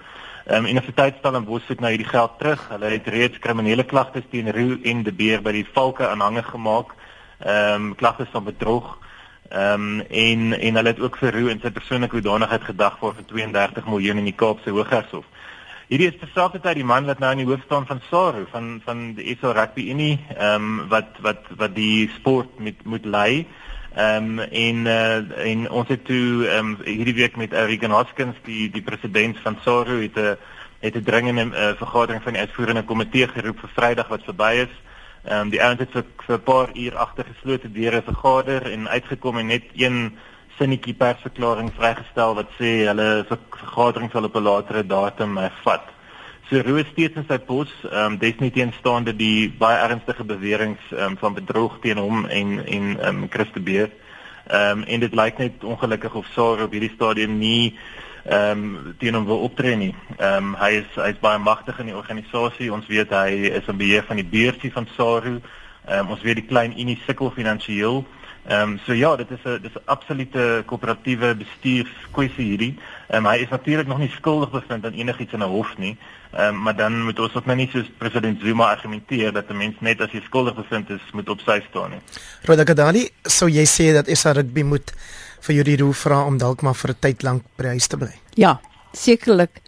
Ehm 0.48 0.64
um, 0.64 0.70
Universiteit 0.72 1.16
Stellenbosch 1.20 1.68
het 1.68 1.80
nou 1.80 1.92
hierdie 1.92 2.10
geld 2.10 2.40
terug. 2.40 2.68
Hulle 2.70 2.86
het 2.86 3.08
reeds 3.08 3.40
kriminele 3.40 3.84
klagtes 3.84 4.24
teen 4.30 4.52
Roo 4.52 4.78
en 4.84 5.04
De 5.04 5.12
Beer 5.14 5.42
by 5.42 5.52
die 5.52 5.68
Valke 5.74 6.08
aanhange 6.08 6.44
gemaak. 6.44 6.96
Ehm 7.40 7.74
um, 7.74 7.96
klagtes 7.96 8.32
van 8.32 8.44
bedrog. 8.44 8.98
Ehm 9.50 9.74
um, 9.74 10.02
en 10.02 10.60
en 10.60 10.76
hulle 10.76 10.88
het 10.88 11.00
ook 11.00 11.18
vir 11.18 11.34
Roo 11.40 11.48
in 11.48 11.60
sy 11.60 11.72
persoonlike 11.72 12.16
hoedanigheid 12.16 12.64
gedag 12.64 12.96
vir 13.00 13.26
32 13.26 13.86
miljoen 13.86 14.18
in 14.18 14.32
die 14.32 14.36
Kaapse 14.36 14.70
Hooggeregshof. 14.70 15.26
Hierdie 15.88 16.10
is 16.12 16.18
terselfdertyd 16.20 16.82
die 16.82 16.88
man 16.88 17.06
wat 17.08 17.22
nou 17.24 17.30
in 17.32 17.40
die 17.40 17.46
hoof 17.48 17.62
staan 17.64 17.86
van 17.88 18.02
SARU 18.10 18.42
van 18.52 18.66
van 18.84 19.04
die 19.16 19.38
SA 19.40 19.54
Rugby 19.56 19.86
Unie, 19.94 20.18
ehm 20.36 20.66
um, 20.66 20.90
wat 20.92 21.16
wat 21.24 21.48
wat 21.62 21.78
die 21.78 22.10
sport 22.18 22.60
met 22.60 22.82
moet 22.84 23.06
lei. 23.08 23.46
Ehm 23.96 24.34
um, 24.36 24.42
en 24.44 24.82
uh, 24.92 25.48
en 25.52 25.64
ons 25.72 25.88
het 25.88 26.04
toe 26.10 26.44
ehm 26.44 26.74
um, 26.74 26.76
hierdie 26.84 27.16
week 27.22 27.40
met 27.40 27.56
Regan 27.56 27.96
Hoskins 27.96 28.36
die 28.44 28.68
die 28.70 28.84
president 28.84 29.40
van 29.46 29.56
SARU 29.64 30.02
het 30.02 30.20
'n 30.20 30.36
het 30.84 30.96
'n 31.00 31.08
dringende 31.08 31.46
uh, 31.56 31.72
vergadering 31.80 32.24
van 32.24 32.34
die 32.34 32.42
uitvoerende 32.42 32.84
komitee 32.84 33.28
geroep 33.28 33.60
vir 33.60 33.72
Vrydag 33.76 34.08
wat 34.08 34.28
verby 34.28 34.54
is. 34.68 34.74
Ehm 35.24 35.40
um, 35.40 35.50
die 35.56 35.64
ouens 35.64 35.80
het 35.80 35.92
vir 35.94 36.36
'n 36.36 36.44
paar 36.44 36.70
uur 36.76 36.98
agter 36.98 37.26
geslote 37.32 37.72
deure 37.72 38.02
vergader 38.02 38.72
en 38.72 38.90
uitgekom 38.90 39.38
en 39.38 39.48
net 39.56 39.64
een 39.76 40.18
sinnetjie 40.58 40.94
persverklaring 40.94 41.72
vrygestel 41.76 42.36
wat 42.36 42.50
sê 42.60 42.72
hulle 42.88 43.26
vergadering 43.30 44.12
sal 44.12 44.26
op 44.26 44.36
'n 44.36 44.44
latere 44.44 44.84
datum 44.84 45.38
hervat. 45.38 45.86
So 46.50 46.62
Roos 46.62 46.88
steeds 46.92 47.16
in 47.16 47.26
sy 47.28 47.38
pos, 47.38 47.68
ehm 47.84 48.14
um, 48.14 48.18
definitief 48.18 48.76
staande 48.80 49.16
die 49.16 49.50
baie 49.60 49.78
ernstige 49.84 50.24
beweringe 50.24 50.78
um, 50.92 51.18
van 51.18 51.34
bedrog 51.34 51.80
teen 51.82 51.98
hom 51.98 52.26
en 52.26 52.66
en 52.66 53.00
ehm 53.00 53.24
um, 53.24 53.30
Christe 53.30 53.60
Beer. 53.60 53.90
Ehm 54.48 54.80
um, 54.80 54.84
en 54.84 55.00
dit 55.00 55.14
lyk 55.14 55.38
net 55.38 55.64
ongelukkig 55.64 56.16
of 56.16 56.26
Sarah 56.32 56.64
op 56.64 56.72
hierdie 56.72 56.94
stadium 56.96 57.38
nie 57.38 57.74
ehm 58.24 58.64
um, 58.64 58.96
teen 58.98 59.14
hom 59.14 59.26
wil 59.26 59.44
optree 59.44 59.76
nie. 59.76 59.96
Ehm 60.18 60.54
um, 60.54 60.56
hy 60.56 60.72
is 60.80 60.96
hy's 60.96 61.20
baie 61.20 61.40
magtig 61.40 61.80
in 61.80 61.92
die 61.92 61.96
organisasie. 61.96 62.72
Ons 62.74 62.88
weet 62.88 63.10
hy 63.10 63.52
is 63.60 63.68
'n 63.68 63.78
beheer 63.78 64.04
van 64.08 64.16
die 64.16 64.32
beursie 64.32 64.72
van 64.72 64.88
Saru. 64.96 65.42
Ehm 65.88 66.00
um, 66.00 66.12
ons 66.16 66.22
weet 66.22 66.36
die 66.36 66.48
klein 66.48 66.80
Unie 66.80 67.00
sukkel 67.06 67.32
finansiëel. 67.32 68.06
Ehm 68.48 68.62
um, 68.62 68.80
so 68.86 68.94
ja, 68.94 69.16
dit 69.16 69.32
is 69.32 69.44
'n 69.44 69.62
dis 69.62 69.76
'n 69.76 69.82
absolute 69.86 70.64
koöperatiewe 70.66 71.36
bestuurskwessie 71.36 72.46
hierdie. 72.46 72.80
Ehm 73.10 73.26
um, 73.26 73.32
hy 73.32 73.38
is 73.44 73.50
natuurlik 73.50 73.88
nog 73.88 73.98
nie 73.98 74.12
skuldig 74.16 74.52
bevind 74.52 74.86
aan 74.86 74.94
enigiets 74.94 75.34
in 75.34 75.40
'n 75.40 75.50
hof 75.52 75.78
nie. 75.78 75.98
Ehm 76.32 76.56
um, 76.56 76.62
maar 76.62 76.76
dan 76.76 77.04
moet 77.04 77.20
ons 77.20 77.36
ook 77.36 77.46
nou 77.46 77.58
nie 77.58 77.70
soos 77.72 77.92
president 77.98 78.42
Zuma 78.42 78.70
argumenteer 78.70 79.34
dat 79.34 79.50
'n 79.50 79.58
mens 79.58 79.76
net 79.80 80.02
as 80.02 80.12
jy 80.12 80.22
skuldig 80.22 80.56
bevind 80.56 80.90
is, 80.90 81.02
moet 81.14 81.30
op 81.30 81.40
sy 81.40 81.62
staan 81.70 81.90
nie. 81.90 82.00
Roda 82.44 82.64
Kadali, 82.64 83.10
sou 83.24 83.50
jy 83.50 83.66
sê 83.66 83.94
dat 83.94 84.18
SA 84.18 84.32
Rugby 84.32 84.62
moet 84.62 84.94
vir 85.42 85.56
julle 85.56 85.78
roep 85.78 85.96
vra 85.96 86.26
om 86.26 86.38
dalk 86.38 86.62
maar 86.62 86.76
vir 86.76 86.90
'n 86.90 87.00
tyd 87.00 87.24
lank 87.24 87.44
by 87.58 87.66
huis 87.66 87.88
te 87.88 87.98
bly? 87.98 88.14
Ja, 88.34 88.60
sekerlik. 88.94 89.62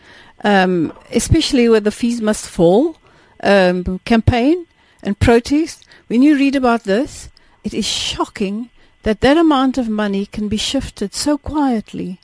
Ehm 0.43 0.63
um, 0.63 0.91
especially 1.09 1.67
where 1.67 1.81
the 1.81 1.91
fees 1.91 2.21
must 2.21 2.47
fall. 2.47 2.95
Um 3.43 3.99
campaign 4.03 4.65
and 5.03 5.17
protest. 5.17 5.85
When 6.07 6.21
you 6.21 6.37
read 6.37 6.55
about 6.55 6.83
this, 6.83 7.29
it 7.63 7.73
is 7.73 7.85
shocking 7.85 8.69
that 9.03 9.21
that 9.21 9.37
amount 9.37 9.77
of 9.77 9.89
money 9.89 10.25
can 10.25 10.47
be 10.47 10.57
shifted 10.57 11.13
so 11.13 11.37
quietly 11.37 12.19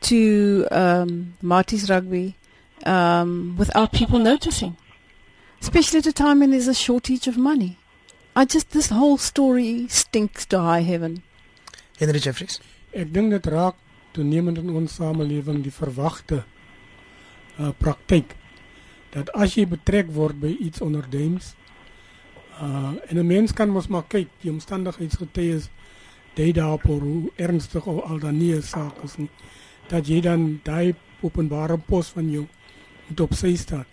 to 0.00 0.66
um, 0.70 1.34
Marty's 1.42 1.88
rugby 1.90 2.36
um, 2.84 3.56
without 3.58 3.92
people 3.92 4.18
noticing, 4.18 4.76
especially 5.60 5.98
at 5.98 6.06
a 6.06 6.12
time 6.12 6.40
when 6.40 6.50
there's 6.50 6.68
a 6.68 6.74
shortage 6.74 7.26
of 7.26 7.36
money. 7.36 7.78
I 8.36 8.44
just 8.44 8.70
this 8.70 8.90
whole 8.90 9.18
story 9.18 9.88
stinks 9.88 10.46
to 10.46 10.60
high 10.60 10.82
heaven. 10.82 11.22
Henry 11.98 12.20
Jeffries. 12.20 12.60
Ek 12.94 13.10
dink 13.12 13.32
dit 13.34 13.46
raak 13.50 13.74
toenemend 14.14 14.60
in 14.60 14.70
ons 14.70 14.94
samelewing 15.00 15.64
die 15.64 15.74
verwagte 15.74 16.44
uh, 17.58 17.72
praktyk 17.78 18.36
dat 19.12 19.32
as 19.34 19.56
jy 19.56 19.66
betrek 19.68 20.12
word 20.14 20.38
by 20.40 20.52
iets 20.54 20.82
onderdeens 20.84 21.54
Uh 22.62 22.94
en 23.08 23.18
'n 23.18 23.26
mens 23.26 23.52
kan 23.52 23.70
mos 23.70 23.86
maar 23.86 24.06
kyk, 24.08 24.28
die 24.40 24.50
omstandigheidsgetuies 24.50 25.68
dui 26.34 26.52
daarop 26.52 26.82
hoe 26.82 27.30
ernstig 27.36 27.86
of 27.86 28.02
al 28.04 28.18
dan 28.18 28.38
nie 28.38 28.54
'n 28.54 28.62
saak 28.62 29.02
is 29.04 29.16
nie. 29.16 29.30
Dat 29.88 30.06
jy 30.06 30.20
dan 30.20 30.60
daai 30.62 30.94
openbare 31.20 31.78
pos 31.78 32.08
van 32.08 32.30
jou 32.30 32.46
moet 33.08 33.20
op 33.20 33.34
sy 33.34 33.56
staan. 33.56 33.84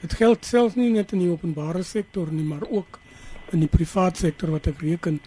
Dit 0.00 0.14
geld 0.14 0.44
selfs 0.44 0.74
nie 0.74 0.90
net 0.90 1.12
in 1.12 1.18
die 1.18 1.30
openbare 1.30 1.82
sektor 1.82 2.32
nie, 2.32 2.44
maar 2.44 2.62
ook 2.70 2.98
in 3.52 3.60
die 3.60 3.68
private 3.68 4.18
sektor 4.18 4.50
wat 4.50 4.66
ek 4.66 4.82
reken 4.82 5.20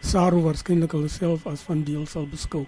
SARU 0.00 0.40
waarskynlik 0.42 0.94
alself 0.94 1.46
as 1.46 1.60
van 1.60 1.84
deel 1.84 2.06
sal 2.06 2.26
beskou. 2.26 2.66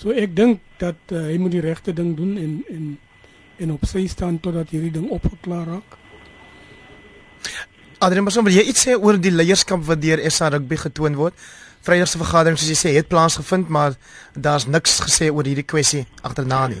So 0.00 0.10
ek 0.16 0.36
dink 0.36 0.60
dat 0.80 1.12
uh, 1.12 1.26
hy 1.28 1.36
moet 1.38 1.52
die 1.52 1.60
regte 1.64 1.92
ding 1.92 2.14
doen 2.16 2.36
en 2.40 2.64
en 2.68 2.98
en 3.60 3.72
op 3.72 3.82
sy 3.84 4.06
staan 4.08 4.38
totdat 4.40 4.70
hierdie 4.72 4.94
ding 4.94 5.10
opgeklaar 5.12 5.66
raak. 5.68 5.98
Adrian, 8.00 8.24
maar 8.24 8.32
wil 8.32 8.54
jy 8.56 8.62
iets 8.64 8.86
sê 8.86 8.94
oor 8.96 9.18
die 9.20 9.32
leierskap 9.32 9.82
wat 9.84 10.00
deur 10.00 10.22
SA 10.32 10.46
Rugby 10.54 10.78
getoon 10.80 11.18
word? 11.18 11.34
Vrydag 11.84 12.08
se 12.08 12.20
vergadering 12.20 12.56
soos 12.56 12.70
jy 12.72 12.76
sê 12.80 12.92
het 12.94 13.10
plaasgevind, 13.12 13.68
maar 13.68 13.92
daar's 14.32 14.64
niks 14.64 14.94
gesê 15.04 15.28
oor 15.28 15.44
hierdie 15.44 15.66
kwessie 15.68 16.06
agterna 16.24 16.62
nie. 16.72 16.80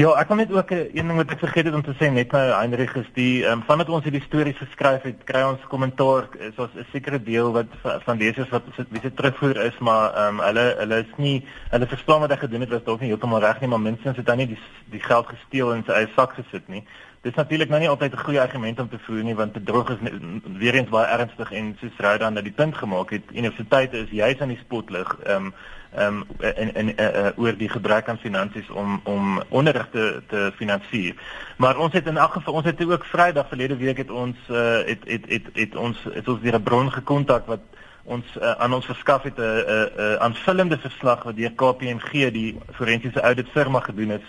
Ja, 0.00 0.14
ek 0.18 0.32
wil 0.32 0.40
net 0.40 0.54
ook 0.56 0.72
eh, 0.72 0.86
een 0.96 1.12
ding 1.12 1.20
wat 1.20 1.34
ek 1.36 1.42
vergeet 1.44 1.68
het 1.68 1.76
om 1.76 1.84
te 1.84 1.92
sê 2.00 2.08
net 2.10 2.32
nou 2.32 2.42
Heinrich 2.48 2.96
is 2.96 3.12
die 3.14 3.44
ehm 3.44 3.60
um, 3.60 3.66
vandat 3.68 3.92
ons 3.92 4.08
hierdie 4.08 4.24
stories 4.24 4.56
geskryf 4.58 5.04
het, 5.04 5.20
kry 5.28 5.44
ons 5.46 5.68
kommentaar 5.70 6.30
is 6.48 6.56
ons 6.56 6.72
'n 6.80 6.88
sekere 6.94 7.20
deel 7.22 7.52
wat 7.52 7.76
van 7.84 8.18
lesers 8.18 8.48
wat 8.50 8.64
wie 8.88 9.02
se 9.04 9.12
terugvoer 9.14 9.60
is, 9.68 9.78
maar 9.78 10.16
ehm 10.16 10.40
um, 10.40 10.44
hulle 10.48 10.66
hulle 10.80 10.98
is 11.04 11.12
nie 11.16 11.44
hulle 11.70 11.92
verstaan 11.92 12.24
wat 12.24 12.30
hy 12.32 12.40
gedoen 12.40 12.64
het 12.64 12.72
was 12.72 12.86
dalk 12.88 13.00
nie 13.00 13.12
heeltemal 13.12 13.44
reg 13.44 13.60
nie, 13.60 13.68
maar 13.68 13.84
minstens 13.84 14.16
het 14.16 14.28
hy 14.28 14.36
nie 14.40 14.52
die 14.56 14.62
die 14.96 15.04
geld 15.04 15.28
gesteel 15.28 15.74
en 15.74 15.84
sy 15.84 15.92
eie 15.92 16.10
sak 16.16 16.40
gesit 16.40 16.68
nie. 16.68 16.86
Dis 17.24 17.34
natuurlik 17.34 17.70
nou 17.72 17.78
nie 17.80 17.88
altyd 17.88 18.12
'n 18.12 18.24
goeie 18.24 18.40
argument 18.40 18.80
om 18.80 18.88
te 18.88 18.98
voer 18.98 19.22
nie 19.24 19.34
want 19.34 19.52
bedrog 19.52 19.90
is 19.90 20.10
weer 20.58 20.74
eens 20.74 20.88
baie 20.88 21.06
ernstig 21.06 21.52
en 21.52 21.76
soos 21.80 21.96
Ryda 21.96 22.28
nou 22.30 22.42
die 22.42 22.52
punt 22.52 22.76
gemaak 22.76 23.10
het, 23.10 23.22
universiteite 23.32 23.98
is 23.98 24.10
juis 24.10 24.40
aan 24.40 24.48
die 24.48 24.60
spotlig. 24.64 25.16
Ehm 25.22 25.44
um, 25.44 25.54
ehm 25.94 26.24
um, 26.38 26.52
in 26.56 26.74
in 26.74 26.88
uh, 26.88 27.04
uh, 27.04 27.30
oor 27.36 27.56
die 27.56 27.68
gebrek 27.68 28.08
aan 28.08 28.18
finansies 28.18 28.70
om 28.70 29.00
om 29.04 29.42
onderrig 29.48 29.88
te 29.90 30.22
te 30.26 30.52
finansier. 30.56 31.14
Maar 31.56 31.78
ons 31.78 31.92
het 31.92 32.06
in 32.06 32.16
elk 32.16 32.32
geval 32.32 32.54
ons 32.54 32.64
het 32.64 32.84
ook 32.84 33.04
Vrydag 33.04 33.48
verlede 33.48 33.76
week 33.76 33.96
het 33.96 34.10
ons 34.10 34.36
uh, 34.50 34.76
het, 34.84 35.00
het 35.04 35.24
het 35.28 35.46
het 35.52 35.76
ons 35.76 35.98
het 36.12 36.28
ons 36.28 36.40
weer 36.40 36.54
'n 36.54 36.62
bron 36.62 36.92
gekontak 36.92 37.46
wat 37.46 37.60
ons 38.02 38.24
uh, 38.36 38.50
aan 38.50 38.74
ons 38.74 38.86
verskaf 38.86 39.22
het 39.22 39.38
'n 39.38 39.64
'n 39.96 40.18
aanvullende 40.18 40.78
verslag 40.78 41.22
wat 41.22 41.36
deur 41.36 41.52
KPMG 41.52 42.30
die 42.32 42.58
forensiese 42.72 43.20
audit 43.20 43.48
firma 43.48 43.80
gedoen 43.80 44.10
is. 44.10 44.26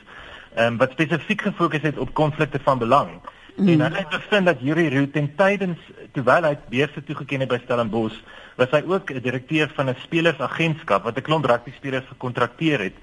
Um, 0.58 0.78
wat 0.78 0.91
spesifiek 0.91 1.41
gefokus 1.41 1.82
het 1.82 1.97
op 1.97 2.14
konflikte 2.14 2.60
van 2.64 2.78
belang. 2.78 3.10
Mm. 3.56 3.68
En 3.68 3.82
hulle 3.82 3.97
het 3.97 4.10
bevind 4.10 4.45
dat 4.45 4.60
Yuri 4.60 4.89
Roux 4.89 5.12
ten 5.12 5.36
tydens 5.36 5.80
terwyl 6.12 6.43
hy 6.47 6.53
beurse 6.70 7.03
toegeken 7.03 7.43
het 7.43 7.49
by 7.51 7.60
Stellenbosch 7.64 8.18
was 8.56 8.72
hy 8.72 8.82
ook 8.88 9.12
'n 9.12 9.20
direkteur 9.24 9.72
van 9.76 9.89
'n 9.89 9.95
spelersagentskap 10.03 11.03
wat 11.03 11.18
'n 11.18 11.22
klomp 11.22 11.45
rugby 11.45 11.72
spelers 11.76 12.08
gekontrakteer 12.08 12.80
het. 12.80 12.95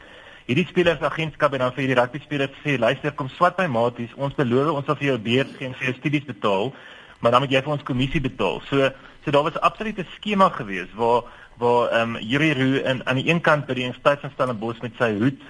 Hierdie 0.46 0.66
spelersagentskap 0.66 1.50
het 1.52 1.60
dan 1.60 1.72
vir 1.72 1.86
die 1.86 1.94
rugby 1.94 2.20
spelers 2.20 2.50
gesê, 2.50 2.78
"Luister, 2.78 3.12
kom 3.12 3.28
swat 3.28 3.58
my 3.58 3.66
maties, 3.66 4.14
ons 4.14 4.34
beloof 4.34 4.76
ons 4.76 4.86
sal 4.86 4.96
vir 4.96 5.06
jou 5.06 5.18
beurs 5.18 5.56
gee 5.56 5.66
en 5.66 5.74
vir 5.74 5.86
jou 5.86 5.94
studies 5.94 6.24
betaal, 6.24 6.74
maar 7.20 7.30
dan 7.30 7.40
moet 7.40 7.50
jy 7.50 7.62
vir 7.62 7.72
ons 7.72 7.82
kommissie 7.82 8.20
betaal." 8.20 8.60
So, 8.60 8.90
so 9.24 9.30
daar 9.30 9.42
was 9.42 9.54
'n 9.54 9.64
absolute 9.64 10.04
skema 10.16 10.48
gewees 10.48 10.88
waar 10.94 11.22
waar 11.58 11.88
ehm 11.90 12.16
um, 12.16 12.22
Yuri 12.22 12.52
Roo 12.52 12.82
in 12.90 13.06
aan 13.06 13.16
die 13.16 13.28
een 13.28 13.40
kant 13.40 13.66
by 13.66 13.74
die 13.74 13.84
Universiteit 13.84 14.20
van 14.20 14.30
Stellenbosch 14.30 14.80
met 14.80 14.92
sy 14.98 15.18
hoed 15.18 15.40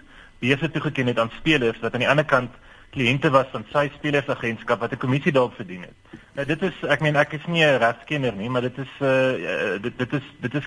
beurse 0.42 0.70
toegeken 0.74 1.12
het 1.12 1.18
aan 1.22 1.32
spelers 1.38 1.80
wat 1.80 1.94
aan 1.94 2.04
die 2.04 2.10
ander 2.10 2.26
kant 2.26 2.58
kliënte 2.92 3.30
was 3.32 3.48
van 3.52 3.64
sy 3.72 3.86
spelersagentskap 3.94 4.80
wat 4.84 4.92
'n 4.92 5.00
kommissie 5.00 5.32
daarop 5.32 5.54
verdien 5.56 5.82
het. 5.88 5.96
Nou 6.36 6.44
dit 6.46 6.62
is 6.62 6.76
ek 6.88 7.00
meen 7.00 7.16
ek 7.16 7.32
is 7.32 7.46
nie 7.46 7.64
'n 7.64 7.78
regskenner 7.78 8.32
nie, 8.32 8.48
maar 8.50 8.60
dit 8.60 8.78
is 8.78 8.92
uh 9.00 9.78
dit 9.80 9.98
dit 9.98 10.12
is 10.12 10.26
dit 10.40 10.54
is 10.54 10.66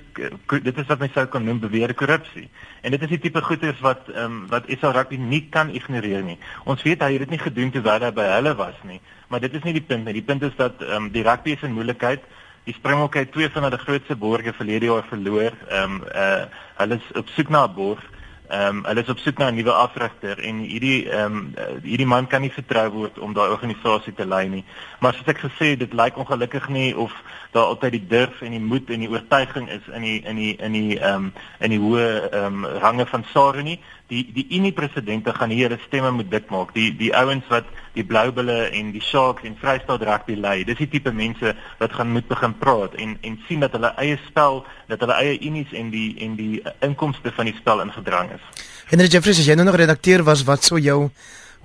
dit 0.63 0.77
is 0.77 0.87
wat 0.87 0.99
mens 0.99 1.13
sou 1.13 1.25
kan 1.25 1.43
noem 1.43 1.59
beweerde 1.59 1.93
korrupsie. 1.93 2.49
En 2.81 2.91
dit 2.91 3.01
is 3.01 3.09
die 3.09 3.19
tipe 3.19 3.41
goeders 3.41 3.79
wat 3.79 4.09
ehm 4.09 4.25
um, 4.25 4.47
wat 4.47 4.63
SA 4.79 4.91
Rugby 4.91 5.17
nie 5.17 5.47
kan 5.49 5.69
ignoreer 5.69 6.23
nie. 6.23 6.39
Ons 6.65 6.83
weet 6.83 7.01
hy 7.01 7.11
het 7.11 7.19
dit 7.19 7.29
nie 7.29 7.39
gedoen 7.39 7.71
terwyl 7.71 8.01
hy 8.01 8.11
by 8.11 8.25
hulle 8.25 8.55
was 8.55 8.81
nie, 8.83 9.01
maar 9.27 9.39
dit 9.39 9.53
is 9.53 9.63
nie 9.63 9.73
die 9.73 9.85
punt 9.87 10.05
nie. 10.05 10.13
Die 10.13 10.25
punt 10.25 10.41
is 10.43 10.55
dat 10.55 10.81
ehm 10.81 10.95
um, 10.95 11.11
die 11.11 11.23
rugby 11.23 11.51
is 11.51 11.61
in 11.61 11.73
moeilikheid. 11.73 12.23
Die 12.63 12.73
Springbokke 12.73 13.19
het 13.19 13.31
twee 13.31 13.49
van 13.49 13.63
hulle 13.63 13.77
grootste 13.77 14.15
borge 14.15 14.53
verlede 14.53 14.85
jaar 14.85 15.05
verloor. 15.09 15.51
Ehm 15.69 15.83
um, 15.83 16.03
uh 16.15 16.45
hulle 16.75 16.95
is 16.95 17.17
op 17.17 17.27
soek 17.27 17.49
na 17.49 17.67
'n 17.67 17.73
borg. 17.73 18.14
Ehm 18.49 18.77
um, 18.77 18.83
hulle 18.85 19.01
is 19.01 19.09
op 19.09 19.17
soek 19.17 19.37
na 19.37 19.49
'n 19.49 19.55
nuwe 19.55 19.71
afrigter 19.71 20.39
en 20.39 20.57
hierdie 20.59 21.09
ehm 21.09 21.35
um, 21.35 21.53
hierdie 21.83 22.05
man 22.05 22.27
kan 22.27 22.41
nie 22.41 22.51
vertrou 22.51 22.89
word 22.89 23.19
om 23.19 23.33
daai 23.33 23.49
organisasie 23.49 24.13
te 24.13 24.25
lei 24.25 24.47
nie. 24.49 24.63
Maar 24.99 25.13
soos 25.13 25.27
ek 25.27 25.39
gesê 25.39 25.65
het, 25.73 25.79
dit 25.79 25.93
lyk 25.93 26.17
ongelukkig 26.17 26.69
nie 26.69 26.97
of 26.97 27.13
daar 27.51 27.63
altyd 27.63 27.91
die 27.91 28.07
durf 28.07 28.41
en 28.41 28.51
die 28.51 28.59
moed 28.59 28.89
en 28.89 28.99
die 28.99 29.09
oortuiging 29.09 29.69
is 29.69 29.87
in 29.93 30.01
die 30.01 30.21
in 30.21 30.35
die 30.35 30.55
in 30.55 30.71
die 30.71 30.99
ehm 30.99 31.15
um, 31.15 31.33
in 31.59 31.69
die 31.69 31.79
hoë 31.79 32.29
ehm 32.31 32.45
um, 32.45 32.65
range 32.65 33.05
van 33.05 33.25
SARU 33.33 33.61
nie 33.61 33.79
die 34.07 34.21
die 34.33 34.45
Unie 34.57 34.71
presidente 34.71 35.33
gaan 35.33 35.49
hier 35.49 35.69
hulle 35.69 35.81
stemme 35.87 36.11
moet 36.11 36.29
dik 36.31 36.49
maak. 36.53 36.73
Die 36.75 36.91
die 36.97 37.11
ouens 37.17 37.47
wat 37.49 37.69
die 37.95 38.03
Bloubulle 38.05 38.69
en 38.69 38.91
die 38.93 39.01
Sharks 39.01 39.45
en 39.47 39.57
Vrystaat 39.61 40.03
rugby 40.05 40.35
lei. 40.37 40.63
Dis 40.67 40.77
die 40.77 40.89
tipe 40.91 41.11
mense 41.11 41.55
wat 41.79 41.95
gaan 41.97 42.11
moet 42.13 42.27
begin 42.27 42.53
praat 42.61 42.93
en 43.01 43.17
en 43.21 43.39
sien 43.47 43.65
dat 43.65 43.73
hulle 43.77 43.93
eie 44.01 44.19
spel, 44.27 44.63
dat 44.91 45.01
hulle 45.01 45.17
eie 45.21 45.39
unies 45.39 45.73
en 45.73 45.89
die 45.93 46.11
en 46.25 46.37
die 46.37 46.61
inkomste 46.85 47.33
van 47.35 47.49
die 47.49 47.55
spel 47.57 47.81
ingedrang 47.81 48.31
is. 48.37 48.45
Henry 48.91 49.09
Jeffries, 49.09 49.41
as 49.41 49.49
jy 49.49 49.57
nou 49.57 49.65
nog 49.65 49.79
redakteur 49.81 50.23
was, 50.23 50.45
wat 50.45 50.63
sou 50.63 50.79
jou 50.79 51.09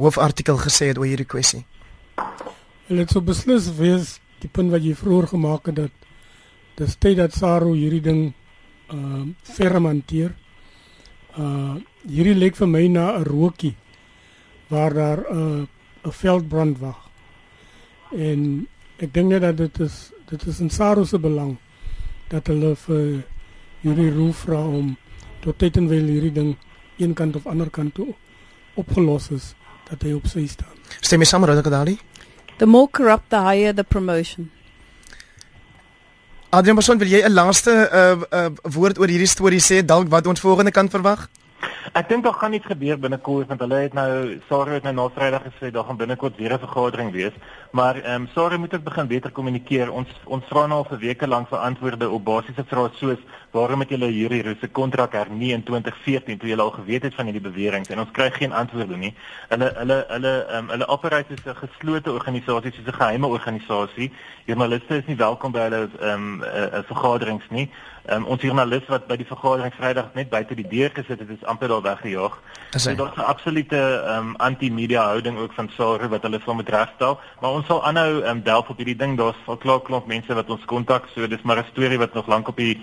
hoofartikel 0.01 0.57
gesê 0.57 0.95
het 0.95 0.99
oor 0.99 1.11
hierdie 1.11 1.29
kwessie? 1.29 1.67
Hulle 2.89 3.05
het 3.05 3.13
so 3.13 3.21
beslis 3.21 3.69
wees 3.77 4.17
die 4.41 4.49
punt 4.49 4.73
wat 4.73 4.85
jy 4.85 4.97
vroeër 4.97 5.35
gemaak 5.35 5.69
het 5.69 5.83
dat 5.83 6.07
dis 6.81 6.97
tyd 6.97 7.19
dat 7.21 7.37
Saru 7.37 7.75
hierdie 7.77 8.01
ding 8.01 8.23
ehm 8.91 9.29
uh, 9.29 9.55
fermenteer. 9.55 10.33
Uh 11.37 11.77
hierdie 12.09 12.35
lyk 12.35 12.57
vir 12.57 12.69
my 12.69 12.87
na 12.89 13.19
'n 13.19 13.25
rookie 13.25 13.77
waar 14.69 14.95
daar 14.95 15.21
'n 15.31 15.37
uh, 15.37 15.67
'n 16.05 16.13
veldbrand 16.13 16.79
wag. 16.79 17.11
En 18.17 18.69
ek 18.99 19.15
dink 19.15 19.29
net 19.29 19.43
dat 19.43 19.57
dit 19.57 19.81
is 19.81 20.13
dit 20.31 20.47
is 20.47 20.61
in 20.61 20.71
Saru 20.71 21.05
se 21.05 21.19
belang 21.19 21.57
dat 22.29 22.47
hulle 22.47 22.77
vir 22.77 23.25
hierdie 23.83 24.11
roof 24.11 24.45
vra 24.47 24.61
om 24.63 24.97
tot 25.41 25.59
tyd 25.59 25.77
en 25.77 25.89
wyl 25.89 26.07
hierdie 26.07 26.33
ding 26.33 26.57
een 26.99 27.15
kant 27.15 27.37
of 27.37 27.47
ander 27.47 27.71
kant 27.71 27.95
toe 27.95 28.15
opgelos 28.75 29.31
is 29.31 29.55
dat 29.91 30.03
hy 30.03 30.13
op 30.13 30.27
sy 30.27 30.47
staan. 30.47 30.77
Stem 31.01 31.21
jy 31.21 31.27
saam 31.27 31.41
met 31.41 31.51
Rodakadali? 31.51 31.99
The 32.59 32.67
more 32.67 32.89
corrupt 32.89 33.31
the 33.31 33.41
higher 33.41 33.75
the 33.75 33.85
promotion. 33.85 34.51
Adrian 36.51 36.77
Boson, 36.77 36.99
wil 36.99 37.09
jy 37.09 37.23
'n 37.23 37.33
laaste 37.33 37.71
uh, 37.71 38.23
uh, 38.31 38.51
woord 38.63 38.99
oor 38.99 39.09
hierdie 39.09 39.31
storie 39.31 39.63
sê 39.63 39.85
dalk 39.85 40.09
wat 40.09 40.27
ons 40.27 40.41
volgende 40.41 40.71
kan 40.71 40.89
verwag? 40.91 41.29
Ek 41.93 42.09
dink 42.09 42.23
daar 42.25 42.35
gaan 42.39 42.53
iets 42.53 42.67
gebeur 42.67 42.99
binnekort 42.99 43.49
want 43.51 43.61
hulle 43.65 43.79
het 43.83 43.95
nou 43.99 44.39
Sarah 44.49 44.77
het 44.77 44.85
nou 44.87 44.93
na 44.95 45.09
Vrydag 45.15 45.43
gesê 45.49 45.71
daar 45.75 45.85
gaan 45.85 45.97
binnekort 45.97 46.37
weer 46.37 46.53
'n 46.53 46.59
vergadering 46.59 47.13
wees. 47.13 47.33
Maar 47.71 47.97
ehm 47.97 48.23
um, 48.23 48.29
Sarah 48.35 48.59
moet 48.59 48.75
ook 48.75 48.85
begin 48.85 49.07
beter 49.07 49.31
kommunikeer. 49.31 49.93
Ons 49.93 50.09
ons 50.25 50.45
vra 50.49 50.67
nou 50.67 50.79
al 50.79 50.89
vir 50.91 50.99
weke 50.99 51.27
lank 51.27 51.49
vir 51.49 51.59
antwoorde 51.59 52.11
op 52.11 52.25
basiese 52.25 52.65
vrae 52.65 52.91
soos 52.93 53.19
waarom 53.51 53.81
het 53.81 53.89
julle 53.89 54.07
hierdie 54.07 54.43
ruse 54.43 54.69
kontrak 54.69 55.13
hernie 55.13 55.53
in 55.53 55.63
2014 55.63 56.39
toe 56.39 56.49
julle 56.49 56.63
al 56.63 56.71
geweet 56.71 57.03
het 57.03 57.15
van 57.15 57.25
hierdie 57.25 57.51
beweringe 57.51 57.93
en 57.93 57.99
ons 57.99 58.11
kry 58.13 58.31
geen 58.31 58.53
antwoorde 58.53 58.97
nie. 58.97 59.15
Hulle 59.49 59.73
hulle 59.77 60.05
hulle 60.09 60.35
ehm 60.47 60.59
um, 60.59 60.71
hulle 60.71 60.89
operate 60.89 61.35
as 61.35 61.45
'n 61.45 61.57
geslote 61.67 62.13
organisasie, 62.13 62.73
soos 62.73 62.87
'n 62.87 63.01
geheime 63.03 63.27
organisasie. 63.27 64.13
Journaliste 64.45 64.97
is 64.97 65.07
nie 65.07 65.17
welkom 65.17 65.53
by 65.53 65.59
hulle 65.59 65.89
ehm 66.01 66.15
um, 66.15 66.43
uh, 66.43 66.63
uh, 66.63 66.83
vergaderings 66.87 67.49
nie. 67.51 67.71
Um, 68.11 68.25
ons 68.27 68.43
joernalis 68.43 68.89
wat 68.91 69.05
by 69.07 69.15
die 69.21 69.27
vergadering 69.27 69.71
Vrydag 69.71 70.09
net 70.19 70.31
buite 70.33 70.57
die 70.59 70.67
deur 70.67 70.91
gesit 70.91 71.21
het, 71.23 71.29
is 71.31 71.45
amper 71.47 71.71
daar 71.71 71.85
weggejaag. 71.85 72.39
Dit 72.73 72.81
is 72.81 72.97
'n 72.99 73.21
absolute 73.23 73.79
um, 74.17 74.35
anti-media 74.37 75.05
houding 75.05 75.39
ook 75.39 75.53
van 75.53 75.71
SARU 75.77 76.09
wat 76.09 76.23
hulle 76.23 76.41
sou 76.45 76.55
moet 76.55 76.69
regstel, 76.69 77.21
maar 77.41 77.51
ons 77.51 77.67
sal 77.67 77.85
aanhou 77.87 78.25
um, 78.27 78.43
delf 78.43 78.69
op 78.69 78.77
hierdie 78.77 78.97
ding. 78.97 79.17
Daar's 79.17 79.37
al 79.47 79.57
klaar 79.57 79.81
klomp 79.81 80.07
mense 80.07 80.35
wat 80.35 80.51
ons 80.51 80.65
kontak, 80.65 81.07
so 81.15 81.27
dis 81.27 81.43
maar 81.43 81.59
'n 81.59 81.71
storie 81.71 81.99
wat 81.99 82.15
nog 82.15 82.27
lank 82.27 82.49
op 82.49 82.57
die 82.57 82.83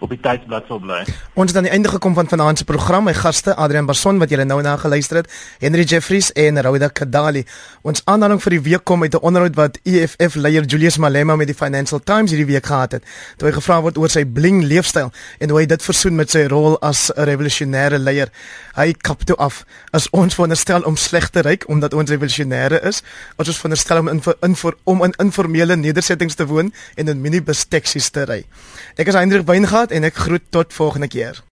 op 0.00 0.12
die 0.12 0.20
tydsblad 0.22 0.66
sal 0.68 0.80
bly. 0.82 1.00
Ons 1.38 1.52
het 1.52 1.58
aan 1.60 1.66
die 1.68 1.72
einde 1.74 1.90
gekom 1.90 2.14
van 2.14 2.28
vanaand 2.28 2.58
se 2.58 2.64
program. 2.64 3.04
My 3.08 3.14
gaste 3.14 3.54
Adrian 3.56 3.86
Barson 3.86 4.18
wat 4.18 4.30
julle 4.30 4.44
nou 4.44 4.60
na 4.62 4.76
geluister 4.76 5.22
het, 5.22 5.30
Henry 5.62 5.84
Jeffries 5.88 6.30
en 6.38 6.60
Rauda 6.62 6.88
Kadali. 6.88 7.44
Ons 7.82 8.02
aanhaling 8.04 8.40
vir 8.42 8.56
die 8.56 8.60
week 8.70 8.84
kom 8.84 9.02
uit 9.02 9.14
'n 9.14 9.22
onderhoud 9.22 9.56
wat 9.56 9.78
EFF 9.84 10.34
leier 10.34 10.64
Julius 10.64 10.98
Malema 10.98 11.36
met 11.36 11.46
die 11.46 11.54
Financial 11.54 12.00
Times 12.00 12.30
hierdie 12.30 12.46
week 12.52 12.66
gehad 12.66 12.92
het. 12.92 13.04
Toe 13.36 13.48
hy 13.48 13.54
gevra 13.54 13.80
word 13.80 13.98
oor 13.98 14.08
sy 14.08 14.24
bling 14.24 14.62
leefstyl 14.64 15.10
en 15.38 15.50
hoe 15.50 15.58
hy 15.60 15.66
dit 15.66 15.82
versoen 15.82 16.14
met 16.14 16.30
sy 16.30 16.46
rol 16.46 16.78
as 16.80 17.10
'n 17.16 17.24
revolusionêre 17.24 17.98
leier. 17.98 18.28
Hy 18.74 18.92
kap 18.92 19.24
toe 19.24 19.36
af 19.36 19.64
as 19.92 20.08
ons 20.10 20.34
veronderstel 20.34 20.82
om 20.82 20.96
sleg 20.96 21.28
te 21.30 21.40
ryk 21.40 21.64
omdat 21.68 21.94
ons 21.94 22.10
revolusionêre 22.10 22.80
is, 22.82 23.02
as 23.36 23.48
ons 23.48 23.56
veronderstel 23.56 23.98
om 23.98 24.08
in 24.08 24.22
in 24.42 24.56
om 24.84 25.04
in 25.04 25.14
informele 25.18 25.76
nedersettings 25.76 26.34
te 26.34 26.46
woon 26.46 26.72
en 26.96 27.08
in 27.08 27.20
minibus 27.20 27.64
taksies 27.68 28.10
te 28.10 28.24
ry. 28.24 28.44
Ek 28.96 29.08
is 29.08 29.14
Hendrik 29.14 29.46
Weingart 29.46 29.87
en 29.90 30.04
ek 30.04 30.14
groet 30.14 30.44
tot 30.50 30.72
volgende 30.72 31.08
keer. 31.08 31.42